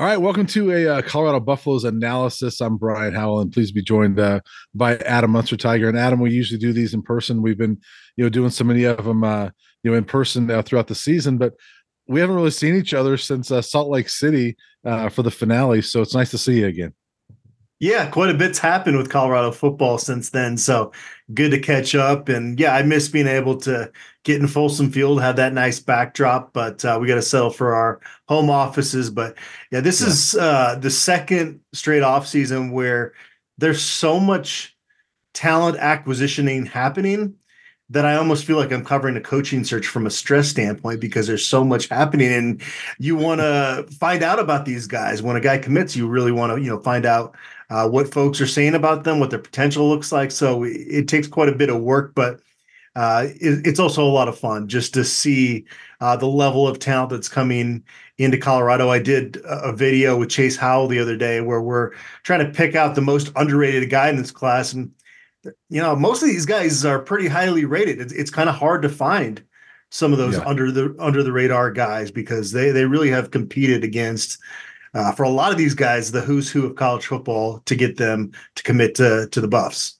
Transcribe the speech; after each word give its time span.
All 0.00 0.06
right, 0.06 0.16
welcome 0.16 0.46
to 0.46 0.70
a 0.70 0.86
uh, 0.86 1.02
Colorado 1.02 1.40
Buffaloes 1.40 1.82
analysis. 1.82 2.60
I'm 2.60 2.76
Brian 2.76 3.14
Howell, 3.14 3.40
and 3.40 3.52
please 3.52 3.72
be 3.72 3.82
joined 3.82 4.20
uh, 4.20 4.38
by 4.72 4.96
Adam 4.98 5.32
Munsterteiger. 5.32 5.88
And 5.88 5.98
Adam, 5.98 6.20
we 6.20 6.30
usually 6.30 6.60
do 6.60 6.72
these 6.72 6.94
in 6.94 7.02
person. 7.02 7.42
We've 7.42 7.58
been, 7.58 7.80
you 8.14 8.22
know, 8.22 8.28
doing 8.28 8.50
so 8.50 8.62
many 8.62 8.84
of 8.84 9.04
them, 9.04 9.24
uh, 9.24 9.50
you 9.82 9.90
know, 9.90 9.96
in 9.96 10.04
person 10.04 10.52
uh, 10.52 10.62
throughout 10.62 10.86
the 10.86 10.94
season, 10.94 11.36
but 11.36 11.54
we 12.06 12.20
haven't 12.20 12.36
really 12.36 12.52
seen 12.52 12.76
each 12.76 12.94
other 12.94 13.16
since 13.16 13.50
uh, 13.50 13.60
Salt 13.60 13.88
Lake 13.88 14.08
City 14.08 14.56
uh, 14.84 15.08
for 15.08 15.24
the 15.24 15.32
finale. 15.32 15.82
So 15.82 16.00
it's 16.00 16.14
nice 16.14 16.30
to 16.30 16.38
see 16.38 16.60
you 16.60 16.68
again. 16.68 16.94
Yeah, 17.80 18.10
quite 18.10 18.30
a 18.30 18.34
bit's 18.34 18.58
happened 18.58 18.96
with 18.96 19.10
Colorado 19.10 19.52
football 19.52 19.98
since 19.98 20.30
then. 20.30 20.56
So 20.56 20.90
good 21.32 21.52
to 21.52 21.60
catch 21.60 21.94
up. 21.94 22.28
And 22.28 22.58
yeah, 22.58 22.74
I 22.74 22.82
miss 22.82 23.08
being 23.08 23.28
able 23.28 23.56
to 23.58 23.92
get 24.24 24.40
in 24.40 24.48
Folsom 24.48 24.90
Field, 24.90 25.20
have 25.20 25.36
that 25.36 25.52
nice 25.52 25.78
backdrop, 25.78 26.52
but 26.52 26.84
uh, 26.84 26.98
we 27.00 27.06
got 27.06 27.14
to 27.14 27.22
settle 27.22 27.50
for 27.50 27.74
our 27.74 28.00
home 28.26 28.50
offices. 28.50 29.10
But 29.10 29.36
yeah, 29.70 29.80
this 29.80 30.00
yeah. 30.00 30.06
is 30.08 30.34
uh, 30.34 30.74
the 30.80 30.90
second 30.90 31.60
straight 31.72 32.02
off 32.02 32.26
season 32.26 32.72
where 32.72 33.12
there's 33.58 33.82
so 33.82 34.18
much 34.18 34.76
talent 35.32 35.78
acquisitioning 35.78 36.66
happening 36.66 37.36
that 37.90 38.04
I 38.04 38.16
almost 38.16 38.44
feel 38.44 38.56
like 38.56 38.72
I'm 38.72 38.84
covering 38.84 39.16
a 39.16 39.20
coaching 39.20 39.64
search 39.64 39.86
from 39.86 40.06
a 40.06 40.10
stress 40.10 40.48
standpoint 40.48 41.00
because 41.00 41.26
there's 41.26 41.46
so 41.46 41.64
much 41.64 41.88
happening 41.88 42.32
and 42.32 42.62
you 42.98 43.16
want 43.16 43.40
to 43.40 43.86
find 43.98 44.22
out 44.22 44.38
about 44.38 44.66
these 44.66 44.86
guys. 44.86 45.22
When 45.22 45.36
a 45.36 45.40
guy 45.40 45.58
commits, 45.58 45.96
you 45.96 46.06
really 46.06 46.32
want 46.32 46.52
to, 46.52 46.60
you 46.60 46.68
know, 46.68 46.80
find 46.80 47.06
out 47.06 47.34
uh, 47.70 47.88
what 47.88 48.12
folks 48.12 48.40
are 48.40 48.46
saying 48.46 48.74
about 48.74 49.04
them, 49.04 49.20
what 49.20 49.30
their 49.30 49.38
potential 49.38 49.88
looks 49.88 50.12
like. 50.12 50.30
So 50.30 50.64
it, 50.64 51.08
takes 51.08 51.28
quite 51.28 51.48
a 51.48 51.54
bit 51.54 51.70
of 51.70 51.80
work, 51.80 52.14
but 52.14 52.40
uh, 52.96 53.26
it, 53.40 53.66
it's 53.66 53.78
also 53.78 54.02
a 54.02 54.08
lot 54.08 54.28
of 54.28 54.38
fun 54.38 54.68
just 54.68 54.94
to 54.94 55.04
see 55.04 55.64
uh, 56.00 56.16
the 56.16 56.26
level 56.26 56.66
of 56.66 56.78
talent 56.78 57.10
that's 57.10 57.28
coming 57.28 57.84
into 58.16 58.38
Colorado. 58.38 58.90
I 58.90 58.98
did 58.98 59.38
a 59.44 59.72
video 59.72 60.16
with 60.16 60.30
Chase 60.30 60.56
Howell 60.56 60.88
the 60.88 60.98
other 60.98 61.16
day 61.16 61.40
where 61.40 61.60
we're 61.60 61.92
trying 62.22 62.44
to 62.44 62.52
pick 62.52 62.74
out 62.74 62.94
the 62.94 63.00
most 63.00 63.30
underrated 63.36 63.90
guy 63.90 64.08
in 64.08 64.16
this 64.16 64.32
class. 64.32 64.72
And, 64.72 64.90
you 65.68 65.80
know, 65.80 65.94
most 65.94 66.22
of 66.22 66.28
these 66.28 66.46
guys 66.46 66.84
are 66.84 66.98
pretty 66.98 67.28
highly 67.28 67.64
rated. 67.64 68.00
It's, 68.00 68.12
it's 68.12 68.30
kind 68.30 68.48
of 68.48 68.56
hard 68.56 68.82
to 68.82 68.88
find 68.88 69.42
some 69.90 70.12
of 70.12 70.18
those 70.18 70.36
yeah. 70.36 70.44
under 70.44 70.70
the 70.70 70.94
under 70.98 71.22
the 71.22 71.32
radar 71.32 71.70
guys 71.70 72.10
because 72.10 72.52
they 72.52 72.70
they 72.70 72.84
really 72.84 73.10
have 73.10 73.30
competed 73.30 73.84
against 73.84 74.38
uh, 74.94 75.12
for 75.12 75.22
a 75.22 75.28
lot 75.28 75.52
of 75.52 75.58
these 75.58 75.74
guys, 75.74 76.10
the 76.10 76.20
who's 76.20 76.50
who 76.50 76.66
of 76.66 76.76
college 76.76 77.06
football 77.06 77.60
to 77.66 77.76
get 77.76 77.96
them 77.96 78.32
to 78.54 78.62
commit 78.62 78.94
to 78.96 79.28
to 79.30 79.40
the 79.40 79.48
Buffs. 79.48 79.98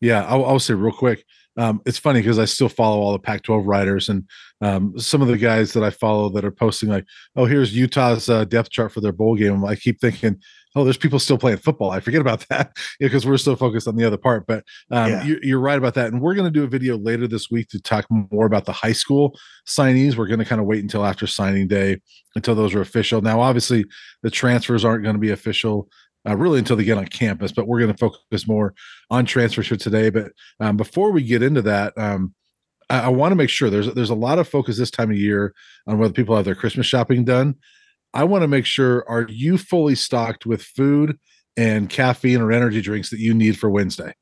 Yeah, 0.00 0.24
I'll, 0.24 0.44
I'll 0.44 0.58
say 0.58 0.74
real 0.74 0.92
quick. 0.92 1.24
Um, 1.56 1.80
it's 1.86 1.98
funny 1.98 2.20
because 2.20 2.38
I 2.38 2.46
still 2.46 2.68
follow 2.68 2.98
all 2.98 3.12
the 3.12 3.18
Pac-12 3.18 3.62
writers 3.64 4.08
and 4.08 4.24
um, 4.60 4.98
some 4.98 5.22
of 5.22 5.28
the 5.28 5.36
guys 5.36 5.72
that 5.74 5.84
I 5.84 5.90
follow 5.90 6.28
that 6.30 6.44
are 6.44 6.50
posting 6.50 6.88
like, 6.88 7.04
"Oh, 7.36 7.44
here's 7.44 7.76
Utah's 7.76 8.28
uh, 8.28 8.44
depth 8.44 8.70
chart 8.70 8.92
for 8.92 9.00
their 9.00 9.12
bowl 9.12 9.36
game." 9.36 9.64
I 9.64 9.76
keep 9.76 10.00
thinking, 10.00 10.40
oh, 10.76 10.84
there's 10.84 10.96
people 10.96 11.18
still 11.18 11.38
playing 11.38 11.58
football. 11.58 11.90
I 11.90 12.00
forget 12.00 12.20
about 12.20 12.46
that 12.50 12.76
because 12.98 13.26
we're 13.26 13.38
so 13.38 13.56
focused 13.56 13.86
on 13.86 13.96
the 13.96 14.04
other 14.04 14.16
part. 14.16 14.46
But 14.46 14.64
um, 14.90 15.10
yeah. 15.10 15.24
you're, 15.24 15.44
you're, 15.44 15.60
right 15.60 15.78
about 15.78 15.94
that. 15.94 16.12
And 16.12 16.20
we're 16.20 16.34
going 16.34 16.52
to 16.52 16.58
do 16.58 16.64
a 16.64 16.68
video 16.68 16.96
later 16.96 17.26
this 17.26 17.50
week 17.50 17.68
to 17.68 17.80
talk 17.80 18.06
more 18.10 18.46
about 18.46 18.64
the 18.64 18.72
high 18.72 18.92
school 18.92 19.38
signees. 19.66 20.16
We're 20.16 20.26
going 20.26 20.40
to 20.40 20.44
kind 20.44 20.60
of 20.60 20.66
wait 20.66 20.82
until 20.82 21.04
after 21.04 21.26
signing 21.26 21.68
day 21.68 22.00
until 22.34 22.54
those 22.54 22.74
are 22.74 22.80
official. 22.80 23.22
Now, 23.22 23.40
obviously, 23.40 23.84
the 24.22 24.30
transfers 24.30 24.84
aren't 24.84 25.04
going 25.04 25.14
to 25.14 25.20
be 25.20 25.30
official. 25.30 25.88
Uh, 26.26 26.34
really 26.34 26.58
until 26.58 26.76
they 26.76 26.84
get 26.84 26.96
on 26.96 27.06
campus, 27.06 27.52
but 27.52 27.66
we're 27.66 27.80
going 27.80 27.92
to 27.92 27.98
focus 27.98 28.48
more 28.48 28.72
on 29.10 29.26
transfers 29.26 29.66
for 29.66 29.76
today. 29.76 30.08
But 30.08 30.32
um, 30.58 30.78
before 30.78 31.12
we 31.12 31.22
get 31.22 31.42
into 31.42 31.60
that, 31.62 31.92
um, 31.98 32.34
I, 32.88 33.00
I 33.00 33.08
want 33.08 33.32
to 33.32 33.36
make 33.36 33.50
sure 33.50 33.68
there's 33.68 33.92
there's 33.92 34.10
a 34.10 34.14
lot 34.14 34.38
of 34.38 34.48
focus 34.48 34.78
this 34.78 34.90
time 34.90 35.10
of 35.10 35.18
year 35.18 35.54
on 35.86 35.98
whether 35.98 36.14
people 36.14 36.34
have 36.34 36.44
their 36.44 36.54
Christmas 36.54 36.86
shopping 36.86 37.24
done. 37.24 37.56
I 38.14 38.24
want 38.24 38.42
to 38.42 38.48
make 38.48 38.64
sure 38.64 39.04
are 39.08 39.26
you 39.28 39.58
fully 39.58 39.94
stocked 39.94 40.46
with 40.46 40.62
food 40.62 41.18
and 41.56 41.90
caffeine 41.90 42.40
or 42.40 42.52
energy 42.52 42.80
drinks 42.80 43.10
that 43.10 43.18
you 43.18 43.34
need 43.34 43.58
for 43.58 43.68
Wednesday? 43.68 44.14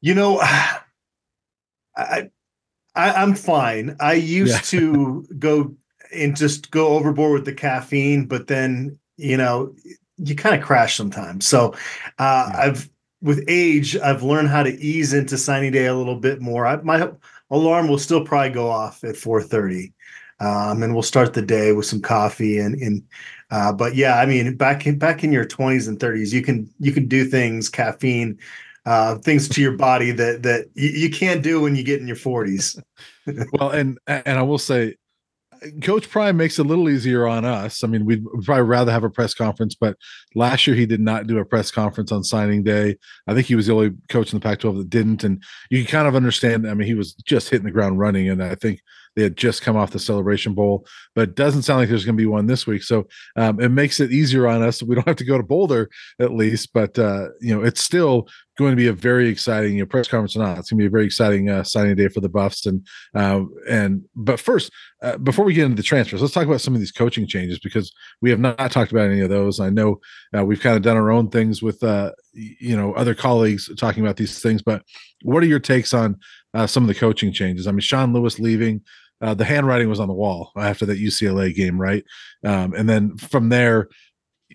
You 0.00 0.14
know, 0.14 0.40
I, 1.96 2.30
I 2.94 3.22
am 3.22 3.34
fine. 3.34 3.96
I 4.00 4.14
used 4.14 4.72
yeah. 4.72 4.80
to 4.80 5.26
go 5.38 5.74
and 6.14 6.36
just 6.36 6.70
go 6.70 6.88
overboard 6.88 7.32
with 7.32 7.44
the 7.44 7.52
caffeine, 7.52 8.26
but 8.26 8.46
then 8.46 8.98
you 9.16 9.36
know 9.36 9.74
you 10.18 10.34
kind 10.34 10.54
of 10.54 10.66
crash 10.66 10.96
sometimes. 10.96 11.46
So 11.46 11.74
uh, 12.18 12.50
yeah. 12.52 12.60
I've 12.60 12.90
with 13.22 13.44
age, 13.48 13.96
I've 13.96 14.22
learned 14.22 14.48
how 14.48 14.62
to 14.62 14.70
ease 14.70 15.12
into 15.12 15.38
signing 15.38 15.72
day 15.72 15.86
a 15.86 15.94
little 15.94 16.20
bit 16.20 16.40
more. 16.40 16.66
I, 16.66 16.76
my 16.82 17.10
alarm 17.50 17.88
will 17.88 17.98
still 17.98 18.24
probably 18.24 18.50
go 18.50 18.68
off 18.68 19.02
at 19.04 19.14
4:30 19.14 19.92
um, 20.40 20.82
and 20.82 20.92
we'll 20.92 21.02
start 21.02 21.32
the 21.32 21.42
day 21.42 21.72
with 21.72 21.86
some 21.86 22.00
coffee 22.00 22.58
and 22.58 22.74
and 22.76 23.02
uh, 23.50 23.72
but 23.72 23.94
yeah, 23.94 24.18
I 24.18 24.26
mean, 24.26 24.56
back 24.56 24.86
in 24.86 24.98
back 24.98 25.22
in 25.22 25.32
your 25.32 25.44
20s 25.44 25.88
and 25.88 25.98
30s, 25.98 26.32
you 26.32 26.42
can 26.42 26.68
you 26.80 26.92
can 26.92 27.06
do 27.06 27.24
things 27.24 27.68
caffeine, 27.68 28.38
uh, 28.86 29.16
things 29.18 29.48
to 29.50 29.60
your 29.62 29.76
body 29.76 30.10
that 30.10 30.42
that 30.42 30.66
you, 30.74 30.88
you 30.88 31.10
can't 31.10 31.42
do 31.42 31.60
when 31.60 31.76
you 31.76 31.84
get 31.84 32.00
in 32.00 32.08
your 32.08 32.16
40s. 32.16 32.82
well, 33.52 33.70
and 33.70 33.98
and 34.06 34.38
I 34.38 34.42
will 34.42 34.58
say, 34.58 34.96
Coach 35.82 36.08
Prime 36.10 36.36
makes 36.36 36.58
it 36.58 36.66
a 36.66 36.68
little 36.68 36.88
easier 36.88 37.26
on 37.26 37.44
us. 37.44 37.82
I 37.82 37.86
mean, 37.86 38.04
we'd 38.04 38.24
probably 38.44 38.64
rather 38.64 38.92
have 38.92 39.04
a 39.04 39.10
press 39.10 39.34
conference, 39.34 39.74
but 39.74 39.96
last 40.34 40.66
year 40.66 40.76
he 40.76 40.86
did 40.86 41.00
not 41.00 41.26
do 41.26 41.38
a 41.38 41.44
press 41.44 41.70
conference 41.70 42.12
on 42.12 42.24
signing 42.24 42.62
day. 42.62 42.96
I 43.26 43.34
think 43.34 43.46
he 43.46 43.54
was 43.54 43.66
the 43.66 43.74
only 43.74 43.90
coach 44.08 44.32
in 44.32 44.38
the 44.38 44.42
Pac 44.42 44.60
12 44.60 44.76
that 44.78 44.90
didn't. 44.90 45.24
And 45.24 45.42
you 45.70 45.82
can 45.82 45.90
kind 45.90 46.08
of 46.08 46.16
understand. 46.16 46.68
I 46.68 46.74
mean, 46.74 46.86
he 46.86 46.94
was 46.94 47.14
just 47.14 47.48
hitting 47.50 47.66
the 47.66 47.72
ground 47.72 47.98
running. 47.98 48.28
And 48.28 48.42
I 48.42 48.54
think 48.54 48.80
they 49.16 49.22
had 49.22 49.36
just 49.36 49.62
come 49.62 49.76
off 49.76 49.90
the 49.90 49.98
Celebration 49.98 50.54
Bowl, 50.54 50.86
but 51.14 51.30
it 51.30 51.34
doesn't 51.34 51.62
sound 51.62 51.80
like 51.80 51.88
there's 51.88 52.04
going 52.04 52.16
to 52.16 52.22
be 52.22 52.26
one 52.26 52.46
this 52.46 52.66
week. 52.66 52.82
So 52.82 53.08
um, 53.36 53.58
it 53.60 53.70
makes 53.70 53.98
it 53.98 54.12
easier 54.12 54.46
on 54.46 54.62
us. 54.62 54.82
We 54.82 54.94
don't 54.94 55.08
have 55.08 55.16
to 55.16 55.24
go 55.24 55.38
to 55.38 55.42
Boulder 55.42 55.88
at 56.20 56.32
least, 56.32 56.72
but 56.72 56.98
uh, 56.98 57.28
you 57.40 57.54
know 57.54 57.64
it's 57.64 57.82
still 57.82 58.28
going 58.56 58.72
to 58.72 58.76
be 58.76 58.86
a 58.86 58.92
very 58.92 59.28
exciting 59.28 59.74
you 59.74 59.80
know, 59.80 59.86
press 59.86 60.08
conference 60.08 60.34
or 60.34 60.40
not. 60.40 60.58
It's 60.58 60.70
going 60.70 60.78
to 60.78 60.82
be 60.82 60.86
a 60.86 60.90
very 60.90 61.04
exciting 61.04 61.50
uh, 61.50 61.62
signing 61.62 61.94
day 61.94 62.08
for 62.08 62.20
the 62.20 62.28
Buffs. 62.28 62.66
And 62.66 62.86
uh, 63.14 63.42
and 63.68 64.04
but 64.14 64.40
first, 64.40 64.72
uh, 65.02 65.18
before 65.18 65.44
we 65.44 65.54
get 65.54 65.64
into 65.64 65.76
the 65.76 65.82
transfers, 65.82 66.22
let's 66.22 66.34
talk 66.34 66.46
about 66.46 66.60
some 66.60 66.74
of 66.74 66.80
these 66.80 66.92
coaching 66.92 67.26
changes 67.26 67.58
because 67.58 67.92
we 68.22 68.30
have 68.30 68.40
not 68.40 68.70
talked 68.70 68.92
about 68.92 69.10
any 69.10 69.20
of 69.20 69.30
those. 69.30 69.60
I 69.60 69.70
know 69.70 70.00
uh, 70.36 70.44
we've 70.44 70.60
kind 70.60 70.76
of 70.76 70.82
done 70.82 70.96
our 70.96 71.10
own 71.10 71.30
things 71.30 71.62
with 71.62 71.82
uh, 71.82 72.12
you 72.32 72.76
know 72.76 72.94
other 72.94 73.14
colleagues 73.14 73.70
talking 73.76 74.02
about 74.02 74.16
these 74.16 74.40
things, 74.40 74.62
but 74.62 74.82
what 75.22 75.42
are 75.42 75.46
your 75.46 75.60
takes 75.60 75.92
on 75.92 76.18
uh, 76.54 76.66
some 76.66 76.82
of 76.82 76.88
the 76.88 76.94
coaching 76.94 77.32
changes? 77.32 77.66
I 77.66 77.72
mean, 77.72 77.80
Sean 77.80 78.12
Lewis 78.12 78.38
leaving 78.38 78.82
uh, 79.20 79.34
the 79.34 79.44
handwriting 79.44 79.88
was 79.88 80.00
on 80.00 80.08
the 80.08 80.14
wall 80.14 80.52
after 80.56 80.86
that 80.86 80.98
UCLA 80.98 81.54
game, 81.54 81.80
right? 81.80 82.04
Um, 82.44 82.74
and 82.74 82.88
then 82.88 83.16
from 83.16 83.48
there, 83.48 83.88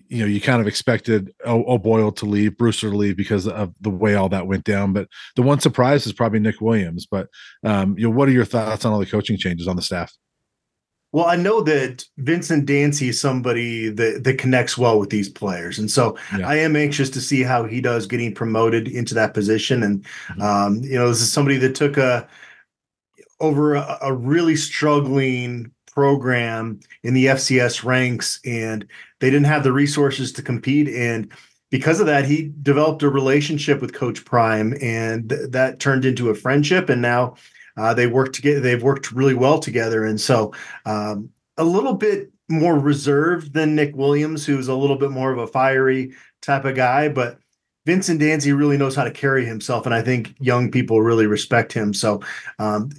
you 0.08 0.20
know, 0.20 0.26
you 0.26 0.42
kind 0.42 0.62
of 0.62 0.68
expected 0.68 1.34
O'Boyle 1.46 2.12
to 2.14 2.26
leave, 2.26 2.58
Brewster 2.58 2.90
to 2.90 2.96
leave 2.96 3.18
because 3.18 3.48
of 3.48 3.74
the 3.82 3.90
way 3.90 4.16
all 4.16 4.30
that 4.30 4.48
went 4.48 4.64
down. 4.64 4.94
But 4.94 5.08
the 5.36 5.42
one 5.42 5.60
surprise 5.60 6.06
is 6.06 6.14
probably 6.14 6.40
Nick 6.40 6.62
Williams. 6.62 7.06
But 7.06 7.28
um, 7.64 7.98
you 7.98 8.06
know, 8.06 8.16
what 8.16 8.28
are 8.28 8.34
your 8.34 8.46
thoughts 8.46 8.86
on 8.86 8.94
all 8.94 9.00
the 9.00 9.06
coaching 9.06 9.38
changes 9.38 9.68
on 9.68 9.76
the 9.76 9.82
staff? 9.82 10.14
Well, 11.14 11.26
I 11.26 11.36
know 11.36 11.62
that 11.62 12.06
Vincent 12.20 12.66
Dancy 12.66 13.10
is 13.10 13.20
somebody 13.20 13.90
that, 13.90 14.24
that 14.24 14.38
connects 14.38 14.78
well 14.78 14.98
with 14.98 15.10
these 15.10 15.28
players. 15.28 15.78
And 15.78 15.92
so 15.92 16.18
yeah. 16.38 16.48
I 16.48 16.56
am 16.56 16.78
anxious 16.78 17.10
to 17.10 17.20
see 17.20 17.44
how 17.44 17.66
he 17.66 17.82
does 17.82 18.08
getting 18.08 18.34
promoted 18.34 18.88
into 18.88 19.14
that 19.16 19.34
position. 19.34 19.84
And, 19.84 20.04
mm-hmm. 20.04 20.42
um, 20.42 20.76
you 20.78 20.98
know, 20.98 21.10
this 21.10 21.20
is 21.20 21.32
somebody 21.32 21.58
that 21.58 21.76
took 21.76 21.98
a, 21.98 22.26
over 23.42 23.76
a, 23.76 23.98
a 24.02 24.14
really 24.14 24.56
struggling 24.56 25.72
program 25.92 26.80
in 27.04 27.14
the 27.14 27.26
FCS 27.26 27.84
ranks, 27.84 28.40
and 28.46 28.88
they 29.20 29.30
didn't 29.30 29.46
have 29.46 29.64
the 29.64 29.74
resources 29.74 30.32
to 30.34 30.42
compete. 30.42 30.88
And 30.88 31.32
because 31.70 32.00
of 32.00 32.06
that, 32.06 32.26
he 32.26 32.52
developed 32.62 33.04
a 33.04 33.10
relationship 33.10 33.82
with 33.82 33.94
Coach 33.94 34.24
Prime, 34.26 34.74
and 34.82 35.30
th- 35.30 35.50
that 35.50 35.80
turned 35.80 36.06
into 36.06 36.30
a 36.30 36.36
friendship. 36.36 36.90
And 36.90 37.02
now 37.02 37.36
uh, 37.78 37.94
they 37.94 38.08
work 38.08 38.34
together. 38.34 38.60
They've 38.60 38.82
worked 38.82 39.12
really 39.12 39.34
well 39.34 39.60
together. 39.60 40.06
And 40.06 40.20
so, 40.20 40.54
um, 40.86 41.30
a 41.58 41.64
little 41.64 41.94
bit 41.94 42.32
more 42.50 42.80
reserved 42.80 43.54
than 43.54 43.76
Nick 43.76 43.96
Williams, 43.96 44.46
who's 44.46 44.68
a 44.68 44.76
little 44.76 44.98
bit 44.98 45.12
more 45.12 45.32
of 45.32 45.38
a 45.38 45.48
fiery 45.48 46.14
type 46.42 46.66
of 46.66 46.76
guy, 46.76 47.10
but. 47.10 47.38
Vincent 47.84 48.20
Dancy 48.20 48.54
really 48.54 48.78
knows 48.78 48.96
how 48.96 49.04
to 49.04 49.10
carry 49.10 49.44
himself, 49.44 49.88
and 49.88 49.96
I 49.96 50.04
think 50.04 50.36
young 50.40 50.70
people 50.70 51.02
really 51.02 51.26
respect 51.26 51.74
him. 51.74 51.96
So, 51.96 52.22
um, 52.60 52.92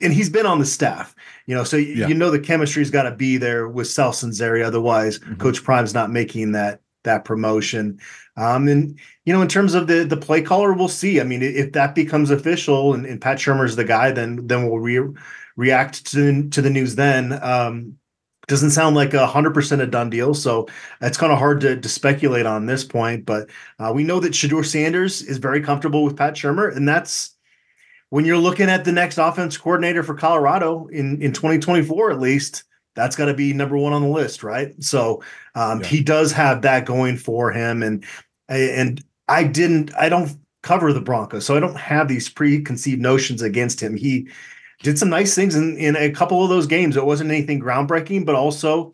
and 0.00 0.12
he's 0.12 0.30
been 0.30 0.46
on 0.46 0.58
the 0.58 0.66
staff, 0.66 1.14
you 1.46 1.54
know, 1.54 1.64
so 1.64 1.76
yeah. 1.76 2.08
you 2.08 2.14
know 2.14 2.30
the 2.30 2.40
chemistry's 2.40 2.90
got 2.90 3.04
to 3.04 3.12
be 3.12 3.36
there 3.36 3.68
with 3.68 3.88
Sal 3.88 4.12
Sunseri. 4.12 4.64
Otherwise, 4.64 5.18
mm-hmm. 5.18 5.36
Coach 5.36 5.62
Prime's 5.62 5.94
not 5.94 6.10
making 6.10 6.52
that 6.52 6.80
that 7.04 7.24
promotion. 7.24 8.00
Um, 8.36 8.66
and 8.68 8.98
you 9.24 9.32
know, 9.32 9.42
in 9.42 9.48
terms 9.48 9.74
of 9.74 9.86
the 9.86 10.04
the 10.04 10.16
play 10.16 10.42
caller, 10.42 10.72
we'll 10.72 10.88
see. 10.88 11.20
I 11.20 11.24
mean, 11.24 11.42
if 11.42 11.72
that 11.72 11.94
becomes 11.94 12.30
official 12.30 12.94
and, 12.94 13.06
and 13.06 13.20
Pat 13.20 13.38
Shurmur's 13.38 13.76
the 13.76 13.84
guy, 13.84 14.10
then 14.10 14.46
then 14.46 14.68
we'll 14.68 14.80
re- 14.80 15.14
react 15.56 16.06
to 16.12 16.48
to 16.48 16.60
the 16.60 16.70
news. 16.70 16.96
Then 16.96 17.38
um, 17.42 17.96
doesn't 18.48 18.70
sound 18.70 18.96
like 18.96 19.14
a 19.14 19.26
hundred 19.26 19.54
percent 19.54 19.82
a 19.82 19.86
done 19.86 20.10
deal. 20.10 20.34
So 20.34 20.66
it's 21.00 21.18
kind 21.18 21.32
of 21.32 21.38
hard 21.38 21.60
to, 21.60 21.80
to 21.80 21.88
speculate 21.88 22.46
on 22.46 22.66
this 22.66 22.84
point. 22.84 23.24
But 23.24 23.50
uh, 23.78 23.92
we 23.94 24.02
know 24.02 24.20
that 24.20 24.32
Shedeur 24.32 24.66
Sanders 24.66 25.22
is 25.22 25.38
very 25.38 25.62
comfortable 25.62 26.04
with 26.04 26.16
Pat 26.16 26.34
Shurmur, 26.34 26.74
and 26.74 26.88
that's 26.88 27.33
when 28.14 28.24
you're 28.24 28.38
looking 28.38 28.68
at 28.68 28.84
the 28.84 28.92
next 28.92 29.18
offense 29.18 29.56
coordinator 29.56 30.04
for 30.04 30.14
Colorado 30.14 30.86
in, 30.86 31.20
in 31.20 31.32
2024, 31.32 32.12
at 32.12 32.20
least, 32.20 32.62
that's 32.94 33.16
got 33.16 33.24
to 33.24 33.34
be 33.34 33.52
number 33.52 33.76
one 33.76 33.92
on 33.92 34.02
the 34.02 34.08
list, 34.08 34.44
right? 34.44 34.72
So 34.80 35.20
um, 35.56 35.80
yeah. 35.80 35.86
he 35.88 36.00
does 36.00 36.30
have 36.30 36.62
that 36.62 36.86
going 36.86 37.16
for 37.16 37.50
him, 37.50 37.82
and 37.82 38.04
and 38.48 39.02
I 39.26 39.42
didn't, 39.42 39.92
I 39.96 40.08
don't 40.08 40.30
cover 40.62 40.92
the 40.92 41.00
Broncos, 41.00 41.44
so 41.44 41.56
I 41.56 41.60
don't 41.60 41.76
have 41.76 42.06
these 42.06 42.28
preconceived 42.28 43.02
notions 43.02 43.42
against 43.42 43.82
him. 43.82 43.96
He 43.96 44.28
did 44.84 44.96
some 44.96 45.10
nice 45.10 45.34
things 45.34 45.56
in 45.56 45.76
in 45.76 45.96
a 45.96 46.12
couple 46.12 46.44
of 46.44 46.50
those 46.50 46.68
games. 46.68 46.96
It 46.96 47.04
wasn't 47.04 47.32
anything 47.32 47.60
groundbreaking, 47.60 48.26
but 48.26 48.36
also 48.36 48.92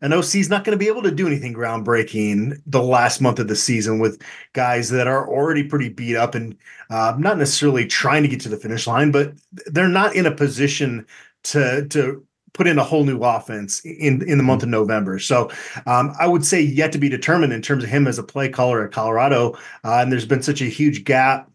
an 0.00 0.12
OC's 0.12 0.48
not 0.48 0.64
going 0.64 0.78
to 0.78 0.82
be 0.82 0.88
able 0.88 1.02
to 1.02 1.10
do 1.10 1.26
anything 1.26 1.54
groundbreaking 1.54 2.60
the 2.66 2.82
last 2.82 3.20
month 3.20 3.38
of 3.38 3.48
the 3.48 3.56
season 3.56 3.98
with 3.98 4.22
guys 4.52 4.90
that 4.90 5.08
are 5.08 5.28
already 5.28 5.64
pretty 5.64 5.88
beat 5.88 6.16
up 6.16 6.34
and 6.34 6.56
uh, 6.90 7.14
not 7.18 7.38
necessarily 7.38 7.86
trying 7.86 8.22
to 8.22 8.28
get 8.28 8.40
to 8.40 8.48
the 8.48 8.56
finish 8.56 8.86
line, 8.86 9.10
but 9.10 9.32
they're 9.66 9.88
not 9.88 10.14
in 10.14 10.26
a 10.26 10.34
position 10.34 11.06
to 11.44 11.86
to 11.88 12.24
put 12.54 12.66
in 12.66 12.78
a 12.78 12.84
whole 12.84 13.04
new 13.04 13.22
offense 13.22 13.80
in 13.84 14.22
in 14.28 14.38
the 14.38 14.44
month 14.44 14.62
of 14.62 14.68
November. 14.68 15.18
So 15.18 15.50
um, 15.86 16.14
I 16.18 16.26
would 16.26 16.44
say 16.44 16.60
yet 16.60 16.92
to 16.92 16.98
be 16.98 17.08
determined 17.08 17.52
in 17.52 17.62
terms 17.62 17.84
of 17.84 17.90
him 17.90 18.06
as 18.06 18.18
a 18.18 18.22
play 18.22 18.48
caller 18.48 18.84
at 18.84 18.92
Colorado. 18.92 19.52
Uh, 19.84 19.98
and 20.00 20.12
there's 20.12 20.26
been 20.26 20.42
such 20.42 20.60
a 20.60 20.66
huge 20.66 21.04
gap, 21.04 21.50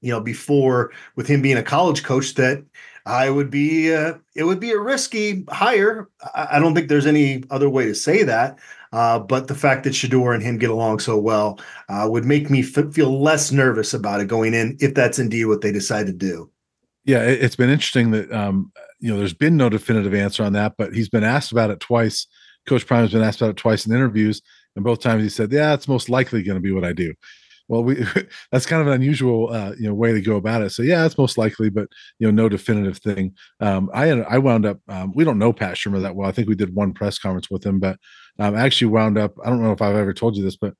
you 0.00 0.10
know, 0.10 0.20
before 0.20 0.92
with 1.16 1.26
him 1.26 1.42
being 1.42 1.56
a 1.56 1.62
college 1.62 2.02
coach 2.02 2.34
that 2.34 2.64
I 3.08 3.30
would 3.30 3.50
be 3.50 3.94
uh, 3.94 4.14
it 4.36 4.44
would 4.44 4.60
be 4.60 4.70
a 4.70 4.78
risky 4.78 5.44
hire. 5.48 6.08
I, 6.34 6.48
I, 6.52 6.58
don't 6.58 6.74
think 6.74 6.88
there's 6.88 7.06
any 7.06 7.42
other 7.50 7.70
way 7.70 7.86
to 7.86 7.94
say 7.94 8.22
that. 8.22 8.58
Uh, 8.92 9.18
but 9.18 9.48
the 9.48 9.54
fact 9.54 9.84
that 9.84 9.94
Shedeur 9.94 10.34
and 10.34 10.42
him 10.42 10.58
get 10.58 10.70
along 10.70 10.98
so 10.98 11.18
well 11.18 11.58
uh, 11.88 12.06
would 12.10 12.26
make 12.26 12.50
me 12.50 12.60
f- 12.60 12.92
feel 12.92 13.20
less 13.20 13.50
nervous 13.50 13.94
about 13.94 14.20
it 14.20 14.28
going 14.28 14.52
in 14.52 14.76
if 14.80 14.94
that's 14.94 15.18
indeed 15.18 15.46
what 15.46 15.62
they 15.62 15.72
decide 15.72 16.06
to 16.06 16.12
do. 16.12 16.50
Yeah, 17.04 17.22
it, 17.22 17.40
has 17.40 17.56
been 17.56 17.70
interesting 17.70 18.10
that 18.10 18.30
um, 18.30 18.70
you 19.00 19.10
know 19.10 19.18
there's 19.18 19.34
been 19.34 19.56
no 19.56 19.70
definitive 19.70 20.14
answer 20.14 20.44
on 20.44 20.52
that, 20.52 20.74
but 20.76 20.94
he's 20.94 21.08
been 21.08 21.24
asked 21.24 21.50
about 21.50 21.70
it 21.70 21.80
twice. 21.80 22.26
Coach 22.66 22.86
Prime 22.86 23.02
has 23.02 23.12
been 23.12 23.22
asked 23.22 23.40
about 23.40 23.50
it 23.50 23.56
twice 23.56 23.86
in 23.86 23.94
interviews, 23.94 24.42
and 24.76 24.84
both 24.84 25.00
times 25.00 25.22
he 25.22 25.30
said, 25.30 25.50
"Yeah, 25.50 25.72
it's 25.72 25.88
most 25.88 26.10
likely 26.10 26.42
going 26.42 26.56
to 26.56 26.62
be 26.62 26.72
what 26.72 26.84
I 26.84 26.92
do." 26.92 27.14
Well 27.68 27.84
we 27.84 28.04
that's 28.52 28.66
kind 28.66 28.80
of 28.80 28.88
an 28.88 28.94
unusual 28.94 29.50
uh, 29.52 29.72
you 29.78 29.88
know 29.88 29.94
way 29.94 30.12
to 30.12 30.20
go 30.20 30.36
about 30.36 30.62
it. 30.62 30.70
So 30.70 30.82
yeah 30.82 31.04
it's 31.06 31.18
most 31.18 31.38
likely 31.38 31.70
but 31.70 31.88
you 32.18 32.26
know 32.26 32.42
no 32.42 32.48
definitive 32.48 32.98
thing. 32.98 33.34
Um, 33.60 33.90
i 33.94 34.08
i 34.08 34.38
wound 34.38 34.66
up 34.66 34.80
um, 34.88 35.12
we 35.14 35.24
don't 35.24 35.38
know 35.38 35.52
pat 35.52 35.76
shurmur 35.76 36.02
that 36.02 36.16
well. 36.16 36.28
I 36.28 36.32
think 36.32 36.48
we 36.48 36.54
did 36.54 36.74
one 36.74 36.92
press 36.92 37.18
conference 37.18 37.50
with 37.50 37.64
him 37.64 37.78
but 37.78 37.98
um, 38.38 38.54
I 38.54 38.60
actually 38.62 38.88
wound 38.88 39.18
up 39.18 39.34
i 39.44 39.48
don't 39.48 39.62
know 39.62 39.72
if 39.72 39.82
i've 39.82 39.96
ever 39.96 40.12
told 40.12 40.36
you 40.36 40.42
this 40.42 40.56
but 40.56 40.74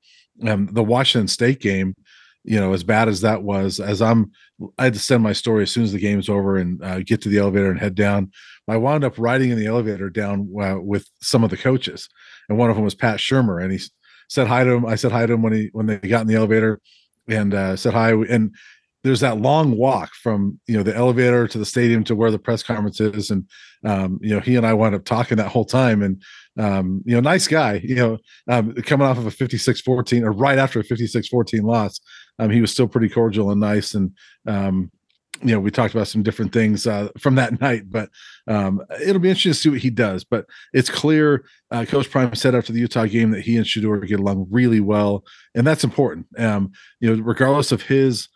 um, 0.47 0.69
the 0.71 0.83
washington 0.83 1.27
state 1.27 1.59
game 1.59 1.95
you 2.43 2.59
know 2.59 2.73
as 2.73 2.83
bad 2.83 3.07
as 3.07 3.21
that 3.21 3.43
was 3.43 3.79
as 3.79 4.01
i'm 4.01 4.31
i 4.77 4.85
had 4.85 4.93
to 4.93 4.99
send 4.99 5.21
my 5.21 5.33
story 5.33 5.63
as 5.63 5.71
soon 5.71 5.83
as 5.83 5.91
the 5.91 5.99
game's 5.99 6.29
over 6.29 6.57
and 6.57 6.83
uh, 6.83 6.99
get 6.99 7.21
to 7.21 7.29
the 7.29 7.37
elevator 7.37 7.69
and 7.69 7.79
head 7.79 7.95
down 7.95 8.31
i 8.67 8.77
wound 8.77 9.03
up 9.03 9.13
riding 9.17 9.49
in 9.49 9.57
the 9.57 9.65
elevator 9.65 10.09
down 10.09 10.49
uh, 10.61 10.77
with 10.79 11.07
some 11.21 11.43
of 11.43 11.49
the 11.49 11.57
coaches 11.57 12.07
and 12.47 12.57
one 12.57 12.69
of 12.69 12.75
them 12.75 12.85
was 12.85 12.95
pat 12.95 13.19
shurmur 13.19 13.61
and 13.61 13.71
he's 13.71 13.91
said 14.29 14.47
hi 14.47 14.63
to 14.63 14.71
him. 14.71 14.85
I 14.85 14.95
said 14.95 15.11
hi 15.11 15.25
to 15.25 15.33
him 15.33 15.41
when 15.41 15.53
he 15.53 15.69
when 15.73 15.85
they 15.85 15.97
got 15.97 16.21
in 16.21 16.27
the 16.27 16.35
elevator, 16.35 16.79
and 17.27 17.53
uh, 17.53 17.75
said 17.75 17.93
hi. 17.93 18.11
And 18.11 18.55
there's 19.03 19.19
that 19.21 19.39
long 19.39 19.77
walk 19.77 20.13
from 20.13 20.59
you 20.67 20.77
know 20.77 20.83
the 20.83 20.95
elevator 20.95 21.47
to 21.47 21.57
the 21.57 21.65
stadium 21.65 22.03
to 22.05 22.15
where 22.15 22.31
the 22.31 22.39
press 22.39 22.63
conference 22.63 22.99
is, 22.99 23.29
and 23.29 23.45
um, 23.83 24.19
you 24.21 24.33
know 24.33 24.39
he 24.39 24.55
and 24.55 24.65
I 24.65 24.73
wound 24.73 24.95
up 24.95 25.03
talking 25.03 25.37
that 25.37 25.51
whole 25.51 25.65
time. 25.65 26.01
And 26.01 26.21
um, 26.57 27.01
you 27.05 27.15
know, 27.15 27.21
nice 27.21 27.47
guy. 27.47 27.81
You 27.83 27.95
know, 27.95 28.17
um, 28.47 28.73
coming 28.73 29.07
off 29.07 29.17
of 29.17 29.25
a 29.25 29.31
56-14 29.31 30.23
or 30.23 30.31
right 30.31 30.57
after 30.57 30.79
a 30.79 30.83
56-14 30.83 31.63
loss, 31.63 31.99
um, 32.37 32.49
he 32.49 32.61
was 32.61 32.71
still 32.71 32.87
pretty 32.87 33.09
cordial 33.09 33.49
and 33.49 33.61
nice. 33.61 33.93
And 33.93 34.11
um, 34.45 34.91
you 35.41 35.53
know, 35.53 35.59
we 35.59 35.71
talked 35.71 35.93
about 35.93 36.07
some 36.07 36.23
different 36.23 36.51
things 36.51 36.85
uh, 36.85 37.09
from 37.17 37.35
that 37.35 37.61
night, 37.61 37.83
but 37.89 38.09
um, 38.47 38.81
it'll 39.01 39.21
be 39.21 39.29
interesting 39.29 39.53
to 39.53 39.57
see 39.57 39.69
what 39.69 39.79
he 39.79 39.89
does. 39.89 40.23
But 40.23 40.45
it's 40.73 40.89
clear 40.89 41.45
uh, 41.71 41.85
Coach 41.85 42.09
Prime 42.09 42.35
said 42.35 42.55
after 42.55 42.73
the 42.73 42.79
Utah 42.79 43.05
game 43.05 43.31
that 43.31 43.41
he 43.41 43.57
and 43.57 43.65
Shedeur 43.65 44.05
get 44.07 44.19
along 44.19 44.47
really 44.49 44.79
well, 44.79 45.23
and 45.55 45.65
that's 45.65 45.83
important. 45.83 46.27
Um, 46.37 46.71
you 46.99 47.15
know, 47.15 47.21
regardless 47.23 47.71
of 47.71 47.83
his 47.83 48.27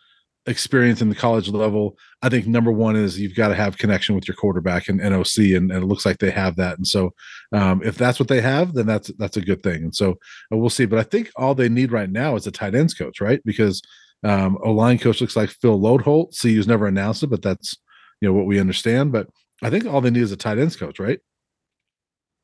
experience 0.46 1.00
in 1.00 1.08
the 1.08 1.14
college 1.14 1.48
level, 1.48 1.96
I 2.22 2.28
think 2.28 2.46
number 2.46 2.70
one 2.70 2.96
is 2.96 3.18
you've 3.18 3.34
got 3.34 3.48
to 3.48 3.54
have 3.54 3.78
connection 3.78 4.14
with 4.14 4.28
your 4.28 4.36
quarterback 4.36 4.88
and 4.88 5.00
NOC, 5.00 5.56
and, 5.56 5.70
and 5.70 5.82
it 5.82 5.86
looks 5.86 6.06
like 6.06 6.18
they 6.18 6.30
have 6.30 6.56
that. 6.56 6.76
And 6.76 6.86
so, 6.86 7.12
um, 7.52 7.82
if 7.82 7.96
that's 7.96 8.18
what 8.18 8.28
they 8.28 8.40
have, 8.40 8.74
then 8.74 8.86
that's 8.86 9.10
that's 9.18 9.36
a 9.36 9.42
good 9.42 9.62
thing. 9.62 9.84
And 9.84 9.94
so 9.94 10.12
uh, 10.52 10.56
we'll 10.56 10.70
see. 10.70 10.86
But 10.86 10.98
I 10.98 11.02
think 11.02 11.30
all 11.36 11.54
they 11.54 11.68
need 11.68 11.92
right 11.92 12.10
now 12.10 12.36
is 12.36 12.46
a 12.46 12.50
tight 12.50 12.74
ends 12.74 12.94
coach, 12.94 13.20
right? 13.20 13.40
Because 13.44 13.82
um, 14.24 14.58
O 14.62 14.72
line 14.72 14.98
coach 14.98 15.20
looks 15.20 15.36
like 15.36 15.50
Phil 15.50 15.78
Loadholt. 15.78 16.40
CU's 16.40 16.66
never 16.66 16.86
announced 16.86 17.22
it, 17.22 17.28
but 17.28 17.42
that's 17.42 17.76
you 18.20 18.28
know 18.28 18.32
what 18.32 18.46
we 18.46 18.58
understand. 18.58 19.12
But 19.12 19.28
I 19.62 19.70
think 19.70 19.86
all 19.86 20.00
they 20.00 20.10
need 20.10 20.22
is 20.22 20.32
a 20.32 20.36
tight 20.36 20.58
ends 20.58 20.76
coach, 20.76 20.98
right? 20.98 21.20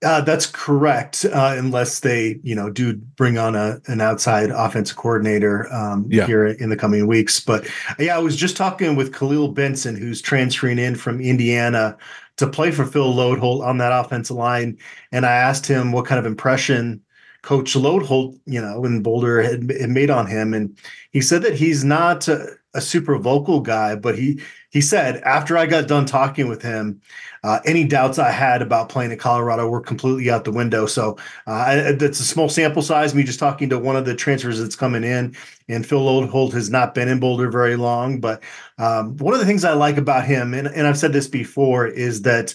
Uh, 0.03 0.23
that's 0.23 0.47
correct, 0.47 1.27
uh, 1.27 1.55
unless 1.59 2.01
they, 2.01 2.41
you 2.43 2.55
know, 2.55 2.71
do 2.71 2.95
bring 2.95 3.37
on 3.37 3.55
a 3.55 3.81
an 3.87 4.01
outside 4.01 4.51
offensive 4.51 4.97
coordinator 4.97 5.71
um, 5.73 6.07
yeah. 6.09 6.27
here 6.27 6.47
in 6.47 6.71
the 6.71 6.77
coming 6.77 7.07
weeks. 7.07 7.39
But 7.41 7.67
yeah, 7.99 8.17
I 8.17 8.19
was 8.19 8.37
just 8.37 8.57
talking 8.57 8.97
with 8.97 9.13
Kahlil 9.13 9.53
Benson, 9.53 9.97
who's 9.97 10.23
transferring 10.23 10.79
in 10.79 10.95
from 10.95 11.21
Indiana 11.21 11.99
to 12.39 12.47
play 12.47 12.71
for 12.71 12.87
Phil 12.87 13.13
Loadholt 13.13 13.63
on 13.63 13.77
that 13.79 13.93
offensive 13.93 14.37
line, 14.37 14.79
and 15.13 15.27
I 15.27 15.33
asked 15.33 15.67
him 15.67 15.93
what 15.93 16.07
kind 16.07 16.19
of 16.19 16.25
impression 16.25 17.03
Coach 17.43 17.75
Loadholt, 17.75 18.39
you 18.47 18.61
know, 18.61 18.85
in 18.85 19.03
Boulder 19.03 19.41
had, 19.43 19.71
had 19.71 19.91
made 19.91 20.11
on 20.11 20.27
him, 20.27 20.53
and 20.53 20.77
he 21.11 21.21
said 21.21 21.43
that 21.43 21.55
he's 21.55 21.85
not 21.85 22.29
a, 22.29 22.57
a, 22.75 22.81
super 22.81 23.17
vocal 23.19 23.61
guy, 23.61 23.97
but 23.97 24.19
he 24.19 24.41
he 24.71 24.81
said 24.81 25.17
after 25.23 25.57
I 25.57 25.67
got 25.67 25.89
done 25.89 26.05
talking 26.05 26.49
with 26.49 26.63
him, 26.63 27.01
uh, 27.43 27.61
any 27.65 27.85
doubts 27.85 28.19
I 28.19 28.31
had 28.31 28.61
about 28.61 28.91
playing 28.91 29.11
at 29.13 29.19
Colorado 29.19 29.69
were 29.69 29.81
completely 29.81 30.31
out 30.31 30.45
the 30.45 30.53
window. 30.53 30.85
So 30.85 31.17
uh, 31.47 31.93
that's 31.93 32.21
a 32.21 32.25
small 32.25 32.49
sample 32.49 32.83
size. 32.83 33.15
Me 33.15 33.23
just 33.23 33.41
talking 33.41 33.71
to 33.71 33.79
one 33.79 33.97
of 33.97 34.05
the 34.05 34.15
transfers 34.15 34.61
that's 34.61 34.77
coming 34.77 35.03
in, 35.03 35.35
and 35.69 35.87
Phil 35.87 36.01
Loadholt 36.01 36.53
has 36.53 36.69
not 36.69 36.95
been 36.95 37.09
in 37.09 37.21
Boulder 37.21 37.51
very 37.51 37.77
long, 37.77 38.21
but 38.21 38.43
um, 38.79 39.17
one 39.17 39.33
of 39.33 39.41
the 39.41 39.47
things 39.47 39.65
I 39.65 39.73
like 39.73 39.97
about 39.97 40.27
him, 40.27 40.53
and, 40.53 40.69
and 40.69 40.87
I've 40.87 40.99
said 40.99 41.15
this 41.15 41.29
before, 41.29 41.87
is 41.87 42.23
that 42.23 42.55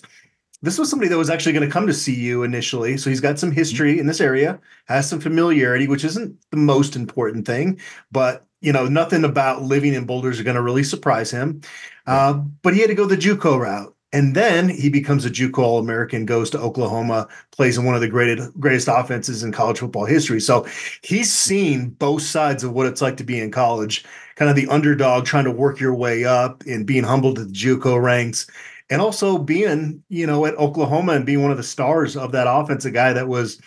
this 0.66 0.78
was 0.78 0.90
somebody 0.90 1.10
that 1.10 1.18
was 1.18 1.30
actually 1.30 1.54
going 1.54 1.68
to 1.68 1.72
come 1.72 1.88
to 1.88 1.94
see 1.94 2.16
you 2.16 2.44
initially. 2.44 2.98
So 2.98 3.10
he's 3.10 3.22
got 3.22 3.40
some 3.40 3.52
history 3.52 4.00
in 4.00 4.08
this 4.08 4.20
area, 4.20 4.60
has 4.86 5.08
some 5.08 5.20
familiarity, 5.20 5.88
which 5.88 6.04
isn't 6.04 6.38
the 6.52 6.58
most 6.58 6.96
important 6.96 7.46
thing, 7.46 7.80
but 8.12 8.46
you 8.62 8.74
know, 8.74 8.88
nothing 8.88 9.24
about 9.24 9.62
living 9.62 9.94
in 9.94 10.06
Boulders 10.06 10.38
is 10.38 10.44
going 10.44 10.56
to 10.56 10.62
really 10.62 10.84
surprise 10.84 11.30
him. 11.30 11.62
Uh, 12.08 12.34
but 12.64 12.74
he 12.74 12.80
had 12.82 12.90
to 12.90 12.96
go 12.96 13.06
the 13.06 13.16
JUCO 13.16 13.60
route. 13.60 13.92
And 14.12 14.34
then 14.34 14.70
he 14.70 14.90
becomes 14.90 15.26
a 15.26 15.30
JUCO 15.30 15.60
All 15.60 15.78
American, 15.78 16.26
goes 16.26 16.50
to 16.52 16.60
Oklahoma, 16.60 17.28
plays 17.52 17.78
in 17.78 17.84
one 17.84 17.96
of 17.96 18.02
the 18.02 18.08
greatest 18.08 18.58
greatest 18.60 18.88
offenses 18.88 19.44
in 19.44 19.52
college 19.52 19.80
football 19.80 20.06
history. 20.06 20.40
So 20.40 20.66
he's 21.02 21.32
seen 21.32 21.90
both 21.90 22.22
sides 22.22 22.64
of 22.64 22.72
what 22.72 22.88
it's 22.88 23.02
like 23.02 23.18
to 23.18 23.26
be 23.26 23.40
in 23.40 23.52
college, 23.52 24.06
kind 24.36 24.50
of 24.50 24.56
the 24.56 24.68
underdog 24.68 25.26
trying 25.26 25.44
to 25.44 25.52
work 25.52 25.82
your 25.82 25.94
way 25.94 26.24
up 26.24 26.64
and 26.66 26.88
being 26.88 27.04
humbled 27.04 27.40
at 27.40 27.48
the 27.50 27.54
JUCO 27.54 28.02
ranks, 28.02 28.48
and 28.90 29.02
also 29.02 29.38
being, 29.38 30.04
you 30.10 30.28
know, 30.28 30.46
at 30.46 30.56
Oklahoma 30.56 31.14
and 31.14 31.26
being 31.26 31.42
one 31.42 31.52
of 31.52 31.58
the 31.58 31.64
stars 31.64 32.16
of 32.16 32.32
that 32.34 32.48
offense, 32.48 32.86
a 32.86 32.92
guy 32.92 33.14
that 33.14 33.28
was 33.28 33.60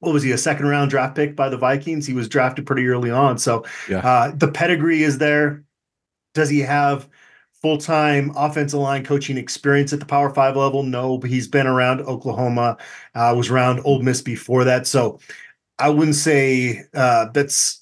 what 0.00 0.12
was 0.12 0.22
he 0.24 0.32
a 0.32 0.38
second 0.38 0.66
round 0.66 0.90
draft 0.90 1.14
pick 1.14 1.36
by 1.36 1.48
the 1.48 1.56
Vikings? 1.56 2.06
He 2.06 2.12
was 2.12 2.28
drafted 2.28 2.66
pretty 2.66 2.86
early 2.88 3.10
on, 3.10 3.38
so 3.38 3.64
yeah. 3.88 3.98
uh, 3.98 4.32
the 4.34 4.50
pedigree 4.50 5.04
is 5.04 5.18
there. 5.18 5.62
Does 6.34 6.48
he 6.48 6.58
have 6.60 7.08
full 7.52 7.78
time 7.78 8.32
offensive 8.36 8.80
line 8.80 9.04
coaching 9.04 9.38
experience 9.38 9.92
at 9.92 10.00
the 10.00 10.06
Power 10.06 10.34
Five 10.34 10.56
level? 10.56 10.82
No, 10.82 11.18
but 11.18 11.30
he's 11.30 11.46
been 11.46 11.68
around 11.68 12.00
Oklahoma, 12.00 12.78
uh, 13.14 13.32
was 13.36 13.48
around 13.48 13.80
Ole 13.84 14.02
Miss 14.02 14.20
before 14.20 14.64
that, 14.64 14.88
so 14.88 15.20
I 15.78 15.88
wouldn't 15.88 16.16
say 16.16 16.84
uh, 16.94 17.26
that's 17.32 17.81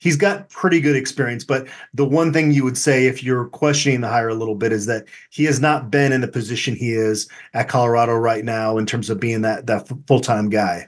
he's 0.00 0.16
got 0.16 0.48
pretty 0.50 0.80
good 0.80 0.96
experience. 0.96 1.44
But 1.44 1.68
the 1.94 2.04
one 2.04 2.32
thing 2.32 2.52
you 2.52 2.64
would 2.64 2.78
say 2.78 3.06
if 3.06 3.22
you're 3.22 3.46
questioning 3.46 4.00
the 4.00 4.08
hire 4.08 4.28
a 4.28 4.34
little 4.34 4.54
bit 4.54 4.72
is 4.72 4.86
that 4.86 5.06
he 5.30 5.44
has 5.44 5.60
not 5.60 5.90
been 5.90 6.12
in 6.12 6.20
the 6.20 6.28
position 6.28 6.74
he 6.74 6.92
is 6.92 7.28
at 7.54 7.68
Colorado 7.68 8.14
right 8.14 8.44
now 8.44 8.78
in 8.78 8.86
terms 8.86 9.10
of 9.10 9.20
being 9.20 9.42
that 9.42 9.66
that 9.66 9.88
full 10.06 10.20
time 10.20 10.48
guy. 10.50 10.86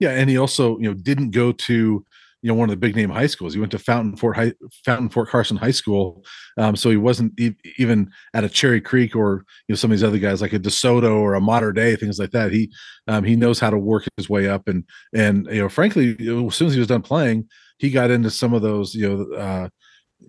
Yeah, 0.00 0.10
and 0.10 0.28
he 0.28 0.36
also 0.36 0.78
you 0.78 0.88
know 0.88 0.94
didn't 0.94 1.30
go 1.30 1.52
to 1.52 2.04
you 2.44 2.48
know 2.48 2.54
one 2.54 2.68
of 2.68 2.72
the 2.72 2.76
big 2.76 2.94
name 2.94 3.08
high 3.08 3.26
schools. 3.26 3.54
He 3.54 3.60
went 3.60 3.72
to 3.72 3.78
Fountain 3.78 4.16
Fort 4.18 4.36
High, 4.36 4.52
Fountain 4.84 5.08
Fort 5.08 5.30
Carson 5.30 5.56
High 5.56 5.70
School, 5.70 6.22
um, 6.58 6.76
so 6.76 6.90
he 6.90 6.96
wasn't 6.98 7.32
e- 7.40 7.54
even 7.78 8.10
at 8.34 8.44
a 8.44 8.50
Cherry 8.50 8.82
Creek 8.82 9.16
or 9.16 9.46
you 9.66 9.72
know 9.72 9.76
some 9.76 9.90
of 9.90 9.96
these 9.96 10.04
other 10.04 10.18
guys 10.18 10.42
like 10.42 10.52
a 10.52 10.58
DeSoto 10.58 11.16
or 11.16 11.34
a 11.34 11.40
Mater 11.40 11.72
Dei 11.72 11.96
things 11.96 12.18
like 12.18 12.32
that. 12.32 12.52
He 12.52 12.70
um, 13.08 13.24
he 13.24 13.34
knows 13.34 13.58
how 13.58 13.70
to 13.70 13.78
work 13.78 14.06
his 14.18 14.28
way 14.28 14.46
up 14.46 14.68
and 14.68 14.84
and 15.14 15.46
you 15.46 15.62
know 15.62 15.70
frankly 15.70 16.10
as 16.10 16.54
soon 16.54 16.68
as 16.68 16.74
he 16.74 16.78
was 16.78 16.88
done 16.88 17.00
playing, 17.00 17.48
he 17.78 17.90
got 17.90 18.10
into 18.10 18.30
some 18.30 18.54
of 18.54 18.62
those 18.62 18.94
you 18.94 19.08
know 19.08 19.36
uh, 19.36 19.68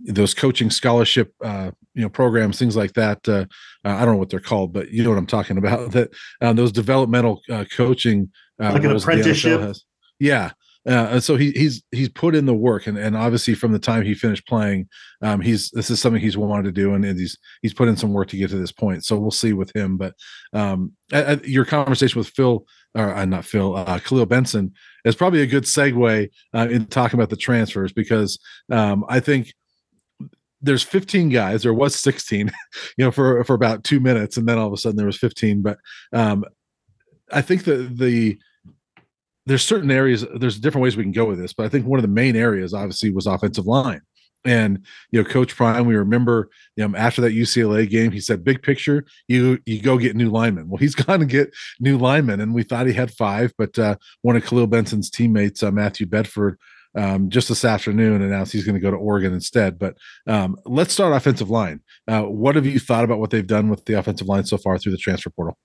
those 0.06 0.34
coaching 0.34 0.70
scholarship 0.70 1.34
uh, 1.44 1.72
you 1.94 2.02
know 2.02 2.10
programs 2.10 2.60
things 2.60 2.76
like 2.76 2.94
that 2.94 3.20
uh, 3.28 3.46
uh, 3.86 3.96
i 3.96 4.06
don't 4.06 4.14
know 4.14 4.20
what 4.20 4.30
they're 4.30 4.40
called 4.40 4.74
but 4.74 4.90
you 4.92 5.04
know 5.04 5.10
what 5.10 5.20
i'm 5.20 5.28
talking 5.28 5.58
about 5.58 5.92
that 5.94 6.10
uh, 6.42 6.54
those 6.54 6.72
developmental 6.72 7.42
uh, 7.50 7.66
coaching 7.72 8.30
uh, 8.62 8.72
like 8.72 8.84
an 8.84 8.96
apprenticeship 8.96 9.76
yeah 10.20 10.52
uh, 10.88 11.10
and 11.14 11.24
so 11.24 11.36
he, 11.36 11.52
he's 11.52 11.84
he's 11.92 12.10
put 12.10 12.36
in 12.36 12.46
the 12.46 12.54
work, 12.54 12.86
and, 12.86 12.96
and 12.96 13.18
obviously 13.18 13.56
from 13.56 13.72
the 13.72 13.80
time 13.80 14.04
he 14.04 14.14
finished 14.14 14.48
playing, 14.48 14.88
um, 15.24 15.42
he's 15.42 15.72
this 15.72 15.90
is 15.90 16.00
something 16.00 16.22
he's 16.22 16.38
wanted 16.38 16.64
to 16.64 16.72
do, 16.72 16.94
and, 16.94 17.04
and, 17.04 17.20
he's 17.20 17.38
he's 17.64 17.74
put 17.74 17.88
in 17.88 17.98
some 17.98 18.14
work 18.14 18.28
to 18.28 18.38
get 18.38 18.52
to 18.52 18.58
this 18.58 18.72
point. 18.72 19.04
So 19.04 19.18
we'll 19.18 19.32
see 19.32 19.54
with 19.54 19.76
him. 19.76 19.98
But 19.98 20.14
um, 20.54 20.92
your 21.44 21.66
conversation 21.66 22.20
with 22.20 22.28
Phil, 22.28 22.66
or 22.94 23.26
not 23.26 23.46
Phil, 23.46 23.76
uh, 23.76 23.98
Kahlil 23.98 24.28
Benson, 24.28 24.74
is 25.06 25.16
probably 25.16 25.42
a 25.42 25.48
good 25.48 25.64
segue 25.64 26.30
uh, 26.54 26.68
in 26.70 26.86
talking 26.88 27.18
about 27.18 27.30
the 27.30 27.38
transfers 27.38 27.94
because 27.94 28.38
um, 28.70 29.06
I 29.08 29.20
think 29.20 29.54
there's 30.62 30.84
15 30.84 31.30
guys 31.30 31.64
there 31.64 31.74
was 31.74 31.96
16 31.96 32.52
you 32.98 33.06
know 33.06 33.12
for 33.12 33.44
for 33.44 33.54
about 33.54 33.84
two 33.84 34.00
minutes 34.00 34.38
and 34.38 34.48
then 34.48 34.58
all 34.58 34.68
of 34.68 34.74
a 34.74 34.78
sudden 34.78 34.98
there 34.98 35.06
was 35.06 35.18
15 35.18 35.62
but 35.62 35.78
um 36.12 36.44
i 37.32 37.42
think 37.42 37.66
that 37.66 37.98
the 37.98 38.38
there's 39.46 39.64
certain 39.64 39.92
areas 39.92 40.26
there's 40.40 40.60
different 40.60 40.82
ways 40.82 40.98
we 40.98 41.04
can 41.04 41.12
go 41.12 41.26
with 41.26 41.38
this 41.38 41.54
but 41.54 41.66
i 41.66 41.70
think 41.70 41.86
one 41.86 42.00
of 42.00 42.04
the 42.04 42.08
main 42.08 42.36
areas 42.36 42.74
obviously 42.74 43.12
was 43.12 43.28
offensive 43.28 43.68
line 43.68 44.02
and 44.46 44.86
you 45.12 45.22
know 45.22 45.28
coach 45.28 45.56
prime 45.56 45.86
we 45.86 45.96
remember 45.96 46.50
you 46.76 46.88
know 46.88 46.98
after 46.98 47.22
that 47.22 47.34
ucla 47.34 47.90
game 47.90 48.12
he 48.12 48.20
said 48.20 48.44
big 48.44 48.62
picture 48.62 49.06
you 49.28 49.60
you 49.66 49.82
go 49.82 49.98
get 49.98 50.16
new 50.16 50.30
linemen 50.30 50.70
well 50.70 50.78
he's 50.80 50.96
gone 50.96 51.20
to 51.20 51.26
get 51.26 51.54
new 51.80 51.98
linemen 51.98 52.40
and 52.40 52.54
we 52.54 52.64
thought 52.64 52.88
he 52.88 52.94
had 52.94 53.12
five 53.12 53.52
but 53.58 53.78
uh, 53.80 53.96
one 54.22 54.36
of 54.36 54.44
Kahlil 54.44 54.70
benson's 54.70 55.10
teammates 55.10 55.64
uh, 55.64 55.72
matthew 55.72 56.06
bedford 56.06 56.58
um, 56.96 57.30
just 57.30 57.50
this 57.50 57.66
afternoon 57.66 58.22
announced 58.22 58.54
he's 58.54 58.64
going 58.64 58.76
to 58.76 58.82
go 58.82 58.92
to 58.92 58.98
Oregon 58.98 59.34
instead. 59.34 59.78
But 59.78 59.98
um, 60.28 60.56
let's 60.66 60.94
start 60.94 61.14
offensive 61.14 61.50
line. 61.50 61.82
Uh, 62.08 62.22
what 62.22 62.56
have 62.56 62.66
you 62.66 62.80
thought 62.80 63.04
about 63.04 63.20
what 63.20 63.32
they've 63.32 63.46
done 63.46 63.70
with 63.70 63.86
the 63.86 64.00
offensive 64.00 64.28
line 64.28 64.46
so 64.46 64.58
far 64.58 64.78
through 64.78 64.94
the 64.94 64.98
transfer 64.98 65.30
portal? 65.30 65.58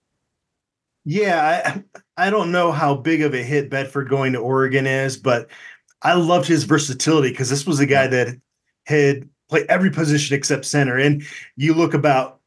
Yeah, 1.05 1.83
I, 2.17 2.27
I 2.27 2.31
don't 2.31 2.53
know 2.53 2.73
how 2.73 2.97
big 2.97 3.23
of 3.23 3.35
a 3.35 3.43
hit 3.43 3.71
Bedford 3.71 4.09
going 4.09 4.33
to 4.33 4.41
Oregon 4.41 4.87
is, 4.87 5.17
but 5.17 5.49
I 6.03 6.15
loved 6.15 6.47
his 6.47 6.65
versatility 6.65 7.31
because 7.31 7.49
this 7.49 7.67
was 7.67 7.81
a 7.81 7.87
guy 7.87 8.07
that 8.09 8.37
had 8.91 9.29
played 9.49 9.67
every 9.69 9.91
position 9.91 10.37
except 10.37 10.67
center. 10.67 10.97
And 10.97 11.23
you 11.57 11.73
look 11.73 11.95
about 11.95 12.41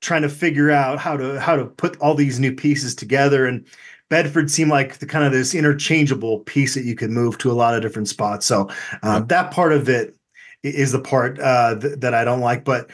trying 0.00 0.22
to 0.22 0.28
figure 0.28 0.70
out 0.70 0.98
how 0.98 1.16
to 1.16 1.40
how 1.40 1.56
to 1.56 1.64
put 1.64 1.96
all 1.98 2.14
these 2.14 2.38
new 2.38 2.54
pieces 2.54 2.94
together 2.94 3.46
and 3.46 3.66
Bedford 4.10 4.50
seemed 4.50 4.70
like 4.70 4.98
the 4.98 5.06
kind 5.06 5.24
of 5.24 5.32
this 5.32 5.54
interchangeable 5.54 6.40
piece 6.40 6.74
that 6.74 6.84
you 6.84 6.94
could 6.94 7.10
move 7.10 7.38
to 7.38 7.50
a 7.50 7.54
lot 7.54 7.74
of 7.74 7.82
different 7.82 8.08
spots. 8.08 8.46
So 8.46 8.68
um, 9.02 9.22
yeah. 9.22 9.22
that 9.28 9.50
part 9.50 9.72
of 9.72 9.88
it 9.88 10.14
is 10.62 10.92
the 10.92 11.00
part 11.00 11.40
uh, 11.40 11.78
th- 11.80 11.98
that 12.00 12.14
I 12.14 12.24
don't 12.24 12.40
like. 12.40 12.64
But 12.64 12.90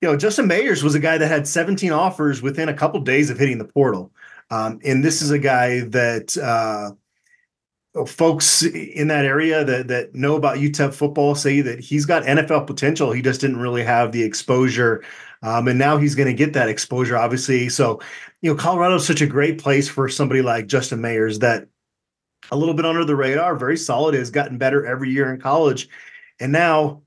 you 0.00 0.08
know, 0.08 0.16
Justin 0.16 0.48
Mayers 0.48 0.82
was 0.82 0.94
a 0.94 1.00
guy 1.00 1.18
that 1.18 1.26
had 1.26 1.48
17 1.48 1.90
offers 1.90 2.40
within 2.40 2.68
a 2.68 2.74
couple 2.74 3.00
days 3.00 3.30
of 3.30 3.38
hitting 3.38 3.58
the 3.58 3.64
portal, 3.64 4.12
um, 4.50 4.78
and 4.84 5.04
this 5.04 5.22
is 5.22 5.30
a 5.30 5.38
guy 5.38 5.80
that. 5.80 6.36
Uh, 6.36 6.92
folks 8.06 8.62
in 8.62 9.08
that 9.08 9.24
area 9.24 9.64
that 9.64 9.88
that 9.88 10.14
know 10.14 10.36
about 10.36 10.58
UTEP 10.58 10.94
football 10.94 11.34
say 11.34 11.60
that 11.62 11.80
he's 11.80 12.06
got 12.06 12.22
NFL 12.24 12.66
potential. 12.66 13.12
He 13.12 13.22
just 13.22 13.40
didn't 13.40 13.58
really 13.58 13.82
have 13.82 14.12
the 14.12 14.22
exposure 14.22 15.02
um, 15.42 15.68
and 15.68 15.78
now 15.78 15.98
he's 15.98 16.14
going 16.14 16.26
to 16.26 16.34
get 16.34 16.52
that 16.54 16.68
exposure, 16.68 17.16
obviously. 17.16 17.68
So, 17.68 18.00
you 18.42 18.50
know, 18.50 18.56
Colorado 18.56 18.96
is 18.96 19.06
such 19.06 19.20
a 19.20 19.26
great 19.26 19.58
place 19.58 19.88
for 19.88 20.08
somebody 20.08 20.42
like 20.42 20.66
Justin 20.66 21.00
Mayers 21.00 21.40
that 21.40 21.68
a 22.50 22.56
little 22.56 22.74
bit 22.74 22.86
under 22.86 23.04
the 23.04 23.16
radar, 23.16 23.56
very 23.56 23.76
solid, 23.76 24.14
has 24.14 24.30
gotten 24.30 24.58
better 24.58 24.84
every 24.84 25.10
year 25.10 25.32
in 25.32 25.40
college. 25.40 25.88
And 26.40 26.52
now, 26.52 27.02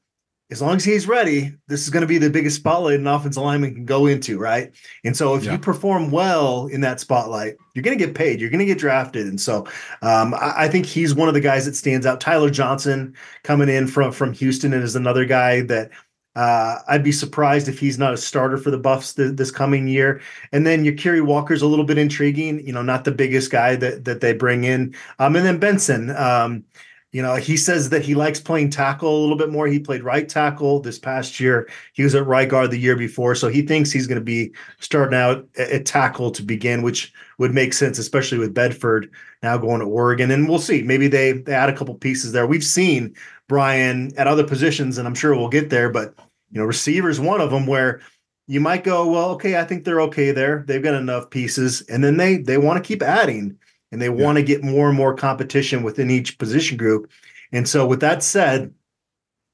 as 0.51 0.61
long 0.61 0.75
as 0.75 0.83
he's 0.83 1.07
ready, 1.07 1.53
this 1.67 1.81
is 1.81 1.89
going 1.89 2.01
to 2.01 2.07
be 2.07 2.17
the 2.17 2.29
biggest 2.29 2.57
spotlight 2.57 2.99
an 2.99 3.07
offensive 3.07 3.41
lineman 3.41 3.73
can 3.73 3.85
go 3.85 4.05
into, 4.05 4.37
right? 4.37 4.71
And 5.05 5.15
so, 5.15 5.33
if 5.35 5.45
yeah. 5.45 5.53
you 5.53 5.57
perform 5.57 6.11
well 6.11 6.67
in 6.67 6.81
that 6.81 6.99
spotlight, 6.99 7.55
you're 7.73 7.83
going 7.83 7.97
to 7.97 8.05
get 8.05 8.13
paid, 8.13 8.41
you're 8.41 8.49
going 8.49 8.59
to 8.59 8.65
get 8.65 8.77
drafted. 8.77 9.27
And 9.27 9.39
so, 9.39 9.65
um, 10.01 10.33
I, 10.33 10.53
I, 10.57 10.67
think 10.67 10.85
he's 10.85 11.15
one 11.15 11.29
of 11.29 11.33
the 11.33 11.39
guys 11.39 11.65
that 11.65 11.75
stands 11.77 12.05
out. 12.05 12.19
Tyler 12.19 12.49
Johnson 12.49 13.15
coming 13.43 13.69
in 13.69 13.87
from 13.87 14.11
from 14.11 14.33
Houston 14.33 14.73
and 14.73 14.83
is 14.83 14.97
another 14.97 15.23
guy 15.23 15.61
that 15.61 15.91
uh, 16.35 16.79
I'd 16.87 17.03
be 17.03 17.13
surprised 17.13 17.69
if 17.69 17.79
he's 17.79 17.97
not 17.97 18.13
a 18.13 18.17
starter 18.17 18.57
for 18.57 18.71
the 18.71 18.77
Buffs 18.77 19.13
th- 19.13 19.35
this 19.35 19.51
coming 19.51 19.87
year. 19.87 20.21
And 20.51 20.67
then 20.67 20.83
Yakiri 20.83 21.25
Walker's 21.25 21.61
a 21.61 21.67
little 21.67 21.85
bit 21.85 21.97
intriguing. 21.97 22.65
You 22.65 22.73
know, 22.73 22.81
not 22.81 23.05
the 23.05 23.11
biggest 23.11 23.51
guy 23.51 23.77
that 23.77 24.03
that 24.03 24.19
they 24.19 24.33
bring 24.33 24.65
in. 24.65 24.95
Um, 25.17 25.37
and 25.37 25.45
then 25.45 25.59
Benson. 25.59 26.09
Um, 26.11 26.65
you 27.11 27.21
know, 27.21 27.35
he 27.35 27.57
says 27.57 27.89
that 27.89 28.03
he 28.03 28.15
likes 28.15 28.39
playing 28.39 28.69
tackle 28.69 29.19
a 29.19 29.21
little 29.21 29.35
bit 29.35 29.49
more. 29.49 29.67
He 29.67 29.79
played 29.79 30.01
right 30.01 30.27
tackle 30.27 30.79
this 30.79 30.97
past 30.97 31.41
year. 31.41 31.67
He 31.91 32.03
was 32.03 32.15
at 32.15 32.25
right 32.25 32.47
guard 32.47 32.71
the 32.71 32.77
year 32.77 32.95
before, 32.95 33.35
so 33.35 33.49
he 33.49 33.61
thinks 33.61 33.91
he's 33.91 34.07
going 34.07 34.19
to 34.19 34.23
be 34.23 34.53
starting 34.79 35.17
out 35.17 35.45
at, 35.57 35.85
tackle 35.85 36.31
to 36.31 36.41
begin, 36.41 36.83
which 36.83 37.11
would 37.37 37.53
make 37.53 37.73
sense, 37.73 37.99
especially 37.99 38.37
with 38.37 38.53
Bedford 38.53 39.11
now 39.43 39.57
going 39.57 39.81
to 39.81 39.85
Oregon. 39.85 40.31
And 40.31 40.47
we'll 40.47 40.59
see. 40.59 40.83
Maybe 40.83 41.09
they 41.09 41.33
they 41.33 41.53
add 41.53 41.69
a 41.69 41.75
couple 41.75 41.95
pieces 41.95 42.31
there. 42.31 42.47
We've 42.47 42.63
seen 42.63 43.13
Brian 43.49 44.13
at 44.17 44.27
other 44.27 44.45
positions, 44.45 44.97
and 44.97 45.05
I'm 45.05 45.15
sure 45.15 45.35
we'll 45.35 45.49
get 45.49 45.69
there. 45.69 45.89
But 45.89 46.13
you 46.51 46.61
know, 46.61 46.65
receivers 46.65 47.19
one 47.19 47.41
of 47.41 47.51
them 47.51 47.67
where 47.67 48.01
you 48.47 48.61
might 48.61 48.85
go, 48.85 49.07
well, 49.07 49.31
okay, 49.31 49.59
I 49.59 49.65
think 49.65 49.83
they're 49.83 50.01
okay 50.01 50.31
there. 50.31 50.63
They've 50.65 50.83
got 50.83 50.93
enough 50.93 51.29
pieces, 51.29 51.81
and 51.83 52.01
then 52.01 52.15
they 52.15 52.37
they 52.37 52.57
want 52.57 52.81
to 52.81 52.87
keep 52.87 53.03
adding, 53.03 53.57
and 53.91 54.01
they 54.01 54.05
yeah. 54.05 54.11
want 54.11 54.37
to 54.37 54.43
get 54.43 54.63
more 54.63 54.87
and 54.87 54.97
more 54.97 55.13
competition 55.13 55.83
within 55.83 56.09
each 56.09 56.37
position 56.37 56.77
group. 56.77 57.09
And 57.51 57.67
so, 57.67 57.85
with 57.85 57.99
that 58.01 58.23
said, 58.23 58.73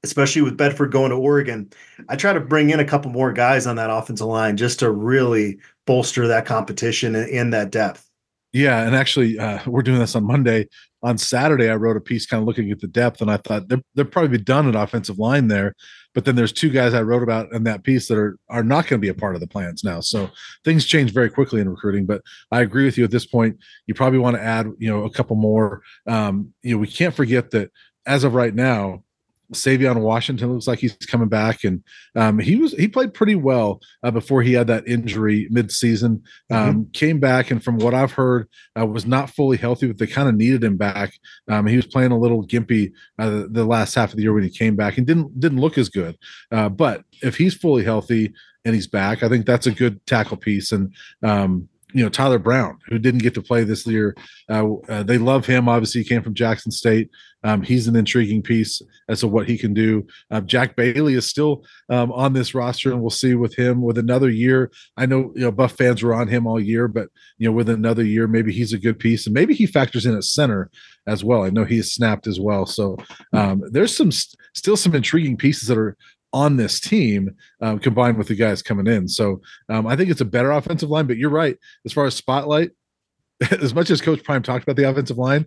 especially 0.04 0.42
with 0.42 0.56
Bedford 0.56 0.92
going 0.92 1.10
to 1.10 1.16
Oregon, 1.16 1.70
I 2.08 2.16
try 2.16 2.32
to 2.32 2.40
bring 2.40 2.70
in 2.70 2.80
a 2.80 2.84
couple 2.84 3.10
more 3.10 3.32
guys 3.32 3.66
on 3.66 3.76
that 3.76 3.90
offensive 3.90 4.26
line 4.26 4.56
just 4.56 4.78
to 4.80 4.90
really 4.90 5.58
bolster 5.86 6.28
that 6.28 6.46
competition 6.46 7.14
and, 7.14 7.28
and 7.30 7.52
that 7.52 7.70
depth. 7.70 8.08
Yeah, 8.52 8.86
and 8.86 8.94
actually, 8.94 9.38
uh, 9.38 9.58
we're 9.66 9.82
doing 9.82 9.98
this 9.98 10.14
on 10.14 10.24
Monday. 10.24 10.68
On 11.02 11.16
Saturday, 11.16 11.70
I 11.70 11.76
wrote 11.76 11.96
a 11.96 12.00
piece 12.00 12.26
kind 12.26 12.42
of 12.42 12.46
looking 12.46 12.70
at 12.70 12.80
the 12.80 12.88
depth, 12.88 13.20
and 13.20 13.30
I 13.30 13.36
thought 13.36 13.68
they're 13.68 13.82
they're 13.94 14.04
probably 14.04 14.38
done 14.38 14.68
at 14.68 14.74
offensive 14.74 15.18
line 15.18 15.48
there. 15.48 15.74
But 16.14 16.24
then 16.24 16.34
there's 16.34 16.52
two 16.52 16.70
guys 16.70 16.94
I 16.94 17.02
wrote 17.02 17.22
about 17.22 17.52
in 17.52 17.64
that 17.64 17.84
piece 17.84 18.08
that 18.08 18.18
are 18.18 18.36
are 18.48 18.64
not 18.64 18.88
going 18.88 19.00
to 19.00 19.04
be 19.04 19.08
a 19.08 19.14
part 19.14 19.34
of 19.34 19.40
the 19.40 19.46
plans 19.46 19.84
now. 19.84 20.00
So 20.00 20.30
things 20.64 20.84
change 20.84 21.12
very 21.12 21.30
quickly 21.30 21.60
in 21.60 21.68
recruiting. 21.68 22.06
But 22.06 22.22
I 22.50 22.62
agree 22.62 22.84
with 22.84 22.98
you 22.98 23.04
at 23.04 23.10
this 23.10 23.26
point. 23.26 23.58
You 23.86 23.94
probably 23.94 24.18
want 24.18 24.36
to 24.36 24.42
add, 24.42 24.66
you 24.78 24.88
know, 24.88 25.04
a 25.04 25.10
couple 25.10 25.36
more. 25.36 25.82
Um, 26.06 26.52
you 26.62 26.72
know, 26.72 26.78
we 26.78 26.88
can't 26.88 27.14
forget 27.14 27.50
that 27.52 27.70
as 28.06 28.24
of 28.24 28.34
right 28.34 28.54
now, 28.54 29.04
Savion 29.52 30.00
Washington 30.00 30.52
looks 30.52 30.66
like 30.66 30.78
he's 30.78 30.94
coming 30.96 31.28
back, 31.28 31.64
and 31.64 31.82
um, 32.14 32.38
he 32.38 32.56
was 32.56 32.72
he 32.72 32.88
played 32.88 33.14
pretty 33.14 33.34
well 33.34 33.80
uh, 34.02 34.10
before 34.10 34.42
he 34.42 34.52
had 34.52 34.66
that 34.66 34.86
injury 34.86 35.48
mid-season. 35.50 36.22
Um, 36.50 36.58
mm-hmm. 36.58 36.90
Came 36.92 37.18
back, 37.18 37.50
and 37.50 37.62
from 37.62 37.78
what 37.78 37.94
I've 37.94 38.12
heard, 38.12 38.48
uh, 38.78 38.86
was 38.86 39.06
not 39.06 39.30
fully 39.30 39.56
healthy, 39.56 39.86
but 39.86 39.98
they 39.98 40.06
kind 40.06 40.28
of 40.28 40.34
needed 40.34 40.62
him 40.62 40.76
back. 40.76 41.14
Um, 41.48 41.66
he 41.66 41.76
was 41.76 41.86
playing 41.86 42.12
a 42.12 42.18
little 42.18 42.46
gimpy 42.46 42.92
uh, 43.18 43.30
the, 43.30 43.48
the, 43.50 43.64
last 43.64 43.94
half 43.94 44.10
of 44.10 44.16
the 44.16 44.22
year 44.22 44.34
when 44.34 44.42
he 44.42 44.50
came 44.50 44.76
back, 44.76 44.98
and 44.98 45.06
didn't 45.06 45.38
didn't 45.40 45.60
look 45.60 45.78
as 45.78 45.88
good. 45.88 46.18
Uh, 46.52 46.68
but 46.68 47.04
if 47.22 47.36
he's 47.36 47.54
fully 47.54 47.84
healthy 47.84 48.32
and 48.64 48.74
he's 48.74 48.86
back, 48.86 49.22
I 49.22 49.28
think 49.28 49.46
that's 49.46 49.66
a 49.66 49.72
good 49.72 50.04
tackle 50.06 50.36
piece. 50.36 50.72
And 50.72 50.94
um, 51.22 51.68
you 51.94 52.02
know 52.02 52.08
Tyler 52.08 52.38
Brown, 52.38 52.78
who 52.86 52.98
didn't 52.98 53.22
get 53.22 53.34
to 53.34 53.42
play 53.42 53.64
this 53.64 53.86
year. 53.86 54.16
Uh, 54.48 54.74
uh, 54.88 55.02
they 55.02 55.18
love 55.18 55.46
him. 55.46 55.68
Obviously, 55.68 56.02
he 56.02 56.08
came 56.08 56.22
from 56.22 56.34
Jackson 56.34 56.70
State. 56.70 57.10
Um, 57.44 57.62
he's 57.62 57.86
an 57.86 57.96
intriguing 57.96 58.42
piece 58.42 58.82
as 59.08 59.20
to 59.20 59.28
what 59.28 59.48
he 59.48 59.56
can 59.56 59.72
do. 59.72 60.06
Uh, 60.30 60.40
Jack 60.40 60.74
Bailey 60.74 61.14
is 61.14 61.28
still 61.28 61.64
um, 61.88 62.10
on 62.12 62.32
this 62.32 62.54
roster, 62.54 62.90
and 62.90 63.00
we'll 63.00 63.10
see 63.10 63.34
with 63.34 63.56
him 63.56 63.80
with 63.80 63.96
another 63.96 64.28
year. 64.28 64.70
I 64.96 65.06
know 65.06 65.32
you 65.34 65.42
know 65.42 65.52
Buff 65.52 65.72
fans 65.72 66.02
were 66.02 66.14
on 66.14 66.28
him 66.28 66.46
all 66.46 66.60
year, 66.60 66.88
but 66.88 67.08
you 67.38 67.48
know 67.48 67.52
with 67.52 67.68
another 67.68 68.04
year, 68.04 68.26
maybe 68.26 68.52
he's 68.52 68.72
a 68.72 68.78
good 68.78 68.98
piece, 68.98 69.26
and 69.26 69.34
maybe 69.34 69.54
he 69.54 69.66
factors 69.66 70.04
in 70.04 70.16
at 70.16 70.24
center 70.24 70.70
as 71.06 71.24
well. 71.24 71.42
I 71.42 71.50
know 71.50 71.64
he's 71.64 71.92
snapped 71.92 72.26
as 72.26 72.38
well. 72.38 72.66
So 72.66 72.96
um, 73.32 73.62
there's 73.70 73.96
some 73.96 74.10
still 74.10 74.76
some 74.76 74.94
intriguing 74.94 75.36
pieces 75.36 75.68
that 75.68 75.78
are 75.78 75.96
on 76.32 76.56
this 76.56 76.80
team 76.80 77.34
um, 77.60 77.78
combined 77.78 78.18
with 78.18 78.28
the 78.28 78.34
guys 78.34 78.62
coming 78.62 78.86
in. 78.86 79.08
So 79.08 79.40
um, 79.68 79.86
I 79.86 79.96
think 79.96 80.10
it's 80.10 80.20
a 80.20 80.26
better 80.26 80.50
offensive 80.50 80.90
line. 80.90 81.06
But 81.06 81.16
you're 81.16 81.30
right 81.30 81.56
as 81.84 81.92
far 81.92 82.06
as 82.06 82.14
spotlight. 82.14 82.70
As 83.62 83.72
much 83.72 83.88
as 83.90 84.00
Coach 84.00 84.24
Prime 84.24 84.42
talked 84.42 84.64
about 84.64 84.74
the 84.74 84.90
offensive 84.90 85.16
line, 85.16 85.46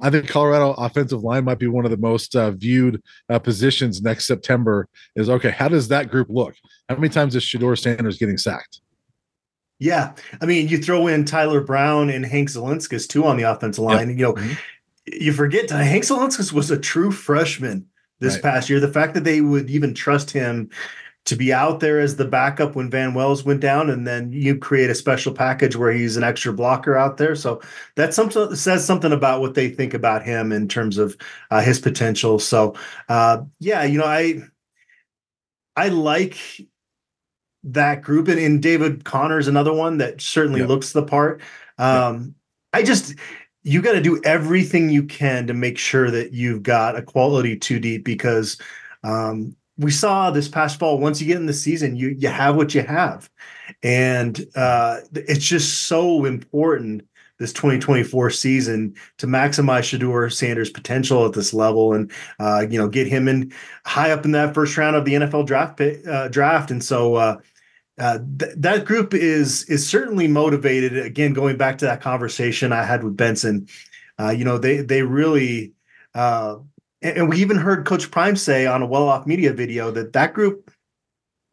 I 0.00 0.10
think 0.10 0.28
Colorado 0.28 0.74
offensive 0.74 1.24
line 1.24 1.44
might 1.44 1.58
be 1.58 1.66
one 1.66 1.84
of 1.84 1.90
the 1.90 1.96
most 1.96 2.36
uh, 2.36 2.52
viewed 2.52 3.02
uh, 3.28 3.40
positions 3.40 4.00
next 4.00 4.26
September. 4.26 4.88
Is 5.16 5.28
okay. 5.28 5.50
How 5.50 5.66
does 5.66 5.88
that 5.88 6.08
group 6.08 6.28
look? 6.30 6.54
How 6.88 6.94
many 6.94 7.08
times 7.08 7.34
is 7.34 7.42
Shedeur 7.42 7.76
Sanders 7.76 8.16
getting 8.16 8.38
sacked? 8.38 8.80
Yeah, 9.80 10.12
I 10.40 10.46
mean, 10.46 10.68
you 10.68 10.78
throw 10.78 11.08
in 11.08 11.24
Tyler 11.24 11.60
Brown 11.60 12.08
and 12.10 12.24
Hank 12.24 12.48
Zilinskas 12.48 13.08
too 13.08 13.26
on 13.26 13.36
the 13.36 13.42
offensive 13.42 13.82
line. 13.82 14.10
Yep. 14.10 14.18
You 14.18 14.24
know, 14.24 14.34
mm-hmm. 14.34 14.52
you 15.20 15.32
forget 15.32 15.68
Hank 15.68 16.04
Zilinskas 16.04 16.52
was 16.52 16.70
a 16.70 16.78
true 16.78 17.10
freshman 17.10 17.86
this 18.22 18.34
right. 18.34 18.42
past 18.42 18.70
year. 18.70 18.80
The 18.80 18.88
fact 18.88 19.14
that 19.14 19.24
they 19.24 19.40
would 19.40 19.68
even 19.68 19.92
trust 19.92 20.30
him 20.30 20.70
to 21.24 21.36
be 21.36 21.52
out 21.52 21.78
there 21.78 22.00
as 22.00 22.16
the 22.16 22.24
backup 22.24 22.74
when 22.74 22.90
Van 22.90 23.14
Wells 23.14 23.44
went 23.44 23.60
down, 23.60 23.88
and 23.90 24.06
then 24.06 24.32
you 24.32 24.58
create 24.58 24.90
a 24.90 24.94
special 24.94 25.32
package 25.32 25.76
where 25.76 25.92
he's 25.92 26.16
an 26.16 26.24
extra 26.24 26.52
blocker 26.52 26.96
out 26.96 27.16
there. 27.16 27.36
So 27.36 27.60
that's 27.94 28.16
something 28.16 28.48
that 28.48 28.56
says 28.56 28.84
something 28.84 29.12
about 29.12 29.40
what 29.40 29.54
they 29.54 29.68
think 29.68 29.94
about 29.94 30.24
him 30.24 30.50
in 30.50 30.66
terms 30.66 30.98
of 30.98 31.16
uh, 31.50 31.60
his 31.60 31.78
potential. 31.78 32.38
So 32.38 32.74
uh, 33.08 33.42
yeah, 33.60 33.84
you 33.84 33.98
know, 33.98 34.06
I 34.06 34.42
I 35.76 35.88
like 35.88 36.38
that 37.64 38.02
group, 38.02 38.26
and, 38.26 38.40
and 38.40 38.60
David 38.60 39.04
Conner 39.04 39.38
is 39.38 39.48
another 39.48 39.72
one 39.72 39.98
that 39.98 40.20
certainly 40.20 40.60
yep. 40.60 40.68
looks 40.68 40.92
the 40.92 41.04
part. 41.04 41.40
Um, 41.78 42.20
yep. 42.20 42.32
I 42.72 42.82
just 42.82 43.14
you 43.62 43.80
got 43.80 43.92
to 43.92 44.00
do 44.00 44.20
everything 44.24 44.90
you 44.90 45.04
can 45.04 45.46
to 45.46 45.54
make 45.54 45.78
sure 45.78 46.10
that 46.10 46.32
you've 46.32 46.62
got 46.62 46.96
a 46.96 47.02
quality 47.02 47.56
two 47.56 47.78
deep 47.78 48.04
because 48.04 48.60
um, 49.04 49.56
we 49.78 49.90
saw 49.90 50.30
this 50.30 50.48
past 50.48 50.78
fall. 50.78 50.98
Once 50.98 51.20
you 51.20 51.26
get 51.26 51.36
in 51.36 51.46
the 51.46 51.52
season, 51.52 51.96
you 51.96 52.08
you 52.08 52.28
have 52.28 52.56
what 52.56 52.74
you 52.74 52.82
have, 52.82 53.30
and 53.82 54.46
uh, 54.54 54.98
it's 55.12 55.44
just 55.44 55.86
so 55.86 56.24
important 56.24 57.06
this 57.38 57.52
2024 57.52 58.30
season 58.30 58.94
to 59.18 59.26
maximize 59.26 59.80
Shedeur 59.80 60.32
Sanders' 60.32 60.70
potential 60.70 61.26
at 61.26 61.32
this 61.32 61.52
level, 61.52 61.92
and 61.92 62.10
uh, 62.38 62.66
you 62.68 62.78
know 62.78 62.88
get 62.88 63.06
him 63.06 63.28
in 63.28 63.52
high 63.84 64.10
up 64.10 64.24
in 64.24 64.32
that 64.32 64.54
first 64.54 64.76
round 64.76 64.96
of 64.96 65.04
the 65.04 65.14
NFL 65.14 65.46
draft 65.46 65.80
uh, 65.80 66.28
draft. 66.28 66.70
And 66.70 66.82
so 66.82 67.38
uh, 68.02 68.18
th- 68.40 68.52
that 68.56 68.84
group 68.84 69.14
is 69.14 69.62
is 69.64 69.88
certainly 69.88 70.26
motivated. 70.26 70.96
Again, 70.98 71.32
going 71.32 71.56
back 71.56 71.78
to 71.78 71.84
that 71.84 72.00
conversation 72.00 72.72
I 72.72 72.82
had 72.82 73.04
with 73.04 73.16
Benson, 73.16 73.68
uh, 74.18 74.30
you 74.30 74.44
know 74.44 74.58
they 74.58 74.78
they 74.78 75.02
really. 75.02 75.72
Uh, 76.12 76.56
and 77.00 77.28
we 77.28 77.38
even 77.38 77.56
heard 77.56 77.86
Coach 77.86 78.10
Prime 78.10 78.36
say 78.36 78.66
on 78.66 78.82
a 78.82 78.86
well 78.86 79.08
off 79.08 79.26
media 79.26 79.52
video 79.52 79.92
that 79.92 80.12
that 80.14 80.34
group 80.34 80.70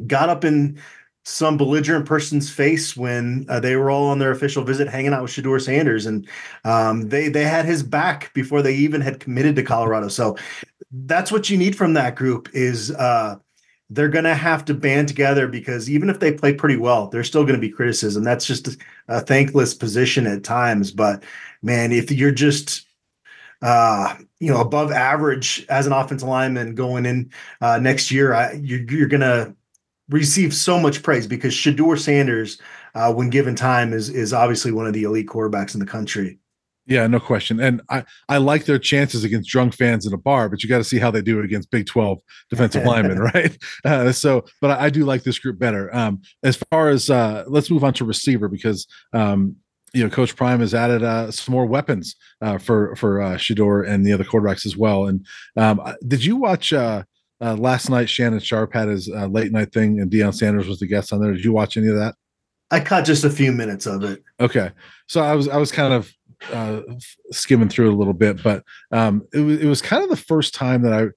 got 0.08 0.30
up 0.30 0.44
in 0.44 0.80
some 1.24 1.58
belligerent 1.58 2.08
person's 2.08 2.50
face 2.50 2.98
when 2.98 3.46
uh, 3.50 3.60
they 3.60 3.76
were 3.76 3.92
all 3.92 4.08
on 4.08 4.18
their 4.18 4.32
official 4.32 4.64
visit 4.64 4.88
hanging 4.88 5.14
out 5.14 5.22
with 5.22 5.32
Shedeur 5.32 5.62
Sanders 5.62 6.08
and 6.08 6.28
um, 6.66 7.10
they 7.10 7.30
they 7.30 7.44
had 7.44 7.66
his 7.66 7.84
back 7.84 8.34
before 8.34 8.64
they 8.64 8.74
even 8.74 9.02
had 9.02 9.20
committed 9.20 9.56
to 9.56 9.64
Colorado. 9.64 10.08
So 10.08 10.36
that's 10.92 11.32
what 11.32 11.50
you 11.50 11.58
need 11.58 11.76
from 11.76 11.94
that 11.94 12.16
group 12.16 12.50
is 12.54 12.92
uh, 12.92 13.36
they're 13.90 14.10
going 14.10 14.26
to 14.26 14.36
have 14.36 14.66
to 14.66 14.74
band 14.74 15.08
together 15.08 15.48
because 15.48 15.90
even 15.90 16.10
if 16.10 16.20
they 16.20 16.32
play 16.32 16.54
pretty 16.54 16.76
well, 16.76 17.08
there's 17.08 17.28
still 17.28 17.44
going 17.44 17.56
to 17.56 17.62
be 17.62 17.70
criticism. 17.70 18.24
That's 18.24 18.46
just 18.46 18.78
a, 19.08 19.22
thankless 19.22 19.74
position 19.74 20.28
at 20.28 20.44
times. 20.44 20.92
But 20.92 21.24
man, 21.62 21.92
if 21.92 22.12
you're 22.12 22.32
just 22.32 22.88
uh, 23.62 24.16
you 24.40 24.52
know 24.52 24.62
above 24.62 24.92
average 24.92 25.66
as 25.70 25.88
an 25.88 25.94
offensive 25.94 26.28
lineman 26.28 26.76
going 26.76 27.06
in 27.06 27.32
uh, 27.62 27.80
next 27.80 28.12
year, 28.12 28.34
I, 28.34 28.54
you're, 28.54 28.82
you're 28.82 29.08
going 29.08 29.22
to 29.22 29.56
receive 30.10 30.54
so 30.54 30.80
much 30.80 31.04
praise 31.04 31.28
because 31.28 31.54
Shedeur 31.54 32.00
Sanders, 32.00 32.60
uh, 32.96 33.14
when 33.14 33.30
given 33.30 33.56
time, 33.56 33.94
is 33.94 34.10
is 34.10 34.34
obviously 34.34 34.72
one 34.72 34.86
of 34.86 34.94
the 34.94 35.04
elite 35.04 35.28
quarterbacks 35.28 35.74
in 35.74 35.80
the 35.80 35.86
country. 35.86 36.38
Yeah, 36.90 37.06
no 37.06 37.20
question. 37.20 37.60
And 37.60 37.82
I, 37.90 38.04
I 38.28 38.38
like 38.38 38.66
their 38.66 38.80
chances 38.80 39.24
against 39.24 39.48
drunk 39.48 39.76
fans 39.76 40.08
in 40.08 40.14
a 40.14 40.18
bar, 40.18 40.50
but 40.50 40.64
you 40.64 40.70
got 40.70 40.80
to 40.80 40.84
see 40.84 40.98
how 40.98 41.12
they 41.12 41.22
do 41.22 41.38
it 41.38 41.46
against 41.46 41.70
Big 41.70 41.86
12 41.86 42.20
defensive 42.50 42.84
linemen, 42.84 43.20
right? 43.34 43.56
Uh, 43.86 44.12
so, 44.12 44.44
but 44.60 44.72
I, 44.72 44.86
I, 44.86 44.90
do 44.90 45.06
like 45.06 45.22
this 45.22 45.38
group 45.38 45.60
better. 45.60 45.96
Um, 45.96 46.20
as 46.44 46.58
far 46.72 46.90
as 46.90 47.12
uh, 47.12 47.44
let's 47.48 47.70
move 47.70 47.84
on 47.84 47.94
to 47.94 48.06
receiver 48.06 48.48
because 48.48 48.88
um, 49.14 49.56
you 49.94 50.04
know 50.04 50.10
Coach 50.10 50.36
Prime 50.36 50.62
has 50.62 50.74
added 50.74 51.04
uh, 51.04 51.30
some 51.30 51.54
more 51.54 51.68
weapons 51.68 52.16
uh, 52.42 52.58
for 52.58 52.96
for 52.96 53.22
uh, 53.22 53.36
Shedeur 53.36 53.88
and 53.88 54.04
the 54.04 54.12
other 54.12 54.24
quarterbacks 54.24 54.66
as 54.66 54.76
well. 54.76 55.06
And 55.06 55.26
um, 55.56 55.82
did 56.08 56.26
you 56.26 56.36
watch? 56.36 56.74
Uh, 56.74 57.04
uh, 57.42 57.56
last 57.56 57.90
night, 57.90 58.10
Shannon 58.10 58.42
Sharpe 58.42 58.74
had 58.74 58.90
his 58.90 59.10
uh, 59.10 59.28
late 59.28 59.54
night 59.54 59.72
thing, 59.72 60.02
and 60.02 60.12
Deion 60.12 60.36
Sanders 60.36 60.68
was 60.68 60.80
the 60.80 60.88
guest 60.88 61.14
on 61.14 61.22
there. 61.22 61.32
Did 61.32 61.46
you 61.46 61.54
watch 61.54 61.78
any 61.78 61.88
of 61.88 61.96
that? 61.96 62.16
I 62.70 62.82
caught 62.82 63.06
just 63.06 63.24
a 63.24 63.30
few 63.30 63.54
minutes 63.54 63.86
of 63.86 64.04
it. 64.04 64.22
Okay, 64.42 64.72
so 65.08 65.22
I 65.22 65.36
was 65.36 65.48
I 65.48 65.58
was 65.58 65.72
kind 65.72 65.94
of 65.94 66.14
uh, 66.52 66.82
skimming 67.32 67.70
through 67.70 67.90
it 67.90 67.94
a 67.94 67.98
little 67.98 68.14
bit, 68.14 68.42
but 68.42 68.64
um, 68.92 69.28
it 69.34 69.40
was 69.40 69.60
it 69.62 69.68
was 69.68 69.82
kind 69.82 70.04
of 70.04 70.10
the 70.10 70.18
first 70.18 70.54
time 70.54 70.82
that 70.84 70.94
I 70.94 71.08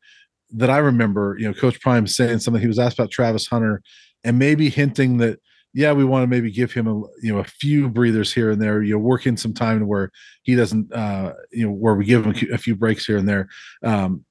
that 0.55 0.71
I 0.71 0.79
remember, 0.79 1.37
you 1.39 1.47
know, 1.47 1.55
Coach 1.55 1.81
Prime 1.81 2.07
saying 2.07 2.41
something. 2.41 2.61
He 2.61 2.69
was 2.69 2.79
asked 2.79 2.99
about 2.99 3.11
Travis 3.11 3.47
Hunter, 3.47 3.83
and 4.25 4.39
maybe 4.39 4.69
hinting 4.69 5.19
that 5.19 5.41
yeah, 5.75 5.93
we 5.93 6.05
want 6.05 6.23
to 6.23 6.27
maybe 6.27 6.51
give 6.51 6.73
him 6.73 6.87
a 6.87 6.95
you 7.23 7.33
know 7.33 7.39
a 7.39 7.45
few 7.45 7.89
breathers 7.89 8.33
here 8.33 8.51
and 8.51 8.61
there. 8.61 8.83
You 8.83 8.95
know, 8.95 8.99
work 8.99 9.27
in 9.27 9.37
some 9.37 9.55
time 9.55 9.87
where 9.87 10.11
he 10.43 10.55
doesn't, 10.55 10.93
uh, 10.93 11.33
you 11.51 11.67
know, 11.67 11.73
where 11.73 11.95
we 11.95 12.05
give 12.05 12.27
him 12.27 12.35
a 12.53 12.59
few 12.59 12.77
breaks 12.77 13.07
here 13.07 13.17
and 13.17 13.29
there. 13.29 13.49
Um, 13.83 14.25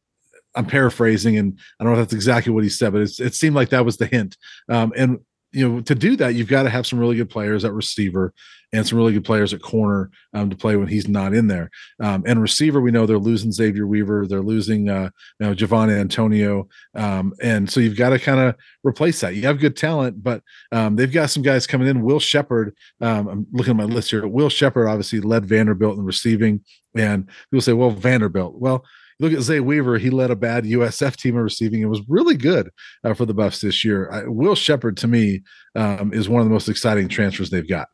I'm 0.54 0.66
paraphrasing, 0.66 1.38
and 1.38 1.58
I 1.80 1.84
don't 1.84 1.94
know 1.94 2.00
if 2.00 2.06
that's 2.08 2.14
exactly 2.14 2.54
what 2.54 2.64
he 2.64 2.70
said, 2.70 2.94
but 2.94 3.02
it 3.02 3.34
seemed 3.34 3.56
like 3.56 3.70
that 3.70 3.86
was 3.86 3.98
the 3.98 4.06
hint. 4.06 4.38
Um, 4.70 4.94
and 4.96 5.20
you 5.52 5.68
know, 5.68 5.82
to 5.82 5.96
do 5.96 6.16
that, 6.18 6.36
you've 6.36 6.48
got 6.48 6.64
to 6.64 6.70
have 6.70 6.86
some 6.86 7.00
really 7.00 7.16
good 7.16 7.30
players 7.30 7.66
at 7.66 7.74
receiver 7.74 8.34
and 8.74 8.88
some 8.88 8.98
really 8.98 9.14
good 9.14 9.26
players 9.26 9.54
at 9.54 9.62
corner 9.62 10.10
um, 10.34 10.50
to 10.50 10.56
play 10.56 10.76
when 10.76 10.88
he's 10.88 11.08
not 11.08 11.34
in 11.34 11.48
there. 11.48 11.70
Um, 12.00 12.24
and 12.26 12.42
receiver, 12.42 12.82
we 12.82 12.92
know 12.92 13.06
they're 13.06 13.18
losing 13.18 13.52
Xavier 13.52 13.86
Weaver, 13.86 14.28
they're 14.28 14.42
losing 14.42 14.90
uh, 14.90 15.10
you 15.40 15.48
know 15.48 15.56
Javon 15.56 15.92
Antonio, 15.92 16.68
um, 16.96 17.34
and 17.42 17.70
so 17.70 17.80
you've 17.80 17.98
got 17.98 18.10
to 18.10 18.20
kind 18.20 18.40
of 18.40 18.56
replace 18.84 19.22
that. 19.22 19.36
You 19.36 19.44
have 19.44 19.60
good 19.60 19.76
talent, 19.76 20.24
but 20.24 20.42
um, 20.72 20.96
they've 20.96 21.12
got 21.12 21.30
some 21.30 21.44
guys 21.44 21.68
coming 21.68 21.88
in. 21.88 22.02
Will 22.02 22.20
Sheppard, 22.20 22.76
um, 23.02 23.28
I'm 23.28 23.48
looking 23.52 23.72
at 23.72 23.78
my 23.78 23.84
list 23.84 24.12
here. 24.12 24.28
Will 24.28 24.50
Sheppard 24.50 24.88
obviously 24.88 25.20
led 25.20 25.46
Vanderbilt 25.46 25.98
in 25.98 26.04
receiving, 26.04 26.62
and 26.96 27.28
people 27.50 27.62
say, 27.62 27.74
well, 27.74 27.92
Vanderbilt, 27.92 28.56
well 28.56 28.86
look 29.22 29.34
at 29.34 29.42
Zay 29.42 29.60
Weaver. 29.60 30.00
He 30.00 30.10
led 30.10 30.32
a 30.32 30.36
bad 30.36 30.66
USF 30.66 31.16
team 31.16 31.36
in 31.38 31.44
receiving 31.44 31.84
and 31.84 31.92
was 31.92 32.02
really 32.10 32.36
good 32.36 32.72
uh, 33.04 33.14
for 33.14 33.26
the 33.26 33.36
Buffs 33.36 33.62
this 33.62 33.86
year. 33.86 34.10
I, 34.12 34.24
Will 34.24 34.56
Sheppard, 34.56 34.98
to 34.98 35.08
me, 35.08 35.44
um, 35.76 36.12
is 36.12 36.28
one 36.28 36.42
of 36.42 36.48
the 36.48 36.54
most 36.54 36.68
exciting 36.68 37.08
transfers 37.08 37.52
they've 37.52 37.70
got. 37.70 37.88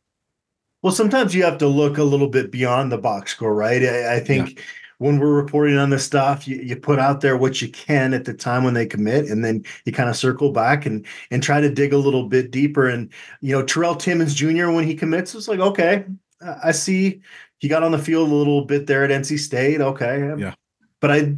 Well, 0.81 0.93
sometimes 0.93 1.33
you 1.33 1.43
have 1.43 1.57
to 1.59 1.67
look 1.67 1.97
a 1.97 2.03
little 2.03 2.27
bit 2.27 2.51
beyond 2.51 2.91
the 2.91 2.97
box 2.97 3.31
score, 3.31 3.53
right? 3.53 3.83
I, 3.83 4.15
I 4.15 4.19
think. 4.19 4.57
Yeah. 4.57 4.63
When 4.99 5.19
we're 5.19 5.35
reporting 5.35 5.77
on 5.77 5.91
this 5.91 6.03
stuff, 6.03 6.47
you, 6.47 6.55
you 6.55 6.75
put 6.75 6.97
out 6.97 7.21
there 7.21 7.37
what 7.37 7.61
you 7.61 7.69
can 7.69 8.15
at 8.15 8.25
the 8.25 8.33
time 8.33 8.63
when 8.63 8.73
they 8.73 8.87
commit, 8.87 9.29
and 9.29 9.45
then 9.45 9.63
you 9.85 9.91
kind 9.91 10.09
of 10.09 10.17
circle 10.17 10.51
back 10.51 10.87
and 10.87 11.05
and 11.29 11.43
try 11.43 11.61
to 11.61 11.69
dig 11.69 11.93
a 11.93 11.97
little 11.99 12.27
bit 12.27 12.49
deeper. 12.49 12.87
And 12.87 13.13
you 13.41 13.51
know, 13.51 13.61
Terrell 13.61 13.93
Timmons 13.93 14.33
Jr. 14.33 14.71
when 14.71 14.85
he 14.85 14.95
commits, 14.95 15.35
was 15.35 15.47
like, 15.47 15.59
okay, 15.59 16.05
I 16.41 16.71
see 16.71 17.21
he 17.59 17.67
got 17.67 17.83
on 17.83 17.91
the 17.91 17.99
field 17.99 18.31
a 18.31 18.33
little 18.33 18.65
bit 18.65 18.87
there 18.87 19.03
at 19.03 19.11
NC 19.11 19.37
State. 19.37 19.81
Okay, 19.81 20.33
yeah, 20.35 20.55
but 20.99 21.11
I 21.11 21.35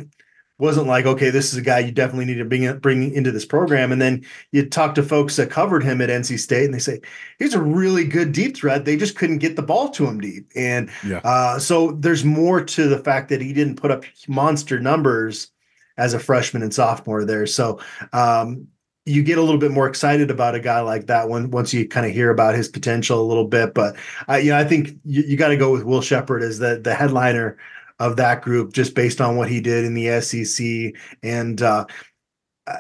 wasn't 0.60 0.88
like, 0.88 1.06
okay, 1.06 1.30
this 1.30 1.52
is 1.52 1.58
a 1.58 1.62
guy 1.62 1.80
you 1.80 1.92
definitely 1.92 2.26
need 2.26 2.36
to 2.36 2.46
bring 2.46 2.78
bring 2.80 3.14
into 3.14 3.32
this 3.32 3.46
program. 3.46 3.92
And 3.92 4.02
then 4.02 4.26
you 4.52 4.70
talk 4.70 4.94
to 4.96 5.04
folks 5.04 5.38
that 5.38 5.50
covered 5.50 5.84
him 5.84 6.02
at 6.02 6.10
NC 6.10 6.38
State, 6.38 6.66
and 6.66 6.74
they 6.74 6.80
say 6.80 7.02
he's 7.40 7.54
a 7.54 7.62
really 7.62 8.06
good 8.06 8.32
deep 8.32 8.58
threat. 8.58 8.86
They 8.86 8.98
just 8.98 9.16
couldn't 9.16 9.40
get 9.40 9.56
the 9.56 9.64
ball 9.64 9.90
to 9.92 10.06
him 10.06 10.20
deep, 10.20 10.52
and 10.56 10.90
yeah. 11.06 11.22
uh, 11.24 11.58
so 11.58 11.92
there's 11.92 12.24
more 12.24 12.64
to 12.64 12.88
the 12.88 13.00
fact 13.00 13.30
that 13.30 13.42
he 13.42 13.54
didn't 13.54 13.78
put 13.78 13.90
up 13.90 14.04
monster 14.28 14.80
numbers 14.80 15.52
as 15.98 16.14
a 16.14 16.20
freshman 16.20 16.64
and 16.64 16.74
sophomore 16.74 17.26
there. 17.26 17.46
So 17.46 17.80
um, 18.14 18.68
you 19.06 19.24
get 19.24 19.38
a 19.38 19.42
little 19.42 19.60
bit 19.60 19.72
more 19.72 19.88
excited 19.88 20.30
about 20.30 20.56
a 20.56 20.60
guy 20.60 20.82
like 20.82 21.08
that 21.08 21.30
when 21.30 21.52
once 21.52 21.74
you 21.74 21.88
kind 21.88 22.06
of 22.06 22.12
hear 22.12 22.30
about 22.30 22.56
his 22.56 22.68
potential 22.68 23.22
a 23.22 23.24
little 23.24 23.48
bit. 23.48 23.74
But 23.74 23.96
I, 24.28 24.38
you 24.40 24.52
know, 24.52 24.58
I 24.58 24.64
think 24.64 24.90
you, 25.04 25.24
you 25.24 25.38
got 25.38 25.50
to 25.50 25.58
go 25.58 25.72
with 25.72 25.84
Will 25.84 26.02
Sheppard 26.02 26.44
as 26.44 26.60
the 26.60 26.80
the 26.82 26.94
headliner 26.94 27.58
of 28.00 28.16
that 28.16 28.42
group 28.42 28.74
just 28.74 28.96
based 28.96 29.20
on 29.20 29.36
what 29.36 29.50
he 29.50 29.60
did 29.60 29.86
in 29.86 29.94
the 29.94 30.22
SEC. 30.22 30.94
And 31.24 31.62
uh, 31.62 31.86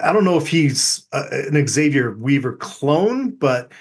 I 0.01 0.13
don't 0.13 0.23
know 0.23 0.37
if 0.37 0.47
he's 0.47 1.07
a, 1.11 1.23
an 1.51 1.67
Xavier 1.67 2.11
Weaver 2.13 2.53
clone, 2.57 3.31
but 3.31 3.71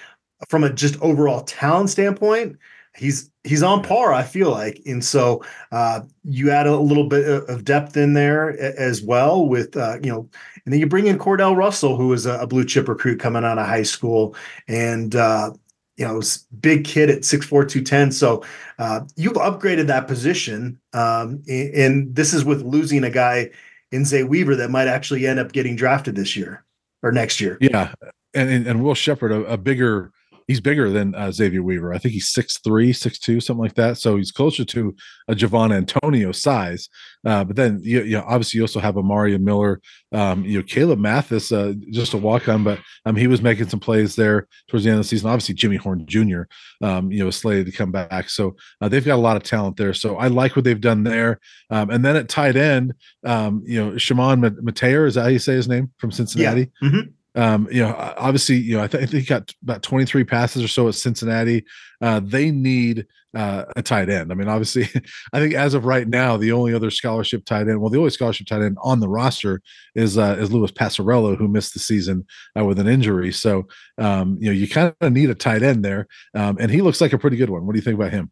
from 0.47 0.63
a 0.63 0.71
just 0.71 0.99
overall 1.01 1.41
talent 1.41 1.89
standpoint, 1.89 2.57
he's 2.95 3.29
he's 3.43 3.63
on 3.63 3.83
par. 3.83 4.13
I 4.13 4.23
feel 4.23 4.51
like, 4.51 4.81
and 4.85 5.03
so 5.03 5.43
uh, 5.71 6.01
you 6.23 6.51
add 6.51 6.67
a 6.67 6.77
little 6.77 7.07
bit 7.07 7.27
of 7.49 7.63
depth 7.63 7.97
in 7.97 8.13
there 8.13 8.57
as 8.59 9.01
well 9.01 9.45
with 9.45 9.75
uh, 9.77 9.97
you 10.01 10.11
know, 10.11 10.29
and 10.65 10.73
then 10.73 10.79
you 10.79 10.87
bring 10.87 11.07
in 11.07 11.17
Cordale 11.17 11.55
Russell, 11.55 11.95
who 11.95 12.11
is 12.13 12.25
a, 12.25 12.47
blue 12.47 12.65
chip 12.65 12.87
recruit 12.87 13.19
coming 13.19 13.43
out 13.43 13.57
of 13.57 13.67
high 13.67 13.83
school, 13.83 14.35
and 14.67 15.15
uh, 15.15 15.51
you 15.99 16.07
know, 16.07 16.21
big 16.61 16.85
kid 16.85 17.09
at 17.09 17.19
6'4, 17.19 17.49
210. 17.49 18.13
So 18.13 18.43
uh, 18.79 19.01
you've 19.17 19.33
upgraded 19.33 19.87
that 19.87 20.07
position. 20.07 20.79
Um, 20.93 21.43
and 21.49 22.15
this 22.15 22.33
is 22.33 22.45
with 22.45 22.61
losing 22.61 23.03
a 23.03 23.09
guy 23.09 23.51
in 23.91 24.05
Zay 24.05 24.23
Weaver 24.23 24.55
that 24.55 24.71
might 24.71 24.87
actually 24.87 25.27
end 25.27 25.39
up 25.39 25.51
getting 25.51 25.75
drafted 25.75 26.15
this 26.15 26.37
year 26.37 26.63
or 27.03 27.11
next 27.11 27.41
year. 27.41 27.57
Yeah. 27.59 27.93
And, 28.33 28.65
and, 28.65 28.81
Will 28.81 28.93
Sheppard, 28.93 29.31
a, 29.33 29.43
a 29.43 29.57
bigger 29.57 30.13
he's 30.49 30.59
bigger 30.59 30.89
than 30.89 31.13
uh, 31.13 31.31
Xavier 31.31 31.61
Weaver. 31.61 31.93
I 31.93 31.99
think 31.99 32.15
he's 32.15 32.33
6'3, 32.33 32.89
6'2, 32.89 33.41
something 33.43 33.61
like 33.61 33.75
that. 33.75 33.99
So 33.99 34.17
he's 34.17 34.31
closer 34.31 34.65
to 34.65 34.95
a 35.27 35.35
Javon 35.35 35.71
Antonio 35.71 36.31
size. 36.31 36.89
Uh, 37.23 37.43
but 37.43 37.55
then, 37.55 37.79
you, 37.83 38.01
you, 38.01 38.17
know, 38.17 38.23
obviously 38.27 38.57
you 38.57 38.63
also 38.63 38.79
have 38.79 38.97
Amari 38.97 39.37
Miller, 39.37 39.79
um, 40.11 40.43
you 40.43 40.57
know, 40.57 40.63
Caleb 40.63 40.97
Mathis, 40.97 41.51
uh, 41.51 41.73
just 41.91 42.15
a 42.15 42.17
walk 42.17 42.49
on, 42.49 42.63
but 42.63 42.79
um, 43.05 43.15
he 43.15 43.27
was 43.27 43.43
making 43.43 43.69
some 43.69 43.79
plays 43.79 44.15
there 44.15 44.47
towards 44.67 44.85
the 44.85 44.89
end 44.89 44.97
of 44.97 45.05
the 45.05 45.09
season. 45.09 45.29
Obviously, 45.29 45.53
Jimmy 45.53 45.75
Horn 45.75 46.03
Jr., 46.07 46.41
um, 46.81 47.11
you 47.11 47.23
know, 47.23 47.29
slated 47.29 47.67
to 47.67 47.71
come 47.71 47.91
back. 47.91 48.31
So 48.31 48.55
uh, 48.81 48.89
they've 48.89 49.05
got 49.05 49.17
a 49.17 49.21
lot 49.21 49.37
of 49.37 49.43
talent 49.43 49.77
there. 49.77 49.93
So 49.93 50.17
I 50.17 50.29
like 50.29 50.55
what 50.55 50.65
they've 50.65 50.81
done 50.81 51.03
there. 51.03 51.39
Um, 51.69 51.91
and 51.91 52.03
then 52.03 52.15
at 52.15 52.27
tight 52.27 52.55
end, 52.55 52.95
um, 53.23 53.61
you 53.67 53.79
know, 53.79 53.99
Chamon 53.99 54.41
Metayer, 54.41 55.05
is 55.05 55.13
that 55.13 55.21
how 55.21 55.27
you 55.27 55.37
say 55.37 55.53
his 55.53 55.67
name 55.67 55.91
from 55.99 56.11
Cincinnati? 56.11 56.71
Yeah. 56.81 56.89
Mm-hmm 56.89 57.11
um, 57.35 57.67
you 57.71 57.81
know, 57.81 57.95
obviously, 58.17 58.57
you 58.57 58.77
know, 58.77 58.83
I, 58.83 58.87
th- 58.87 59.03
I, 59.03 59.05
think 59.05 59.21
he 59.23 59.27
got 59.27 59.53
about 59.61 59.83
23 59.83 60.23
passes 60.23 60.63
or 60.63 60.67
so 60.67 60.87
at 60.87 60.95
Cincinnati. 60.95 61.63
Uh, 62.01 62.19
they 62.23 62.49
need 62.49 63.05
uh, 63.35 63.65
a 63.75 63.83
tight 63.83 64.09
end. 64.09 64.31
I 64.31 64.35
mean, 64.35 64.47
obviously, 64.47 64.89
I 65.33 65.39
think 65.39 65.53
as 65.53 65.75
of 65.75 65.85
right 65.85 66.07
now, 66.07 66.37
the 66.37 66.51
only 66.51 66.73
other 66.73 66.89
scholarship 66.89 67.45
tight 67.45 67.67
end, 67.67 67.79
well, 67.81 67.91
the 67.91 67.99
only 67.99 68.09
scholarship 68.09 68.47
tight 68.47 68.63
end 68.63 68.77
on 68.81 68.99
the 68.99 69.09
roster 69.09 69.61
is 69.93 70.17
uh, 70.17 70.37
is 70.39 70.51
Louis 70.51 70.71
Passarello, 70.71 71.37
who 71.37 71.47
missed 71.47 71.73
the 71.73 71.79
season 71.79 72.25
uh, 72.57 72.65
with 72.65 72.79
an 72.79 72.87
injury. 72.87 73.31
So, 73.31 73.67
um, 73.99 74.37
you 74.39 74.47
know, 74.47 74.53
you 74.53 74.67
kind 74.67 74.95
of 74.99 75.13
need 75.13 75.29
a 75.29 75.35
tight 75.35 75.61
end 75.61 75.85
there, 75.85 76.07
um, 76.33 76.57
and 76.59 76.71
he 76.71 76.81
looks 76.81 77.01
like 77.01 77.13
a 77.13 77.19
pretty 77.19 77.37
good 77.37 77.49
one. 77.49 77.65
What 77.65 77.73
do 77.73 77.77
you 77.77 77.83
think 77.83 77.95
about 77.95 78.11
him? 78.11 78.31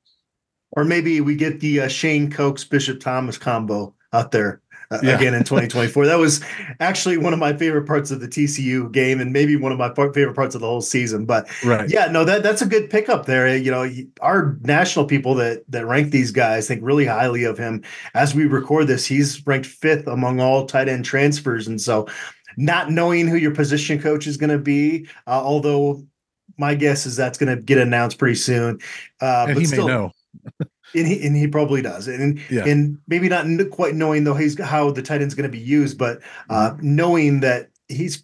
Or 0.72 0.84
maybe 0.84 1.22
we 1.22 1.36
get 1.36 1.60
the 1.60 1.82
uh, 1.82 1.88
Shane 1.88 2.32
Cokes 2.32 2.64
Bishop 2.64 3.00
Thomas 3.00 3.38
combo 3.38 3.96
out 4.12 4.32
there 4.32 4.62
uh, 4.92 5.00
yeah. 5.04 5.16
again 5.16 5.34
in 5.34 5.44
2024. 5.44 6.06
that 6.06 6.18
was 6.18 6.44
actually 6.80 7.18
one 7.18 7.34
of 7.34 7.40
my 7.40 7.56
favorite 7.56 7.86
parts 7.86 8.12
of 8.12 8.20
the 8.20 8.28
TCU 8.28 8.92
game, 8.92 9.20
and 9.20 9.34
maybe 9.34 9.56
one 9.56 9.72
of 9.72 9.78
my 9.78 9.94
favorite 9.94 10.36
parts 10.36 10.56
of 10.56 10.62
the 10.62 10.68
whole 10.68 10.82
season. 10.82 11.26
But 11.26 11.48
right. 11.64 11.90
yeah, 11.90 12.08
no, 12.08 12.24
that 12.26 12.44
that's 12.44 12.62
a 12.62 12.66
good 12.66 12.90
pickup 12.90 13.26
there. 13.26 13.56
You 13.56 13.72
know, 13.72 13.90
our 14.22 14.58
national 14.62 15.06
people 15.06 15.36
that 15.36 15.64
that 15.70 15.86
rank 15.86 16.12
these 16.12 16.32
guys 16.32 16.68
think 16.68 16.82
really 16.84 17.06
highly 17.06 17.44
of 17.44 17.58
him. 17.58 17.84
As 18.14 18.36
we 18.36 18.46
record 18.46 18.88
this, 18.88 19.06
he's 19.06 19.46
ranked 19.46 19.68
fifth 19.68 20.08
among 20.08 20.40
all 20.40 20.66
tight 20.66 20.90
end 20.90 21.06
transfers, 21.06 21.68
and 21.68 21.80
so 21.80 22.08
not 22.58 22.92
knowing 22.92 23.28
who 23.28 23.38
your 23.38 23.54
position 23.54 24.02
coach 24.02 24.26
is 24.26 24.36
going 24.36 24.50
to 24.50 24.58
be, 24.58 25.08
uh, 25.28 25.42
although 25.44 26.04
my 26.58 26.74
guess 26.76 27.06
is 27.06 27.16
that's 27.16 27.38
going 27.38 27.56
to 27.56 27.62
get 27.62 27.78
announced 27.78 28.18
pretty 28.18 28.36
soon. 28.36 28.80
Uh, 29.22 29.46
and 29.48 29.56
but 29.56 29.60
he 29.60 29.66
still, 29.66 29.88
may 29.88 29.94
know. 29.94 30.12
And 30.60 31.08
he 31.08 31.26
and 31.26 31.36
he 31.36 31.48
probably 31.48 31.82
does, 31.82 32.08
and 32.08 32.40
yeah. 32.50 32.66
and 32.66 33.00
maybe 33.08 33.30
not 33.30 33.46
quite 33.72 33.96
knowing 33.96 34.24
though 34.24 34.34
he's 34.34 34.60
how 34.62 34.92
the 34.92 35.02
tight 35.02 35.22
end's 35.22 35.36
going 35.36 35.50
to 35.50 35.58
be 35.58 35.64
used, 35.64 35.98
but 35.98 36.22
uh, 36.50 36.72
mm-hmm. 36.72 36.96
knowing 36.96 37.40
that 37.42 37.70
he's 37.88 38.24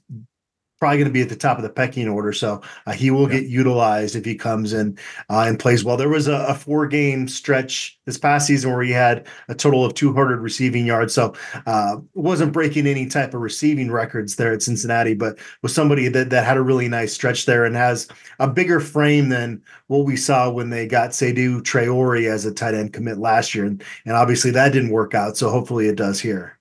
probably 0.83 0.97
going 0.97 1.07
to 1.07 1.13
be 1.13 1.21
at 1.21 1.29
the 1.29 1.35
top 1.37 1.55
of 1.55 1.63
the 1.63 1.69
pecking 1.69 2.09
order. 2.09 2.33
So 2.33 2.61
uh, 2.87 2.91
he 2.91 3.09
will 3.09 3.31
yeah. 3.31 3.39
get 3.39 3.49
utilized 3.49 4.17
if 4.17 4.25
he 4.25 4.35
comes 4.35 4.73
in 4.73 4.97
uh, 5.29 5.45
and 5.47 5.57
plays 5.57 5.85
well. 5.85 5.95
There 5.95 6.09
was 6.09 6.27
a, 6.27 6.43
a, 6.45 6.53
four 6.53 6.87
game 6.87 7.29
stretch 7.29 7.97
this 8.03 8.17
past 8.17 8.47
season 8.47 8.69
where 8.69 8.81
he 8.81 8.91
had 8.91 9.25
a 9.47 9.55
total 9.55 9.85
of 9.85 9.93
200 9.93 10.41
receiving 10.41 10.85
yards. 10.85 11.13
So 11.13 11.35
uh, 11.67 11.99
wasn't 12.15 12.51
breaking 12.51 12.85
any 12.85 13.05
type 13.05 13.33
of 13.33 13.39
receiving 13.39 13.91
records 13.91 14.35
there 14.35 14.51
at 14.51 14.61
Cincinnati, 14.61 15.13
but 15.13 15.39
was 15.61 15.73
somebody 15.73 16.09
that, 16.09 16.29
that 16.31 16.45
had 16.45 16.57
a 16.57 16.61
really 16.61 16.89
nice 16.89 17.13
stretch 17.13 17.45
there 17.45 17.63
and 17.63 17.77
has 17.77 18.09
a 18.39 18.47
bigger 18.49 18.81
frame 18.81 19.29
than 19.29 19.61
what 19.87 20.05
we 20.05 20.17
saw 20.17 20.49
when 20.49 20.69
they 20.69 20.85
got 20.85 21.11
Seydou 21.11 21.61
Traore 21.61 22.29
as 22.29 22.43
a 22.43 22.53
tight 22.53 22.73
end 22.73 22.91
commit 22.91 23.19
last 23.19 23.55
year. 23.55 23.63
And, 23.63 23.81
and 24.03 24.17
obviously 24.17 24.51
that 24.51 24.73
didn't 24.73 24.91
work 24.91 25.13
out. 25.13 25.37
So 25.37 25.49
hopefully 25.49 25.87
it 25.87 25.95
does 25.95 26.19
here. 26.19 26.59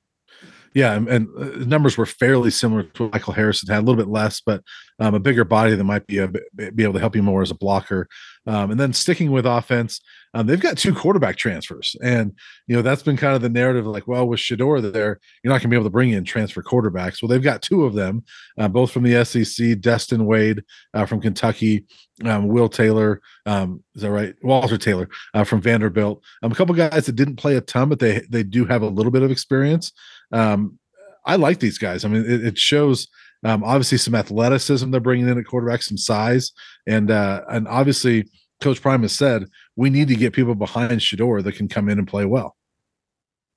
Yeah, 0.74 0.94
and, 0.94 1.08
and 1.08 1.28
uh, 1.36 1.64
numbers 1.64 1.98
were 1.98 2.06
fairly 2.06 2.50
similar 2.50 2.84
to 2.84 3.04
what 3.04 3.12
Michael 3.12 3.34
Harrison 3.34 3.68
had, 3.68 3.80
a 3.80 3.84
little 3.84 4.02
bit 4.02 4.08
less, 4.08 4.40
but 4.40 4.62
um, 4.98 5.14
a 5.14 5.20
bigger 5.20 5.44
body 5.44 5.74
that 5.74 5.84
might 5.84 6.06
be 6.06 6.18
a, 6.18 6.28
be 6.28 6.82
able 6.82 6.94
to 6.94 7.00
help 7.00 7.14
you 7.14 7.22
more 7.22 7.42
as 7.42 7.50
a 7.50 7.56
blocker. 7.56 8.08
Um, 8.46 8.70
and 8.70 8.80
then 8.80 8.92
sticking 8.92 9.30
with 9.30 9.46
offense, 9.46 10.00
um, 10.34 10.46
they've 10.46 10.60
got 10.60 10.78
two 10.78 10.94
quarterback 10.94 11.36
transfers, 11.36 11.94
and 12.02 12.32
you 12.66 12.74
know 12.74 12.82
that's 12.82 13.02
been 13.02 13.18
kind 13.18 13.36
of 13.36 13.42
the 13.42 13.50
narrative. 13.50 13.86
Like, 13.86 14.08
well, 14.08 14.26
with 14.26 14.40
Shedeur 14.40 14.92
there, 14.92 15.20
you're 15.42 15.52
not 15.52 15.60
going 15.60 15.62
to 15.62 15.68
be 15.68 15.76
able 15.76 15.84
to 15.84 15.90
bring 15.90 16.10
in 16.10 16.24
transfer 16.24 16.62
quarterbacks. 16.62 17.20
Well, 17.20 17.28
they've 17.28 17.42
got 17.42 17.60
two 17.60 17.84
of 17.84 17.94
them, 17.94 18.24
uh, 18.58 18.68
both 18.68 18.90
from 18.90 19.02
the 19.02 19.24
SEC. 19.24 19.78
Destin 19.80 20.24
Wade 20.24 20.62
uh, 20.94 21.04
from 21.04 21.20
Kentucky, 21.20 21.84
um, 22.24 22.48
Will 22.48 22.68
Taylor, 22.68 23.20
um, 23.44 23.82
is 23.94 24.02
that 24.02 24.10
right? 24.10 24.34
Walter 24.42 24.78
Taylor 24.78 25.08
uh, 25.34 25.44
from 25.44 25.60
Vanderbilt. 25.60 26.22
Um, 26.42 26.50
a 26.50 26.54
couple 26.54 26.74
guys 26.74 27.06
that 27.06 27.16
didn't 27.16 27.36
play 27.36 27.56
a 27.56 27.60
ton, 27.60 27.90
but 27.90 27.98
they 27.98 28.22
they 28.30 28.42
do 28.42 28.64
have 28.64 28.82
a 28.82 28.88
little 28.88 29.12
bit 29.12 29.22
of 29.22 29.30
experience. 29.30 29.92
Um, 30.32 30.78
I 31.24 31.36
like 31.36 31.60
these 31.60 31.78
guys. 31.78 32.04
I 32.04 32.08
mean, 32.08 32.24
it, 32.24 32.44
it 32.44 32.58
shows 32.58 33.08
um, 33.44 33.64
obviously 33.64 33.98
some 33.98 34.14
athleticism 34.14 34.90
they're 34.90 35.00
bringing 35.00 35.28
in 35.28 35.38
at 35.38 35.46
quarterback, 35.46 35.82
some 35.82 35.98
size, 35.98 36.52
and 36.86 37.10
uh, 37.10 37.42
and 37.48 37.68
obviously 37.68 38.28
Coach 38.60 38.80
Prime 38.80 39.02
has 39.02 39.12
said 39.12 39.44
we 39.76 39.90
need 39.90 40.08
to 40.08 40.16
get 40.16 40.32
people 40.32 40.54
behind 40.54 41.00
Shedeur 41.00 41.42
that 41.42 41.56
can 41.56 41.68
come 41.68 41.88
in 41.88 41.98
and 41.98 42.06
play 42.06 42.24
well. 42.24 42.56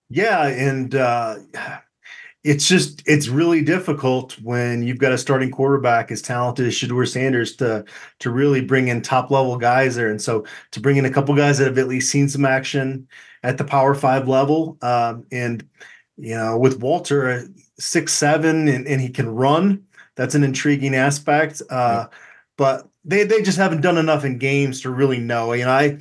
Yeah, 0.10 0.48
and 0.48 0.94
uh, 0.96 1.38
it's 2.44 2.68
just 2.68 3.02
it's 3.08 3.28
really 3.28 3.62
difficult 3.62 4.34
when 4.42 4.84
you've 4.84 5.00
got 5.00 5.12
a 5.12 5.18
starting 5.18 5.52
quarterback 5.52 6.12
as 6.12 6.22
talented 6.22 6.68
as 6.68 6.74
Shedeur 6.74 7.08
Sanders 7.08 7.56
to 7.58 7.86
to 8.20 8.30
really 8.32 8.62
bring 8.62 8.88
in 8.88 9.02
top 9.02 9.32
level 9.32 9.58
guys 9.58 9.96
there, 9.96 10.10
and 10.10 10.22
so 10.22 10.46
to 10.72 10.80
bring 10.80 10.98
in 10.98 11.06
a 11.06 11.12
couple 11.12 11.36
guys 11.36 11.58
that 11.58 11.66
have 11.66 11.78
at 11.78 11.88
least 11.88 12.12
seen 12.12 12.30
some 12.30 12.46
action 12.46 13.08
at 13.44 13.58
the 13.58 13.64
Power 13.64 13.96
Five 13.96 14.28
level, 14.28 14.78
um, 14.82 15.26
and 15.32 15.68
you 16.18 16.36
know, 16.36 16.58
with 16.58 16.80
Walter 16.80 17.48
six 17.78 18.14
seven 18.14 18.68
and, 18.68 18.88
and 18.88 19.02
he 19.02 19.10
can 19.10 19.30
run. 19.30 19.84
That's 20.16 20.36
an 20.36 20.44
intriguing 20.44 20.96
aspect. 20.96 21.62
Uh, 21.70 22.06
yeah. 22.08 22.18
But 22.58 22.88
they 23.04 23.24
they 23.24 23.42
just 23.42 23.58
haven't 23.58 23.82
done 23.82 23.98
enough 23.98 24.24
in 24.24 24.38
games 24.38 24.82
to 24.82 24.90
really 24.90 25.20
know. 25.20 25.54
You 25.54 25.66
know, 25.66 25.72
I 25.72 25.98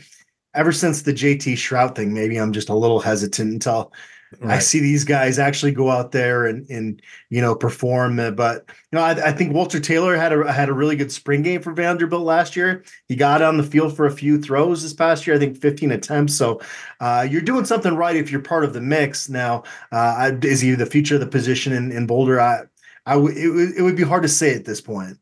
ever 0.54 0.72
since 0.72 1.02
the 1.02 1.12
JT 1.12 1.54
Shrout 1.54 1.94
thing, 1.94 2.14
maybe 2.14 2.36
I'm 2.36 2.52
just 2.52 2.68
a 2.68 2.74
little 2.74 3.00
hesitant 3.00 3.52
until 3.52 3.92
Right. 4.40 4.56
I 4.56 4.58
see 4.58 4.80
these 4.80 5.04
guys 5.04 5.38
actually 5.38 5.72
go 5.72 5.90
out 5.90 6.12
there 6.12 6.46
and 6.46 6.68
and 6.70 7.00
you 7.30 7.40
know 7.40 7.54
perform. 7.54 8.16
But 8.34 8.64
you 8.68 8.98
know, 8.98 9.02
I, 9.02 9.28
I, 9.28 9.32
think 9.32 9.52
Walter 9.52 9.80
Taylor 9.80 10.16
had 10.16 10.32
a 10.32 10.52
had 10.52 10.68
a 10.68 10.72
really 10.72 10.96
good 10.96 11.12
spring 11.12 11.42
game 11.42 11.62
for 11.62 11.72
Vanderbilt 11.72 12.22
last 12.22 12.56
year. 12.56 12.84
He 13.08 13.16
got 13.16 13.42
on 13.42 13.56
the 13.56 13.62
field 13.62 13.96
for 13.96 14.06
a 14.06 14.10
few 14.10 14.40
throws 14.40 14.82
this 14.82 14.92
past 14.92 15.26
year. 15.26 15.36
I 15.36 15.38
think 15.38 15.58
15 15.58 15.92
attempts. 15.92 16.34
So 16.34 16.60
uh, 17.00 17.26
you're 17.28 17.40
doing 17.42 17.64
something 17.64 17.96
right 17.96 18.16
if 18.16 18.30
you're 18.30 18.40
part 18.40 18.64
of 18.64 18.72
the 18.72 18.80
mix. 18.80 19.28
Now, 19.28 19.64
uh, 19.92 20.32
is 20.42 20.60
he 20.60 20.74
the 20.74 20.86
future 20.86 21.14
of 21.14 21.20
the 21.20 21.26
position 21.26 21.72
in, 21.72 21.92
in 21.92 22.06
Boulder? 22.06 22.40
I, 22.40 22.62
I 23.06 23.14
w- 23.14 23.34
it, 23.34 23.78
it 23.78 23.82
would 23.82 23.96
be 23.96 24.02
hard 24.02 24.22
to 24.22 24.28
say 24.28 24.54
at 24.54 24.64
this 24.64 24.80
point. 24.80 25.18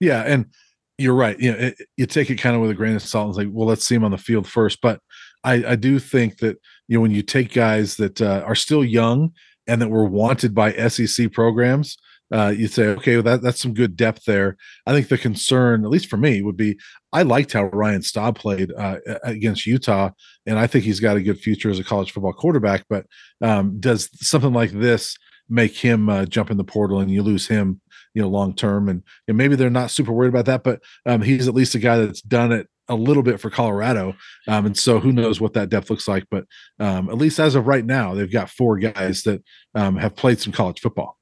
Yeah, 0.00 0.22
and 0.22 0.46
you're 0.98 1.14
right. 1.14 1.38
You 1.38 1.52
know, 1.52 1.58
it, 1.58 1.78
you 1.96 2.06
take 2.06 2.30
it 2.30 2.36
kind 2.36 2.56
of 2.56 2.62
with 2.62 2.70
a 2.70 2.74
grain 2.74 2.96
of 2.96 3.02
salt 3.02 3.26
and 3.26 3.36
say, 3.36 3.46
well, 3.46 3.66
let's 3.66 3.86
see 3.86 3.94
him 3.94 4.04
on 4.04 4.10
the 4.10 4.18
field 4.18 4.46
first. 4.46 4.80
But 4.80 5.00
I, 5.44 5.64
I 5.64 5.76
do 5.76 5.98
think 5.98 6.38
that 6.38 6.58
you 6.92 6.98
know 6.98 7.02
when 7.02 7.10
you 7.10 7.22
take 7.22 7.54
guys 7.54 7.96
that 7.96 8.20
uh, 8.20 8.42
are 8.44 8.54
still 8.54 8.84
young 8.84 9.32
and 9.66 9.80
that 9.80 9.88
were 9.88 10.04
wanted 10.04 10.54
by 10.54 10.74
SEC 10.88 11.32
programs, 11.32 11.96
uh, 12.30 12.52
you 12.54 12.68
say, 12.68 12.88
okay, 12.88 13.14
well, 13.16 13.22
that 13.22 13.40
that's 13.40 13.62
some 13.62 13.72
good 13.72 13.96
depth 13.96 14.26
there. 14.26 14.58
I 14.86 14.92
think 14.92 15.08
the 15.08 15.16
concern, 15.16 15.86
at 15.86 15.90
least 15.90 16.10
for 16.10 16.18
me, 16.18 16.42
would 16.42 16.58
be 16.58 16.78
I 17.10 17.22
liked 17.22 17.54
how 17.54 17.64
Ryan 17.64 18.02
Staub 18.02 18.38
played 18.38 18.72
uh, 18.76 18.98
against 19.24 19.64
Utah, 19.64 20.10
and 20.44 20.58
I 20.58 20.66
think 20.66 20.84
he's 20.84 21.00
got 21.00 21.16
a 21.16 21.22
good 21.22 21.40
future 21.40 21.70
as 21.70 21.78
a 21.78 21.84
college 21.84 22.12
football 22.12 22.34
quarterback. 22.34 22.84
But 22.90 23.06
um, 23.40 23.80
does 23.80 24.10
something 24.26 24.52
like 24.52 24.72
this 24.72 25.16
make 25.48 25.74
him 25.74 26.10
uh, 26.10 26.26
jump 26.26 26.50
in 26.50 26.58
the 26.58 26.62
portal 26.64 27.00
and 27.00 27.10
you 27.10 27.22
lose 27.22 27.48
him? 27.48 27.80
You 28.12 28.20
know, 28.20 28.28
long 28.28 28.54
term, 28.54 28.90
and, 28.90 29.02
maybe 29.26 29.56
they're 29.56 29.70
not 29.70 29.90
super 29.90 30.12
worried 30.12 30.28
about 30.28 30.44
that, 30.44 30.62
but 30.62 30.82
um, 31.06 31.22
he's 31.22 31.48
at 31.48 31.54
least 31.54 31.74
a 31.74 31.78
guy 31.78 31.96
that's 31.96 32.20
done 32.20 32.52
it 32.52 32.68
a 32.88 32.94
little 32.94 33.22
bit 33.22 33.40
for 33.40 33.50
Colorado. 33.50 34.14
Um, 34.48 34.66
and 34.66 34.76
so 34.76 34.98
who 34.98 35.12
knows 35.12 35.40
what 35.40 35.54
that 35.54 35.68
depth 35.68 35.90
looks 35.90 36.08
like. 36.08 36.24
But 36.30 36.44
um, 36.78 37.08
at 37.08 37.18
least 37.18 37.38
as 37.38 37.54
of 37.54 37.66
right 37.66 37.84
now, 37.84 38.14
they've 38.14 38.30
got 38.30 38.50
four 38.50 38.78
guys 38.78 39.22
that 39.22 39.42
um, 39.74 39.96
have 39.96 40.16
played 40.16 40.40
some 40.40 40.52
college 40.52 40.80
football. 40.80 41.18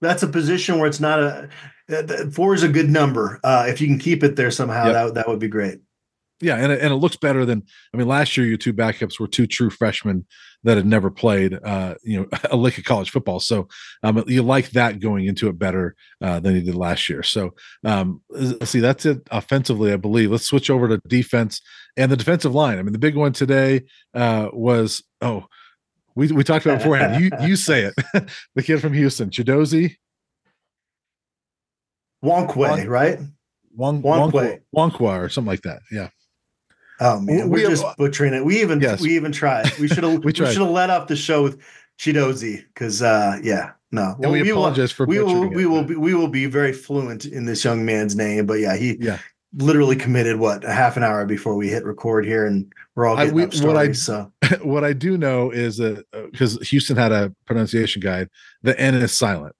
That's 0.00 0.22
a 0.22 0.28
position 0.28 0.78
where 0.78 0.86
it's 0.86 1.00
not 1.00 1.20
a 1.20 1.48
uh, 1.88 2.30
four 2.30 2.54
is 2.54 2.62
a 2.62 2.68
good 2.68 2.90
number. 2.90 3.40
Uh, 3.44 3.66
if 3.68 3.80
you 3.80 3.86
can 3.86 3.98
keep 3.98 4.22
it 4.22 4.36
there 4.36 4.50
somehow, 4.50 4.86
yep. 4.86 4.94
that, 4.94 5.14
that 5.14 5.28
would 5.28 5.38
be 5.38 5.48
great. 5.48 5.78
Yeah, 6.40 6.56
and 6.56 6.70
it, 6.70 6.80
and 6.82 6.92
it 6.92 6.96
looks 6.96 7.16
better 7.16 7.46
than 7.46 7.62
I 7.94 7.96
mean. 7.96 8.08
Last 8.08 8.36
year, 8.36 8.46
your 8.46 8.58
two 8.58 8.74
backups 8.74 9.18
were 9.18 9.26
two 9.26 9.46
true 9.46 9.70
freshmen 9.70 10.26
that 10.64 10.76
had 10.76 10.84
never 10.84 11.10
played, 11.10 11.58
uh, 11.64 11.94
you 12.02 12.20
know, 12.20 12.26
a 12.50 12.56
lick 12.56 12.76
of 12.76 12.84
college 12.84 13.10
football. 13.10 13.40
So 13.40 13.68
um, 14.02 14.22
you 14.26 14.42
like 14.42 14.70
that 14.70 15.00
going 15.00 15.26
into 15.26 15.48
it 15.48 15.58
better 15.58 15.94
uh, 16.20 16.40
than 16.40 16.54
you 16.54 16.60
did 16.60 16.74
last 16.74 17.08
year. 17.08 17.22
So 17.22 17.54
um, 17.84 18.20
see, 18.64 18.80
that's 18.80 19.06
it 19.06 19.26
offensively, 19.30 19.92
I 19.92 19.96
believe. 19.96 20.30
Let's 20.30 20.46
switch 20.46 20.68
over 20.68 20.88
to 20.88 21.00
defense 21.08 21.62
and 21.96 22.12
the 22.12 22.16
defensive 22.16 22.54
line. 22.54 22.78
I 22.78 22.82
mean, 22.82 22.92
the 22.92 22.98
big 22.98 23.16
one 23.16 23.32
today 23.32 23.84
uh, 24.12 24.48
was 24.52 25.02
oh, 25.22 25.46
we 26.14 26.30
we 26.32 26.44
talked 26.44 26.66
about 26.66 26.78
beforehand. 26.78 27.22
you 27.22 27.30
you 27.46 27.56
say 27.56 27.82
it, 27.84 27.94
the 28.54 28.62
kid 28.62 28.80
from 28.80 28.92
Houston, 28.92 29.30
Chidozie. 29.30 29.96
Wonkwe, 32.24 32.88
right? 32.88 33.20
Wonkwe. 33.78 34.60
Wonkwa 34.74 35.24
or 35.24 35.28
something 35.28 35.48
like 35.48 35.62
that. 35.62 35.80
Yeah. 35.90 36.08
Oh 37.00 37.20
man, 37.20 37.50
we, 37.50 37.64
are 37.64 37.68
just 37.68 37.84
butchering 37.98 38.34
it. 38.34 38.44
We 38.44 38.60
even 38.60 38.80
yes. 38.80 39.00
we 39.00 39.14
even 39.16 39.32
tried. 39.32 39.70
We 39.80 39.88
should 39.88 40.04
have 40.04 40.24
we, 40.24 40.32
we 40.32 40.32
should 40.32 40.46
have 40.46 40.70
let 40.70 40.90
off 40.90 41.08
the 41.08 41.16
show 41.16 41.42
with 41.42 41.60
Chidozie 41.98 42.64
because 42.68 43.02
uh 43.02 43.38
yeah 43.42 43.72
no. 43.92 44.16
Well, 44.18 44.32
we, 44.32 44.42
we 44.42 44.50
apologize 44.50 44.96
will, 44.98 45.06
for 45.06 45.06
we 45.06 45.20
will 45.20 45.48
we 45.48 45.66
will 45.66 45.84
be, 45.84 45.96
we 45.96 46.14
will 46.14 46.28
be 46.28 46.46
very 46.46 46.72
fluent 46.72 47.24
in 47.24 47.44
this 47.44 47.64
young 47.64 47.84
man's 47.84 48.16
name. 48.16 48.46
But 48.46 48.60
yeah, 48.60 48.76
he 48.76 48.96
yeah 49.00 49.18
literally 49.54 49.96
committed 49.96 50.38
what 50.38 50.64
a 50.64 50.72
half 50.72 50.96
an 50.96 51.02
hour 51.02 51.24
before 51.24 51.54
we 51.54 51.68
hit 51.68 51.84
record 51.84 52.26
here, 52.26 52.46
and 52.46 52.72
we're 52.94 53.06
all 53.06 53.16
getting 53.16 53.32
I, 53.32 53.34
we, 53.34 53.50
stories, 53.50 53.62
what 53.62 53.76
I 53.76 53.92
so 53.92 54.32
what 54.62 54.84
I 54.84 54.92
do 54.92 55.18
know 55.18 55.50
is 55.50 55.76
that 55.76 56.04
because 56.30 56.56
uh, 56.56 56.60
Houston 56.64 56.96
had 56.96 57.12
a 57.12 57.32
pronunciation 57.44 58.00
guide, 58.00 58.28
the 58.62 58.78
N 58.80 58.94
is 58.94 59.12
silent 59.12 59.54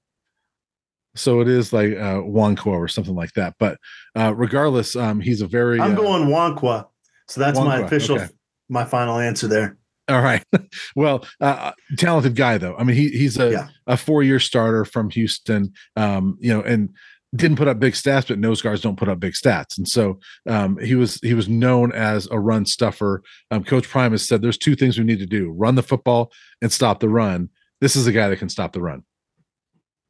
so 1.16 1.40
it 1.40 1.48
is 1.48 1.72
like 1.72 1.92
uh 1.92 2.20
Wonkwa 2.20 2.66
or 2.66 2.88
something 2.88 3.14
like 3.14 3.32
that. 3.32 3.54
But 3.58 3.78
uh 4.14 4.34
regardless, 4.34 4.94
um 4.94 5.20
he's 5.20 5.40
a 5.40 5.46
very 5.46 5.80
I'm 5.80 5.92
uh, 5.92 5.96
going 5.96 6.28
Wonkwa. 6.28 6.86
So 7.28 7.40
that's 7.40 7.58
my 7.58 7.80
official, 7.80 8.16
okay. 8.16 8.28
my 8.68 8.84
final 8.84 9.18
answer 9.18 9.48
there. 9.48 9.76
All 10.08 10.22
right. 10.22 10.44
well, 10.96 11.26
uh, 11.40 11.44
uh, 11.44 11.72
talented 11.96 12.36
guy 12.36 12.58
though. 12.58 12.76
I 12.76 12.84
mean, 12.84 12.96
he 12.96 13.08
he's 13.08 13.38
a 13.38 13.50
yeah. 13.50 13.68
a 13.86 13.96
four 13.96 14.22
year 14.22 14.38
starter 14.38 14.84
from 14.84 15.10
Houston. 15.10 15.72
Um, 15.96 16.38
you 16.40 16.52
know, 16.52 16.62
and 16.62 16.90
didn't 17.34 17.56
put 17.56 17.68
up 17.68 17.80
big 17.80 17.94
stats, 17.94 18.28
but 18.28 18.38
nose 18.38 18.62
guards 18.62 18.80
don't 18.80 18.96
put 18.96 19.08
up 19.08 19.18
big 19.18 19.32
stats, 19.32 19.76
and 19.76 19.88
so 19.88 20.20
um, 20.48 20.78
he 20.78 20.94
was 20.94 21.16
he 21.22 21.34
was 21.34 21.48
known 21.48 21.92
as 21.92 22.28
a 22.30 22.38
run 22.38 22.64
stuffer. 22.64 23.22
Um, 23.50 23.64
Coach 23.64 23.88
Prime 23.88 24.12
has 24.12 24.26
said 24.26 24.42
there's 24.42 24.58
two 24.58 24.76
things 24.76 24.96
we 24.96 25.04
need 25.04 25.18
to 25.18 25.26
do: 25.26 25.50
run 25.50 25.74
the 25.74 25.82
football 25.82 26.32
and 26.62 26.72
stop 26.72 27.00
the 27.00 27.08
run. 27.08 27.50
This 27.80 27.96
is 27.96 28.06
a 28.06 28.12
guy 28.12 28.28
that 28.28 28.38
can 28.38 28.48
stop 28.48 28.72
the 28.72 28.80
run. 28.80 29.02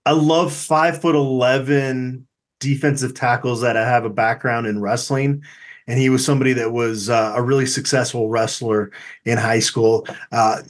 I 0.05 0.12
love 0.12 0.52
five 0.52 1.00
foot 1.00 1.16
eleven 1.16 2.26
defensive 2.61 3.14
tackles 3.14 3.62
that 3.62 3.76
I 3.76 3.88
have 3.88 4.05
a 4.05 4.11
background 4.11 4.66
in 4.66 4.81
wrestling 4.81 5.42
and 5.87 5.99
he 5.99 6.11
was 6.11 6.25
somebody 6.25 6.53
that 6.55 6.72
was 6.72 7.09
uh, 7.09 7.33
a 7.37 7.42
really 7.42 7.66
successful 7.66 8.29
wrestler 8.29 8.90
in 9.25 9.38
high 9.38 9.61
school. 9.61 10.07
Uh, 10.33 10.62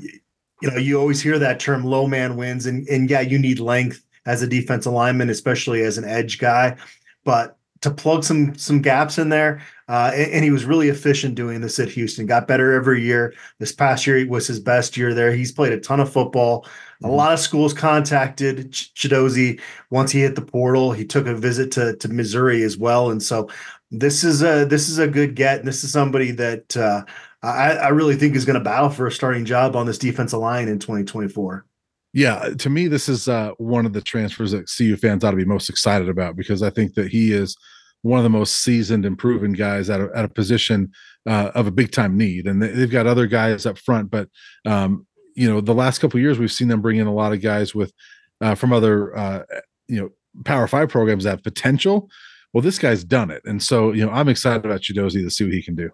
you 0.63 0.71
know, 0.71 0.77
you 0.77 0.99
always 0.99 1.21
hear 1.21 1.39
that 1.39 1.61
term 1.61 1.85
"low 1.85 2.07
man 2.07 2.37
wins," 2.37 2.67
and 2.67 2.87
and 2.89 3.11
yeah, 3.11 3.21
you 3.21 3.39
need 3.39 3.61
length 3.61 4.05
as 4.27 4.43
a 4.43 4.47
defensive 4.47 4.93
lineman, 4.93 5.31
especially 5.31 5.83
as 5.83 5.99
an 5.99 6.05
edge 6.05 6.39
guy. 6.39 6.77
But 7.25 7.57
to 7.83 7.91
plug 7.91 8.25
some 8.25 8.57
some 8.57 8.81
gaps 8.81 9.19
in 9.19 9.29
there, 9.29 9.63
uh, 9.89 10.11
and, 10.15 10.33
and, 10.33 10.45
he 10.45 10.51
was 10.51 10.65
really 10.65 10.89
efficient 10.89 11.35
doing 11.35 11.61
this 11.61 11.79
at 11.79 11.89
Houston. 11.91 12.27
Got 12.27 12.49
better 12.49 12.73
every 12.73 13.03
year. 13.03 13.35
This 13.59 13.73
past 13.73 14.07
year 14.07 14.27
was 14.27 14.47
his 14.47 14.59
best 14.59 14.97
year 14.97 15.15
there. 15.15 15.33
He's 15.33 15.53
played 15.53 15.73
a 15.73 15.79
ton 15.79 16.01
of 16.01 16.13
football. 16.13 16.67
A 17.05 17.09
lot 17.09 17.35
of 17.35 17.39
schools 17.39 17.75
contacted 17.75 18.73
Ch- 18.73 18.93
Chidozie 18.95 19.61
once 19.91 20.11
he 20.11 20.23
hit 20.23 20.35
the 20.35 20.43
portal. 20.43 20.93
He 20.93 21.05
took 21.05 21.27
a 21.27 21.35
visit 21.35 21.71
to 21.73 21.95
to 21.97 22.09
Missouri 22.09 22.63
as 22.63 22.79
well, 22.79 23.11
and 23.11 23.23
so 23.23 23.49
this 23.91 24.25
is 24.25 24.43
a 24.43 24.65
this 24.65 24.89
is 24.89 24.99
a 24.99 25.07
good 25.07 25.35
get. 25.35 25.59
And 25.59 25.69
this 25.69 25.85
is 25.85 25.93
somebody 25.93 26.31
that 26.33 26.77
uh, 26.77 27.05
I, 27.43 27.73
I 27.73 27.89
really 27.89 28.17
think 28.17 28.35
is 28.35 28.45
going 28.45 28.59
to 28.59 28.65
battle 28.65 28.91
for 28.91 29.07
a 29.07 29.13
starting 29.13 29.45
job 29.45 29.77
on 29.77 29.87
this 29.87 29.99
defensive 29.99 30.41
line 30.41 30.69
in 30.69 30.79
2024. 30.79 31.65
Yeah, 32.13 32.51
to 32.59 32.71
me, 32.71 32.89
this 32.89 33.09
is 33.09 33.29
uh, 33.29 33.51
one 33.59 33.85
of 33.85 33.93
the 33.93 34.01
transfers 34.01 34.53
that 34.53 34.71
CU 34.75 34.97
fans 34.97 35.23
ought 35.23 35.33
to 35.33 35.37
be 35.37 35.45
most 35.45 35.69
excited 35.69 36.09
about 36.09 36.35
because 36.35 36.63
I 36.63 36.71
think 36.71 36.95
that 36.95 37.09
he 37.09 37.33
is 37.33 37.57
one 38.03 38.19
of 38.19 38.25
the 38.25 38.31
most 38.31 38.63
seasoned 38.63 39.05
and 39.05 39.19
proven 39.19 39.53
guys 39.53 39.91
at 39.91 40.01
a, 40.01 40.09
at 40.15 40.25
a 40.25 40.29
position 40.29 40.93
uh, 41.29 41.51
of 41.55 41.67
a 41.67 41.71
big 41.71 41.93
time 41.93 42.17
need. 42.17 42.47
And 42.47 42.63
they've 42.63 42.91
got 42.91 43.07
other 43.07 43.27
guys 43.27 43.67
up 43.67 43.79
front, 43.79 44.11
but 44.11 44.29
um, 44.65 45.07
you 45.35 45.49
know, 45.49 45.61
the 45.61 45.75
last 45.75 45.99
couple 45.99 46.19
years 46.19 46.39
we've 46.39 46.51
seen 46.51 46.69
them 46.69 46.81
bring 46.81 46.97
in 46.97 47.07
a 47.07 47.13
lot 47.13 47.33
of 47.33 47.43
guys 47.43 47.75
with 47.75 47.93
uh, 48.41 48.55
from 48.55 48.73
other 48.73 49.17
uh, 49.17 49.43
you 49.87 50.01
know 50.01 50.11
Power 50.45 50.67
Five 50.67 50.89
programs 50.89 51.25
that 51.25 51.45
potential. 51.45 52.09
Well, 52.57 52.63
this 52.63 52.79
guy's 52.79 53.05
done 53.05 53.31
it, 53.31 53.43
and 53.45 53.63
so 53.63 53.93
you 53.93 54.03
know, 54.03 54.11
I'm 54.11 54.31
excited 54.31 54.65
about 54.65 54.81
Chidozie 54.81 55.23
to 55.23 55.29
see 55.29 55.45
what 55.45 55.53
he 55.53 55.63
can 55.63 55.75
do. 55.75 55.91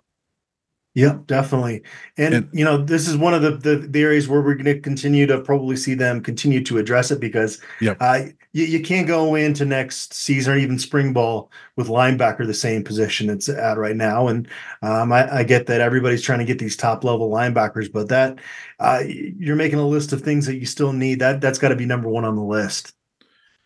Yep, 0.94 1.27
definitely. 1.27 1.83
And, 2.16 2.35
and, 2.35 2.48
you 2.53 2.64
know, 2.64 2.77
this 2.77 3.09
is 3.09 3.16
one 3.16 3.35
of 3.35 3.42
the, 3.42 3.57
the, 3.57 3.88
the 3.88 4.01
areas 4.01 4.29
where 4.29 4.40
we're 4.40 4.55
going 4.55 4.66
to 4.66 4.79
continue 4.79 5.27
to 5.27 5.40
probably 5.40 5.75
see 5.75 5.94
them 5.94 6.22
continue 6.22 6.62
to 6.62 6.79
address 6.79 7.11
it 7.11 7.18
because 7.18 7.61
yep. 7.81 7.96
uh, 7.98 8.27
you, 8.53 8.66
you 8.66 8.81
can't 8.81 9.09
go 9.09 9.35
into 9.35 9.64
next 9.64 10.14
season 10.14 10.55
or 10.55 10.57
even 10.57 10.79
spring 10.79 11.12
ball 11.12 11.51
with 11.75 11.88
linebacker 11.88 12.46
the 12.46 12.55
same 12.55 12.85
position 12.85 13.29
it's 13.29 13.48
at 13.48 13.77
right 13.77 13.96
now. 13.96 14.29
And 14.29 14.46
um, 14.83 15.11
I, 15.11 15.38
I, 15.38 15.42
get 15.42 15.66
that 15.66 15.81
everybody's 15.81 16.22
trying 16.22 16.38
to 16.38 16.44
get 16.44 16.61
these 16.61 16.77
top 16.77 17.03
level 17.03 17.29
linebackers, 17.29 17.90
but 17.90 18.09
that 18.11 18.38
uh, 18.79 19.03
you're 19.05 19.57
making 19.57 19.81
a 19.81 19.88
list 19.88 20.12
of 20.12 20.22
things 20.22 20.46
that 20.46 20.59
you 20.59 20.66
still 20.66 20.92
need. 20.92 21.18
That 21.18 21.40
that's 21.40 21.59
got 21.59 21.70
to 21.70 21.77
be 21.77 21.87
number 21.87 22.09
one 22.09 22.25
on 22.25 22.37
the 22.37 22.42
list. 22.44 22.92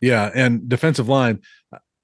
Yeah, 0.01 0.31
and 0.35 0.69
defensive 0.69 1.09
line. 1.09 1.43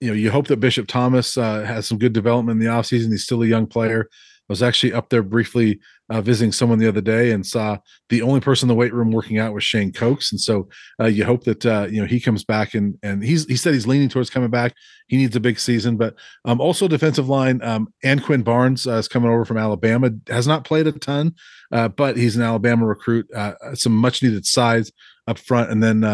You 0.02 0.08
know, 0.08 0.14
you 0.14 0.30
hope 0.30 0.48
that 0.48 0.58
Bishop 0.58 0.88
Thomas 0.88 1.38
uh, 1.38 1.62
has 1.62 1.86
some 1.86 1.98
good 1.98 2.12
development 2.12 2.60
in 2.60 2.66
the 2.66 2.72
offseason. 2.72 3.10
He's 3.10 3.24
still 3.24 3.42
a 3.42 3.46
young 3.46 3.66
player 3.66 4.08
I 4.48 4.52
was 4.52 4.62
actually 4.62 4.92
up 4.92 5.08
there 5.08 5.22
briefly 5.22 5.80
uh, 6.10 6.20
visiting 6.20 6.50
someone 6.50 6.78
the 6.78 6.88
other 6.88 7.00
day 7.00 7.30
and 7.30 7.46
saw 7.46 7.78
the 8.08 8.22
only 8.22 8.40
person 8.40 8.66
in 8.66 8.68
the 8.68 8.78
weight 8.78 8.92
room 8.92 9.12
working 9.12 9.38
out 9.38 9.54
was 9.54 9.62
Shane 9.62 9.92
Cokes. 9.92 10.32
And 10.32 10.40
so 10.40 10.68
uh, 11.00 11.06
you 11.06 11.24
hope 11.24 11.44
that 11.44 11.64
uh, 11.64 11.86
you 11.88 12.00
know 12.00 12.06
he 12.06 12.20
comes 12.20 12.42
back 12.44 12.74
and 12.74 12.98
and 13.02 13.22
he's 13.22 13.46
he 13.46 13.56
said 13.56 13.72
he's 13.72 13.86
leaning 13.86 14.08
towards 14.08 14.30
coming 14.30 14.50
back. 14.50 14.74
He 15.06 15.16
needs 15.16 15.36
a 15.36 15.40
big 15.40 15.60
season, 15.60 15.96
but 15.96 16.16
um, 16.44 16.60
also 16.60 16.88
defensive 16.88 17.28
line. 17.28 17.62
Um, 17.62 17.92
Anquan 18.04 18.42
Barnes 18.42 18.86
uh, 18.86 18.94
is 18.94 19.08
coming 19.08 19.30
over 19.30 19.44
from 19.44 19.58
Alabama. 19.58 20.10
Has 20.28 20.46
not 20.48 20.64
played 20.64 20.88
a 20.88 20.92
ton, 20.92 21.34
uh, 21.70 21.88
but 21.88 22.16
he's 22.16 22.34
an 22.34 22.42
Alabama 22.42 22.84
recruit. 22.84 23.32
Uh, 23.32 23.54
some 23.74 23.92
much 23.92 24.22
needed 24.22 24.44
size 24.44 24.90
up 25.26 25.38
front, 25.38 25.70
and 25.70 25.82
then 25.82 26.04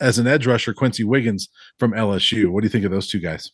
as 0.00 0.18
an 0.18 0.26
edge 0.26 0.46
rusher, 0.46 0.72
Quency 0.72 1.04
Wiggins 1.04 1.48
from 1.78 1.92
LSU. 1.92 2.48
What 2.48 2.62
do 2.62 2.66
you 2.66 2.70
think 2.70 2.84
of 2.84 2.90
those 2.90 3.08
two 3.08 3.20
guys? 3.20 3.50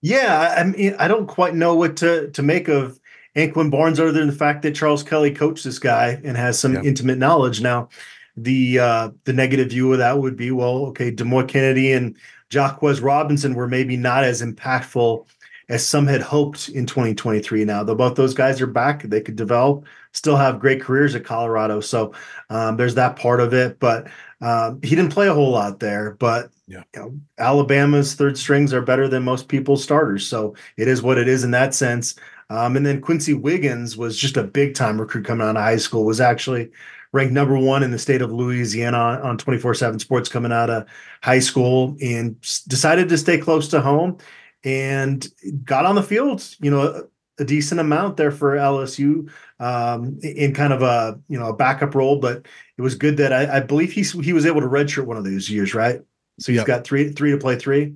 Yeah, 0.00 0.54
I 0.56 0.64
mean, 0.64 0.94
I 0.98 1.08
don't 1.08 1.26
quite 1.26 1.54
know 1.54 1.74
what 1.74 1.96
to 1.98 2.30
to 2.30 2.42
make 2.42 2.68
of 2.68 3.00
Anquan 3.36 3.70
Barnes, 3.70 3.98
other 3.98 4.12
than 4.12 4.26
the 4.26 4.32
fact 4.32 4.62
that 4.62 4.74
Charles 4.74 5.02
Kelly 5.02 5.32
coached 5.32 5.64
this 5.64 5.78
guy 5.78 6.20
and 6.24 6.36
has 6.36 6.58
some 6.58 6.74
yeah. 6.74 6.82
intimate 6.82 7.18
knowledge. 7.18 7.60
Now, 7.60 7.88
the 8.36 8.78
uh, 8.78 9.10
the 9.24 9.32
negative 9.32 9.70
view 9.70 9.92
of 9.92 9.98
that 9.98 10.18
would 10.18 10.36
be, 10.36 10.50
well, 10.50 10.86
okay, 10.86 11.10
Demouy 11.10 11.48
Kennedy 11.48 11.92
and 11.92 12.16
Jacquez 12.50 13.00
Robinson 13.00 13.54
were 13.54 13.68
maybe 13.68 13.96
not 13.96 14.24
as 14.24 14.42
impactful 14.42 15.26
as 15.68 15.86
some 15.86 16.06
had 16.06 16.22
hoped 16.22 16.70
in 16.70 16.86
2023. 16.86 17.64
Now, 17.64 17.84
though 17.84 17.94
both 17.94 18.14
those 18.14 18.34
guys 18.34 18.60
are 18.60 18.66
back, 18.66 19.02
they 19.02 19.20
could 19.20 19.36
develop, 19.36 19.84
still 20.12 20.36
have 20.36 20.60
great 20.60 20.80
careers 20.80 21.14
at 21.14 21.24
Colorado. 21.24 21.80
So 21.80 22.14
um, 22.48 22.76
there's 22.76 22.94
that 22.94 23.16
part 23.16 23.40
of 23.40 23.52
it. 23.52 23.78
But 23.78 24.08
um, 24.40 24.80
he 24.82 24.96
didn't 24.96 25.12
play 25.12 25.28
a 25.28 25.34
whole 25.34 25.50
lot 25.50 25.78
there. 25.78 26.12
But 26.18 26.50
yeah. 26.66 26.84
you 26.94 27.00
know, 27.00 27.20
Alabama's 27.38 28.14
third 28.14 28.38
strings 28.38 28.72
are 28.72 28.80
better 28.80 29.08
than 29.08 29.24
most 29.24 29.48
people's 29.48 29.82
starters. 29.82 30.26
So 30.26 30.54
it 30.78 30.88
is 30.88 31.02
what 31.02 31.18
it 31.18 31.28
is 31.28 31.44
in 31.44 31.50
that 31.50 31.74
sense. 31.74 32.14
Um, 32.50 32.76
and 32.76 32.86
then 32.86 33.02
Quency 33.02 33.34
Wiggins 33.34 33.96
was 33.96 34.16
just 34.16 34.38
a 34.38 34.44
big 34.44 34.74
time 34.74 34.98
recruit 34.98 35.26
coming 35.26 35.46
out 35.46 35.56
of 35.56 35.62
high 35.62 35.76
school, 35.76 36.06
was 36.06 36.20
actually 36.20 36.70
ranked 37.12 37.32
number 37.32 37.58
one 37.58 37.82
in 37.82 37.90
the 37.90 37.98
state 37.98 38.22
of 38.22 38.32
Louisiana 38.32 39.20
on 39.22 39.36
24 39.36 39.74
7 39.74 39.98
sports 39.98 40.28
coming 40.28 40.52
out 40.52 40.70
of 40.70 40.86
high 41.22 41.38
school 41.38 41.96
and 42.00 42.40
decided 42.68 43.08
to 43.10 43.18
stay 43.18 43.38
close 43.38 43.68
to 43.68 43.80
home 43.80 44.18
and 44.64 45.26
got 45.64 45.86
on 45.86 45.94
the 45.94 46.02
field, 46.02 46.44
you 46.60 46.70
know, 46.70 47.08
a, 47.38 47.44
decent 47.44 47.80
amount 47.80 48.16
there 48.16 48.32
for 48.32 48.56
LSU 48.56 49.30
um, 49.60 50.18
in 50.22 50.52
kind 50.52 50.72
of 50.72 50.82
a, 50.82 51.20
you 51.28 51.38
know, 51.38 51.46
a 51.46 51.52
backup 51.54 51.94
role. 51.94 52.18
But 52.18 52.46
it 52.76 52.82
was 52.82 52.96
good 52.96 53.16
that 53.18 53.32
I, 53.32 53.58
I 53.58 53.60
believe 53.60 53.92
he, 53.92 54.02
he 54.02 54.32
was 54.32 54.44
able 54.44 54.60
to 54.60 54.66
redshirt 54.66 55.06
one 55.06 55.16
of 55.16 55.22
those 55.22 55.48
years, 55.48 55.72
right? 55.72 56.00
So 56.40 56.50
he's 56.50 56.58
yep. 56.58 56.66
got 56.66 56.84
three, 56.84 57.12
three 57.12 57.30
to 57.30 57.38
play 57.38 57.56
three. 57.56 57.94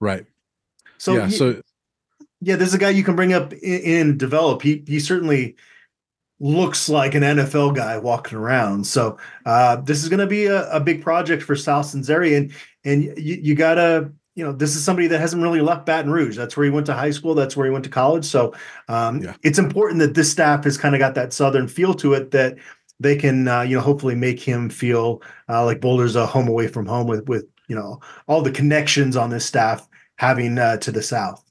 Right. 0.00 0.26
So, 0.98 1.14
yeah, 1.14 1.26
he, 1.28 1.36
so 1.36 1.62
yeah, 2.40 2.56
this 2.56 2.68
is 2.68 2.74
a 2.74 2.78
guy 2.78 2.90
you 2.90 3.04
can 3.04 3.16
bring 3.16 3.32
up 3.32 3.52
and 3.64 4.18
develop. 4.18 4.62
He 4.62 4.82
he 4.86 4.98
certainly 4.98 5.56
looks 6.40 6.88
like 6.88 7.14
an 7.14 7.22
NFL 7.22 7.76
guy 7.76 7.98
walking 7.98 8.38
around. 8.38 8.86
So 8.86 9.18
uh, 9.44 9.76
this 9.76 10.02
is 10.02 10.08
going 10.08 10.20
to 10.20 10.26
be 10.26 10.46
a, 10.46 10.70
a, 10.70 10.80
big 10.80 11.02
project 11.02 11.42
for 11.42 11.54
Sal 11.54 11.82
Sunseri, 11.82 12.36
and 12.36 12.52
and 12.84 13.04
you, 13.18 13.36
you 13.42 13.54
gotta 13.54 14.10
you 14.34 14.44
know 14.44 14.52
this 14.52 14.76
is 14.76 14.84
somebody 14.84 15.08
that 15.08 15.20
hasn't 15.20 15.42
really 15.42 15.60
left 15.60 15.86
Baton 15.86 16.10
Rouge. 16.10 16.36
That's 16.36 16.56
where 16.56 16.64
he 16.64 16.70
went 16.70 16.86
to 16.86 16.94
high 16.94 17.10
school. 17.10 17.34
That's 17.34 17.56
where 17.56 17.66
he 17.66 17.72
went 17.72 17.84
to 17.84 17.90
college. 17.90 18.24
So 18.24 18.54
um, 18.88 19.22
yeah. 19.22 19.34
it's 19.42 19.58
important 19.58 20.00
that 20.00 20.14
this 20.14 20.30
staff 20.30 20.64
has 20.64 20.78
kind 20.78 20.94
of 20.94 20.98
got 20.98 21.14
that 21.14 21.32
southern 21.32 21.68
feel 21.68 21.94
to 21.94 22.14
it 22.14 22.30
that 22.30 22.56
they 23.00 23.16
can 23.16 23.48
uh, 23.48 23.62
you 23.62 23.76
know 23.76 23.82
hopefully 23.82 24.14
make 24.14 24.40
him 24.40 24.70
feel 24.70 25.22
uh, 25.48 25.64
like 25.64 25.80
Boulder's 25.80 26.16
a 26.16 26.26
home 26.26 26.48
away 26.48 26.68
from 26.68 26.86
home 26.86 27.06
with 27.06 27.28
with 27.28 27.46
you 27.68 27.74
know 27.74 28.00
all 28.28 28.42
the 28.42 28.52
connections 28.52 29.16
on 29.16 29.30
this 29.30 29.46
staff 29.46 29.88
having 30.16 30.58
uh, 30.58 30.76
to 30.76 30.92
the 30.92 31.02
south 31.02 31.49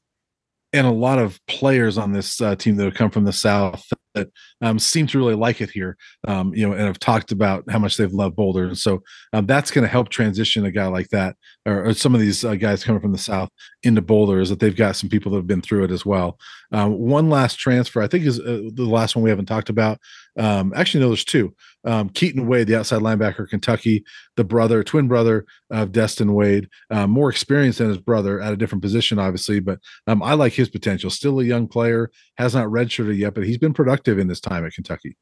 and 0.72 0.86
a 0.86 0.92
lot 0.92 1.20
of 1.20 1.40
players 1.48 1.98
on 1.98 2.12
this 2.12 2.40
uh, 2.42 2.56
team 2.56 2.76
that 2.76 2.86
have 2.86 2.94
come 2.94 3.10
from 3.10 3.24
the 3.24 3.34
south 3.34 3.84
that 4.14 4.28
um, 4.62 4.78
seem 4.80 5.08
to 5.08 5.18
really 5.18 5.36
like 5.36 5.62
it 5.62 5.70
here, 5.70 5.98
um, 6.28 6.54
you 6.54 6.68
know, 6.68 6.74
and 6.74 6.84
have 6.84 7.00
talked 7.00 7.32
about 7.32 7.64
how 7.70 7.80
much 7.80 7.98
they've 7.98 8.14
loved 8.14 8.36
Boulder, 8.36 8.66
and 8.66 8.78
so 8.78 9.02
um, 9.34 9.46
that's 9.46 9.72
going 9.72 9.84
to 9.84 9.92
help 9.92 10.10
transition 10.10 10.66
a 10.66 10.72
guy 10.72 10.88
like 10.88 11.10
that, 11.10 11.36
or, 11.66 11.86
or 11.86 11.94
some 11.94 12.14
of 12.14 12.22
these 12.22 12.44
uh, 12.44 12.56
guys 12.56 12.84
coming 12.84 13.02
from 13.02 13.12
the 13.12 13.18
south 13.18 13.50
into 13.84 14.02
Boulder, 14.02 14.40
is 14.40 14.50
that 14.50 14.60
they've 14.60 14.76
got 14.76 14.96
some 14.96 15.10
people 15.10 15.32
that 15.32 15.38
have 15.38 15.48
been 15.48 15.62
through 15.62 15.86
it 15.86 15.92
as 15.92 16.06
well. 16.06 16.40
Um, 16.72 16.98
one 16.98 17.30
last 17.30 17.58
transfer, 17.58 18.02
I 18.02 18.08
think, 18.08 18.26
is 18.26 18.40
uh, 18.40 18.70
the 18.74 18.86
last 18.86 19.16
one 19.16 19.24
we 19.24 19.30
haven't 19.30 19.46
talked 19.46 19.70
about. 19.70 20.00
Um, 20.40 20.74
actually, 20.74 21.02
no, 21.02 21.10
there's 21.10 21.26
two. 21.26 21.54
Um, 21.84 22.10
Keaton 22.10 22.48
Wade, 22.48 22.68
the 22.68 22.80
outside 22.80 23.02
linebacker, 23.02 23.48
Kentucky, 23.48 24.06
the 24.38 24.44
brother, 24.44 24.84
twin 24.84 25.08
brother 25.08 25.46
of 25.70 25.92
Destin 25.92 26.34
Wade, 26.34 26.70
uh, 26.90 27.08
more 27.08 27.30
experienced 27.30 27.80
than 27.80 27.90
his 27.90 27.98
brother 27.98 28.42
at 28.42 28.54
a 28.54 28.58
different 28.58 28.82
position, 28.82 29.20
obviously, 29.20 29.60
but 29.60 29.80
I 30.08 30.34
like 30.34 30.54
his 30.54 30.70
potential. 30.70 31.10
Still 31.10 31.42
a 31.42 31.44
young 31.44 31.68
player, 31.68 32.10
has 32.38 32.56
not 32.56 32.68
redshirted 32.68 33.18
yet, 33.18 33.34
but 33.34 33.46
he's 33.46 33.58
been 33.58 33.74
productive 33.74 34.18
in 34.18 34.28
this 34.28 34.40
time 34.40 34.66
at 34.66 34.74
Kentucky. 34.74 35.18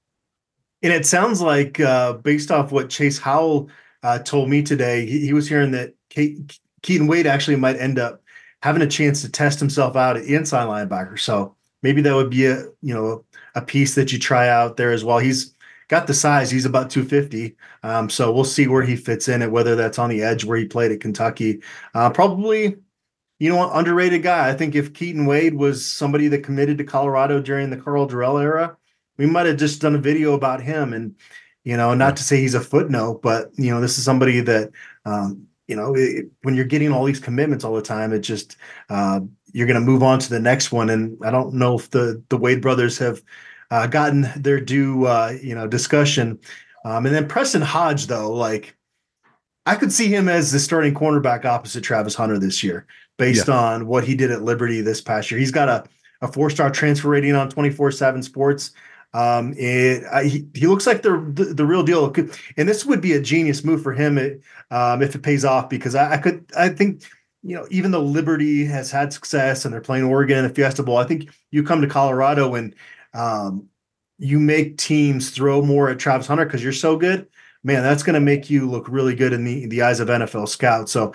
And 0.83 0.93
it 0.93 1.05
sounds 1.07 1.41
like, 1.41 1.79
uh, 1.79 2.13
based 2.13 2.51
off 2.51 2.71
what 2.71 2.89
Chase 2.89 3.17
Howell 3.17 3.69
uh, 4.03 4.19
told 4.19 4.49
me 4.49 4.61
today, 4.61 5.07
he, 5.07 5.25
he 5.25 5.33
was 5.33 5.49
hearing 5.49 5.71
that 5.71 5.95
Keaton 6.09 7.07
Wade 7.07 7.25
actually 7.25 7.57
might 7.57 7.77
end 7.77 7.97
up 7.97 8.21
having 8.61 8.83
a 8.83 8.87
chance 8.87 9.21
to 9.21 9.29
test 9.29 9.59
himself 9.59 9.95
out 9.95 10.17
at 10.17 10.25
inside 10.25 10.67
linebacker. 10.67 11.19
So 11.19 11.56
maybe 11.83 12.01
that 12.01 12.15
would 12.15 12.29
be 12.29 12.45
a 12.45 12.63
you 12.81 12.93
know 12.93 13.23
a 13.55 13.61
piece 13.61 13.95
that 13.95 14.11
you 14.11 14.19
try 14.19 14.49
out 14.49 14.77
there 14.77 14.91
as 14.91 15.03
well. 15.03 15.19
He's 15.19 15.53
got 15.87 16.07
the 16.07 16.13
size. 16.13 16.51
He's 16.51 16.65
about 16.65 16.89
250. 16.89 17.55
Um, 17.83 18.09
so 18.09 18.31
we'll 18.31 18.43
see 18.43 18.67
where 18.67 18.83
he 18.83 18.95
fits 18.95 19.29
in 19.29 19.41
it, 19.41 19.51
whether 19.51 19.75
that's 19.75 19.99
on 19.99 20.09
the 20.09 20.21
edge 20.21 20.43
where 20.43 20.57
he 20.57 20.65
played 20.65 20.91
at 20.91 20.99
Kentucky. 20.99 21.61
Uh, 21.93 22.09
probably 22.09 22.75
you 23.39 23.49
know, 23.49 23.71
underrated 23.71 24.23
guy. 24.23 24.49
I 24.49 24.53
think 24.53 24.75
if 24.75 24.93
Keaton 24.93 25.25
Wade 25.25 25.53
was 25.53 25.85
somebody 25.85 26.27
that 26.29 26.43
committed 26.43 26.77
to 26.79 26.83
Colorado 26.83 27.39
during 27.39 27.69
the 27.69 27.77
Karl 27.77 28.07
Dorrell 28.07 28.41
era, 28.41 28.77
we 29.17 29.25
might 29.25 29.45
have 29.45 29.57
just 29.57 29.81
done 29.81 29.95
a 29.95 29.99
video 29.99 30.33
about 30.33 30.61
him. 30.61 30.93
And, 30.93 31.15
you 31.63 31.77
know, 31.77 31.93
not 31.93 32.17
to 32.17 32.23
say 32.23 32.37
he's 32.37 32.55
a 32.55 32.61
footnote, 32.61 33.21
but, 33.21 33.51
you 33.55 33.71
know, 33.71 33.79
this 33.79 33.97
is 33.97 34.03
somebody 34.03 34.39
that, 34.41 34.71
um, 35.05 35.47
you 35.67 35.75
know, 35.75 35.93
it, 35.95 36.27
when 36.41 36.55
you're 36.55 36.65
getting 36.65 36.91
all 36.91 37.05
these 37.05 37.19
commitments 37.19 37.63
all 37.63 37.75
the 37.75 37.81
time, 37.81 38.13
it 38.13 38.19
just, 38.19 38.57
uh, 38.89 39.19
you're 39.57 39.65
going 39.65 39.79
to 39.79 39.91
move 39.91 40.03
on 40.03 40.19
to 40.19 40.29
the 40.29 40.39
next 40.39 40.71
one. 40.71 40.91
And 40.91 41.17
I 41.25 41.31
don't 41.31 41.55
know 41.55 41.79
if 41.79 41.89
the, 41.89 42.21
the 42.29 42.37
Wade 42.37 42.61
brothers 42.61 42.99
have 42.99 43.23
uh, 43.71 43.87
gotten 43.87 44.29
their 44.35 44.59
due, 44.59 45.07
uh, 45.07 45.35
you 45.41 45.55
know, 45.55 45.67
discussion. 45.67 46.37
Um, 46.85 47.07
and 47.07 47.15
then 47.15 47.27
Preston 47.27 47.63
Hodge, 47.63 48.05
though, 48.05 48.31
like, 48.31 48.77
I 49.65 49.75
could 49.75 49.91
see 49.91 50.09
him 50.09 50.29
as 50.29 50.51
the 50.51 50.59
starting 50.59 50.93
cornerback 50.93 51.43
opposite 51.43 51.83
Travis 51.83 52.13
Hunter 52.13 52.37
this 52.37 52.63
year 52.63 52.85
based 53.17 53.47
yeah. 53.47 53.55
on 53.55 53.87
what 53.87 54.03
he 54.03 54.13
did 54.13 54.29
at 54.29 54.43
Liberty 54.43 54.81
this 54.81 55.01
past 55.01 55.31
year. 55.31 55.39
He's 55.39 55.51
got 55.51 55.69
a 55.69 55.85
a 56.21 56.31
four 56.31 56.49
star 56.49 56.69
transfer 56.69 57.09
rating 57.09 57.35
on 57.35 57.49
24 57.49 57.91
7 57.91 58.23
sports. 58.23 58.71
Um, 59.13 59.53
it, 59.57 60.03
I, 60.11 60.25
he, 60.25 60.47
he 60.53 60.67
looks 60.67 60.85
like 60.85 61.01
the, 61.01 61.11
the, 61.33 61.45
the 61.45 61.65
real 61.65 61.81
deal. 61.81 62.13
And 62.57 62.69
this 62.69 62.85
would 62.85 63.01
be 63.01 63.13
a 63.13 63.21
genius 63.21 63.63
move 63.63 63.81
for 63.81 63.93
him 63.93 64.17
it, 64.17 64.41
um, 64.69 65.01
if 65.01 65.15
it 65.15 65.23
pays 65.23 65.45
off 65.45 65.69
because 65.69 65.95
I, 65.95 66.13
I, 66.13 66.17
could 66.17 66.45
I 66.55 66.69
think 66.69 67.03
you 67.47 67.55
know 67.55 67.65
even 67.71 67.91
though 67.91 68.03
Liberty 68.03 68.65
has 68.65 68.91
had 68.91 69.13
success 69.13 69.63
and 69.63 69.73
they're 69.73 69.79
playing 69.79 70.03
Oregon 70.03 70.37
in 70.37 70.43
the 70.43 70.53
Fiesta 70.53 70.83
Bowl, 70.83 70.97
I 70.97 71.05
think 71.05 71.29
you 71.49 71.63
come 71.63 71.81
to 71.81 71.87
Colorado 71.87 72.55
and 72.55 72.75
um, 73.13 73.69
you 74.19 74.37
make 74.37 74.77
teams 74.77 75.29
throw 75.29 75.61
more 75.61 75.89
at 75.89 75.97
Travis 75.97 76.27
Hunter 76.27 76.43
because 76.43 76.61
you're 76.61 76.73
so 76.73 76.97
good. 76.97 77.25
Man, 77.63 77.83
that's 77.83 78.03
going 78.03 78.15
to 78.15 78.19
make 78.19 78.49
you 78.49 78.69
look 78.69 78.89
really 78.89 79.15
good 79.15 79.31
in 79.31 79.45
the 79.45 79.65
the 79.67 79.81
eyes 79.81 80.01
of 80.01 80.09
NFL 80.09 80.49
scouts. 80.49 80.91
So 80.91 81.13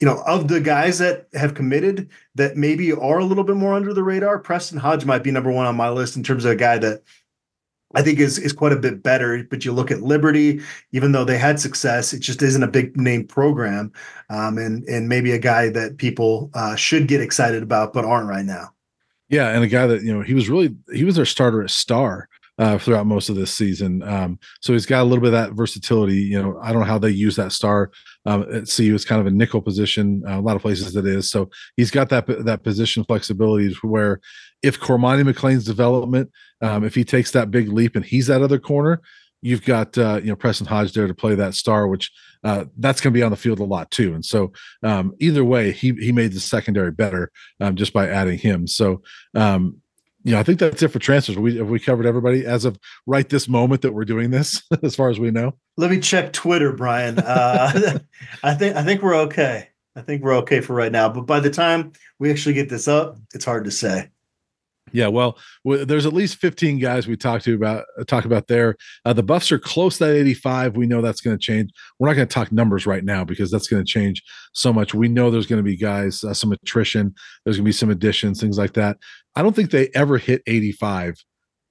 you 0.00 0.06
know, 0.06 0.22
of 0.26 0.48
the 0.48 0.60
guys 0.60 0.98
that 0.98 1.26
have 1.34 1.54
committed 1.54 2.08
that 2.36 2.56
maybe 2.56 2.92
are 2.92 3.18
a 3.18 3.24
little 3.24 3.44
bit 3.44 3.56
more 3.56 3.74
under 3.74 3.92
the 3.92 4.02
radar, 4.02 4.38
Preston 4.38 4.78
Hodge 4.78 5.04
might 5.04 5.24
be 5.24 5.30
number 5.30 5.50
one 5.50 5.66
on 5.66 5.76
my 5.76 5.90
list 5.90 6.16
in 6.16 6.22
terms 6.22 6.44
of 6.46 6.52
a 6.52 6.56
guy 6.56 6.78
that 6.78 7.02
I 7.94 8.02
think 8.02 8.18
is 8.18 8.38
is 8.38 8.52
quite 8.52 8.72
a 8.72 8.76
bit 8.76 9.02
better. 9.02 9.42
But 9.44 9.64
you 9.64 9.72
look 9.72 9.90
at 9.90 10.02
Liberty, 10.02 10.60
even 10.92 11.12
though 11.12 11.24
they 11.24 11.38
had 11.38 11.58
success, 11.58 12.12
it 12.12 12.20
just 12.20 12.42
isn't 12.42 12.62
a 12.62 12.68
big 12.68 12.96
name 12.96 13.26
program, 13.26 13.92
um, 14.30 14.58
and 14.58 14.84
and 14.84 15.08
maybe 15.08 15.32
a 15.32 15.38
guy 15.38 15.70
that 15.70 15.98
people 15.98 16.50
uh, 16.54 16.76
should 16.76 17.08
get 17.08 17.20
excited 17.20 17.62
about 17.62 17.92
but 17.92 18.04
aren't 18.04 18.28
right 18.28 18.44
now. 18.44 18.70
Yeah, 19.28 19.48
and 19.48 19.62
a 19.62 19.68
guy 19.68 19.86
that 19.86 20.02
you 20.02 20.12
know 20.12 20.22
he 20.22 20.34
was 20.34 20.48
really 20.48 20.74
he 20.92 21.04
was 21.04 21.16
their 21.16 21.24
starter 21.24 21.62
at 21.62 21.70
star 21.70 22.28
uh, 22.58 22.76
throughout 22.76 23.06
most 23.06 23.28
of 23.28 23.36
this 23.36 23.54
season. 23.54 24.02
Um, 24.02 24.38
so 24.60 24.72
he's 24.72 24.86
got 24.86 25.02
a 25.02 25.04
little 25.04 25.22
bit 25.22 25.32
of 25.32 25.40
that 25.40 25.52
versatility. 25.52 26.16
You 26.16 26.42
know, 26.42 26.58
I 26.60 26.72
don't 26.72 26.80
know 26.80 26.88
how 26.88 26.98
they 26.98 27.10
use 27.10 27.36
that 27.36 27.52
star 27.52 27.90
um, 28.26 28.42
at 28.52 28.68
CU. 28.68 28.94
It's 28.94 29.04
kind 29.04 29.20
of 29.20 29.26
a 29.26 29.30
nickel 29.30 29.62
position. 29.62 30.22
Uh, 30.26 30.38
a 30.38 30.42
lot 30.42 30.56
of 30.56 30.62
places 30.62 30.96
it 30.96 31.06
is. 31.06 31.30
So 31.30 31.50
he's 31.76 31.90
got 31.90 32.08
that 32.10 32.26
that 32.44 32.64
position 32.64 33.04
flexibility 33.04 33.74
where 33.82 34.20
if 34.62 34.80
Cormani 34.80 35.30
McClain's 35.30 35.64
development, 35.64 36.30
um, 36.60 36.84
if 36.84 36.94
he 36.94 37.04
takes 37.04 37.30
that 37.32 37.50
big 37.50 37.68
leap 37.68 37.96
and 37.96 38.04
he's 38.04 38.26
that 38.26 38.42
other 38.42 38.58
corner, 38.58 39.00
you've 39.40 39.64
got 39.64 39.96
uh, 39.96 40.20
you 40.22 40.28
know 40.28 40.36
Preston 40.36 40.66
Hodge 40.66 40.92
there 40.92 41.06
to 41.06 41.14
play 41.14 41.34
that 41.34 41.54
star, 41.54 41.88
which 41.88 42.10
uh, 42.44 42.64
that's 42.78 43.00
going 43.00 43.12
to 43.12 43.18
be 43.18 43.22
on 43.22 43.30
the 43.30 43.36
field 43.36 43.60
a 43.60 43.64
lot 43.64 43.90
too. 43.90 44.14
And 44.14 44.24
so 44.24 44.52
um, 44.82 45.14
either 45.20 45.44
way, 45.44 45.72
he 45.72 45.92
he 45.92 46.12
made 46.12 46.32
the 46.32 46.40
secondary 46.40 46.92
better 46.92 47.30
um, 47.60 47.76
just 47.76 47.92
by 47.92 48.08
adding 48.08 48.38
him. 48.38 48.66
So 48.66 49.02
um, 49.34 49.80
know 50.24 50.38
I 50.38 50.42
think 50.42 50.58
that's 50.58 50.82
it 50.82 50.88
for 50.88 50.98
transfers. 50.98 51.36
We 51.36 51.56
have 51.56 51.68
we 51.68 51.80
covered 51.80 52.06
everybody 52.06 52.44
as 52.44 52.64
of 52.64 52.78
right 53.06 53.28
this 53.28 53.48
moment 53.48 53.82
that 53.82 53.92
we're 53.92 54.04
doing 54.04 54.30
this, 54.30 54.62
as 54.82 54.96
far 54.96 55.10
as 55.10 55.18
we 55.18 55.30
know. 55.30 55.54
Let 55.76 55.90
me 55.90 56.00
check 56.00 56.32
Twitter, 56.32 56.72
Brian. 56.72 57.18
Uh, 57.18 57.98
I 58.42 58.54
think 58.54 58.76
I 58.76 58.82
think 58.82 59.02
we're 59.02 59.16
okay. 59.22 59.68
I 59.96 60.02
think 60.02 60.22
we're 60.22 60.36
okay 60.38 60.60
for 60.60 60.74
right 60.74 60.92
now. 60.92 61.08
But 61.08 61.22
by 61.22 61.40
the 61.40 61.50
time 61.50 61.92
we 62.18 62.30
actually 62.30 62.54
get 62.54 62.68
this 62.68 62.86
up, 62.86 63.18
it's 63.34 63.44
hard 63.44 63.64
to 63.64 63.70
say. 63.70 64.10
Yeah, 64.92 65.08
well, 65.08 65.38
there's 65.64 66.06
at 66.06 66.12
least 66.12 66.36
15 66.36 66.78
guys 66.78 67.06
we 67.06 67.16
talked 67.16 67.44
to 67.44 67.54
about 67.54 67.84
uh, 67.98 68.04
talk 68.04 68.24
about 68.24 68.48
there. 68.48 68.76
Uh, 69.04 69.12
the 69.12 69.22
Buffs 69.22 69.52
are 69.52 69.58
close 69.58 69.98
to 69.98 70.06
that 70.06 70.16
85. 70.16 70.76
We 70.76 70.86
know 70.86 71.00
that's 71.00 71.20
going 71.20 71.36
to 71.36 71.42
change. 71.42 71.70
We're 71.98 72.08
not 72.08 72.14
going 72.14 72.28
to 72.28 72.34
talk 72.34 72.52
numbers 72.52 72.86
right 72.86 73.04
now 73.04 73.24
because 73.24 73.50
that's 73.50 73.68
going 73.68 73.84
to 73.84 73.90
change 73.90 74.22
so 74.52 74.72
much. 74.72 74.94
We 74.94 75.08
know 75.08 75.30
there's 75.30 75.46
going 75.46 75.62
to 75.62 75.68
be 75.68 75.76
guys, 75.76 76.24
uh, 76.24 76.34
some 76.34 76.52
attrition. 76.52 77.14
There's 77.44 77.56
going 77.56 77.64
to 77.64 77.68
be 77.68 77.72
some 77.72 77.90
additions, 77.90 78.40
things 78.40 78.58
like 78.58 78.74
that. 78.74 78.98
I 79.34 79.42
don't 79.42 79.54
think 79.54 79.70
they 79.70 79.88
ever 79.94 80.18
hit 80.18 80.42
85. 80.46 81.24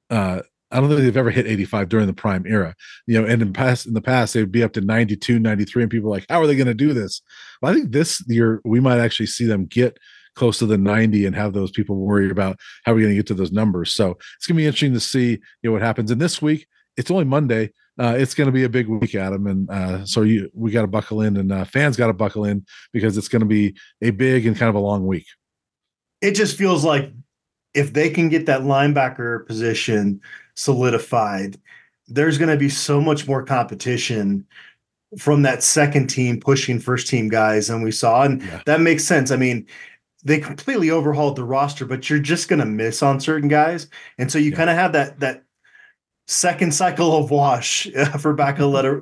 Uh, 0.09 0.41
I 0.71 0.79
don't 0.79 0.89
think 0.89 1.01
they've 1.01 1.15
ever 1.15 1.31
hit 1.31 1.47
85 1.47 1.89
during 1.89 2.07
the 2.07 2.13
prime 2.13 2.45
era. 2.45 2.75
You 3.05 3.21
know, 3.21 3.27
and 3.27 3.41
in 3.41 3.53
past 3.53 3.85
in 3.85 3.93
the 3.93 4.01
past 4.01 4.33
they'd 4.33 4.51
be 4.51 4.63
up 4.63 4.73
to 4.73 4.81
92, 4.81 5.39
93, 5.39 5.83
and 5.83 5.91
people 5.91 6.09
are 6.09 6.15
like, 6.17 6.25
how 6.29 6.41
are 6.41 6.47
they 6.47 6.55
going 6.55 6.67
to 6.67 6.73
do 6.73 6.93
this? 6.93 7.21
Well, 7.61 7.71
I 7.71 7.75
think 7.75 7.91
this 7.91 8.21
year 8.27 8.61
we 8.65 8.79
might 8.79 8.99
actually 8.99 9.27
see 9.27 9.45
them 9.45 9.65
get 9.65 9.97
close 10.37 10.59
to 10.59 10.65
the 10.65 10.77
90 10.77 11.25
and 11.25 11.35
have 11.35 11.53
those 11.53 11.71
people 11.71 11.97
worry 11.97 12.29
about 12.29 12.57
how 12.85 12.93
we're 12.93 13.01
going 13.01 13.11
to 13.11 13.17
get 13.17 13.27
to 13.27 13.33
those 13.33 13.51
numbers. 13.51 13.93
So 13.93 14.11
it's 14.37 14.47
going 14.47 14.55
to 14.55 14.61
be 14.61 14.65
interesting 14.65 14.93
to 14.93 14.99
see 14.99 15.31
you 15.31 15.39
know 15.63 15.71
what 15.73 15.81
happens. 15.81 16.11
And 16.11 16.21
this 16.21 16.41
week, 16.41 16.67
it's 16.95 17.11
only 17.11 17.25
Monday. 17.25 17.71
Uh, 17.99 18.15
it's 18.17 18.35
going 18.35 18.45
to 18.45 18.51
be 18.51 18.63
a 18.63 18.69
big 18.69 18.87
week, 18.87 19.15
Adam, 19.15 19.47
and 19.47 19.69
uh, 19.69 20.05
so 20.05 20.21
you 20.21 20.49
we 20.53 20.69
got 20.69 20.81
to 20.81 20.87
buckle 20.87 21.21
in, 21.21 21.37
and 21.37 21.51
uh, 21.51 21.65
fans 21.65 21.97
got 21.97 22.07
to 22.07 22.13
buckle 22.13 22.45
in 22.45 22.63
because 22.93 23.17
it's 23.17 23.27
going 23.27 23.39
to 23.39 23.47
be 23.47 23.75
a 24.01 24.11
big 24.11 24.45
and 24.45 24.55
kind 24.55 24.69
of 24.69 24.75
a 24.75 24.79
long 24.79 25.07
week. 25.07 25.25
It 26.21 26.33
just 26.33 26.57
feels 26.57 26.83
like 26.85 27.11
if 27.73 27.93
they 27.93 28.09
can 28.09 28.29
get 28.29 28.45
that 28.45 28.61
linebacker 28.61 29.45
position 29.47 30.21
solidified, 30.55 31.57
there's 32.07 32.37
going 32.37 32.51
to 32.51 32.57
be 32.57 32.69
so 32.69 33.01
much 33.01 33.27
more 33.27 33.43
competition 33.43 34.45
from 35.17 35.41
that 35.41 35.63
second 35.63 36.07
team 36.07 36.39
pushing 36.39 36.79
first 36.79 37.07
team 37.07 37.29
guys 37.29 37.67
than 37.67 37.81
we 37.81 37.91
saw, 37.91 38.23
and 38.23 38.43
yeah. 38.43 38.61
that 38.67 38.81
makes 38.81 39.05
sense. 39.05 39.31
I 39.31 39.37
mean, 39.37 39.65
they 40.27 40.39
completely 40.39 40.91
overhauled 40.91 41.37
the 41.37 41.43
roster, 41.43 41.85
but 41.85 42.09
you're 42.09 42.19
just 42.19 42.49
going 42.49 42.59
to 42.59 42.65
miss 42.65 43.01
on 43.01 43.19
certain 43.21 43.47
guys, 43.47 43.87
and 44.17 44.29
so 44.29 44.37
you 44.37 44.51
yeah. 44.51 44.57
kind 44.57 44.69
of 44.69 44.75
have 44.75 44.91
that 44.91 45.19
that 45.21 45.43
second 46.27 46.73
cycle 46.73 47.15
of 47.15 47.31
wash 47.31 47.87
uh, 47.95 48.17
for 48.17 48.33
back 48.33 48.59
a 48.59 48.65
letter. 48.65 49.01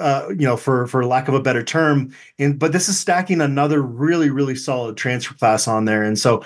Uh, 0.00 0.28
you 0.30 0.46
know, 0.46 0.56
for 0.56 0.86
for 0.86 1.04
lack 1.04 1.28
of 1.28 1.34
a 1.34 1.40
better 1.40 1.62
term, 1.62 2.14
and 2.38 2.58
but 2.58 2.72
this 2.72 2.88
is 2.88 2.98
stacking 2.98 3.40
another 3.42 3.82
really 3.82 4.30
really 4.30 4.54
solid 4.54 4.96
transfer 4.96 5.34
class 5.34 5.68
on 5.68 5.84
there, 5.84 6.02
and 6.02 6.18
so 6.18 6.42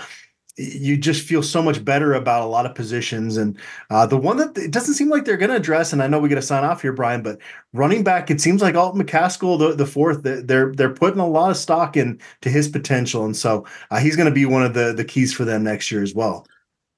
you 0.56 0.96
just 0.96 1.26
feel 1.26 1.42
so 1.42 1.62
much 1.62 1.84
better 1.84 2.14
about 2.14 2.42
a 2.42 2.46
lot 2.46 2.66
of 2.66 2.74
positions. 2.74 3.36
And 3.36 3.58
uh, 3.90 4.06
the 4.06 4.16
one 4.16 4.38
that 4.38 4.56
it 4.56 4.70
doesn't 4.70 4.94
seem 4.94 5.10
like 5.10 5.24
they're 5.24 5.36
going 5.36 5.50
to 5.50 5.56
address, 5.56 5.92
and 5.92 6.02
I 6.02 6.06
know 6.06 6.18
we 6.18 6.28
got 6.28 6.36
to 6.36 6.42
sign 6.42 6.64
off 6.64 6.82
here, 6.82 6.92
Brian, 6.92 7.22
but 7.22 7.38
running 7.72 8.02
back, 8.02 8.30
it 8.30 8.40
seems 8.40 8.62
like 8.62 8.74
Alton 8.74 9.02
McCaskill, 9.02 9.58
the, 9.58 9.74
the 9.74 9.86
fourth, 9.86 10.22
they're 10.22 10.72
they're 10.72 10.94
putting 10.94 11.20
a 11.20 11.26
lot 11.26 11.50
of 11.50 11.56
stock 11.56 11.96
in 11.96 12.20
to 12.40 12.48
his 12.48 12.68
potential, 12.68 13.24
and 13.24 13.36
so 13.36 13.66
uh, 13.90 13.98
he's 13.98 14.16
going 14.16 14.28
to 14.28 14.34
be 14.34 14.46
one 14.46 14.64
of 14.64 14.74
the 14.74 14.92
the 14.92 15.04
keys 15.04 15.32
for 15.32 15.44
them 15.44 15.62
next 15.64 15.90
year 15.90 16.02
as 16.02 16.14
well 16.14 16.46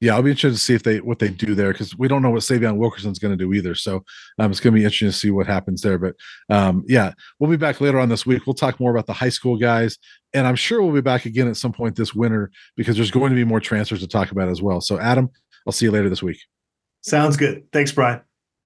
yeah, 0.01 0.15
I'll 0.15 0.23
be 0.23 0.31
interested 0.31 0.57
to 0.57 0.63
see 0.63 0.75
if 0.75 0.83
they 0.83 1.01
what 1.01 1.19
they 1.19 1.29
do 1.29 1.55
there 1.55 1.73
because 1.73 1.97
we 1.99 2.07
don't 2.07 2.23
know 2.23 2.31
what 2.31 2.43
Sy'Veon 2.43 2.77
Wilkerson's 2.77 3.19
going 3.19 3.37
to 3.37 3.45
do 3.45 3.53
either. 3.53 3.75
So 3.75 4.05
um, 4.39 4.51
it's 4.51 4.61
going 4.61 4.73
to 4.73 4.79
be 4.79 4.85
interesting 4.85 5.09
to 5.09 5.13
see 5.13 5.31
what 5.31 5.47
happens 5.47 5.83
there. 5.83 5.99
But 5.99 6.15
um, 6.49 6.85
yeah, 6.87 7.13
we'll 7.39 7.51
be 7.51 7.57
back 7.57 7.81
later 7.81 7.99
on 7.99 8.09
this 8.09 8.25
week. 8.25 8.47
We'll 8.47 8.55
talk 8.55 8.79
more 8.79 8.93
about 8.93 9.07
the 9.07 9.13
high 9.13 9.29
school 9.29 9.57
guys, 9.57 9.99
and 10.33 10.47
I'm 10.47 10.57
sure 10.57 10.83
we'll 10.83 10.95
be 10.95 11.01
back 11.01 11.25
again 11.25 11.49
at 11.49 11.57
some 11.57 11.73
point 11.73 11.97
this 11.97 12.15
winter 12.15 12.51
because 12.77 12.97
there's 12.97 13.11
going 13.11 13.31
to 13.31 13.37
be 13.37 13.45
more 13.45 13.61
transfers 13.61 14.01
to 14.01 14.09
talk 14.09 14.31
about 14.31 14.49
as 14.49 14.63
well. 14.63 14.81
So 14.81 15.01
Adam, 15.01 15.31
I'll 15.67 15.73
see 15.73 15.87
you 15.87 15.91
later 15.91 16.09
this 16.09 16.23
week. 16.23 16.39
Sounds 17.01 17.37
good. 17.37 17.65
Thanks, 17.73 17.93
Brian. 17.93 18.21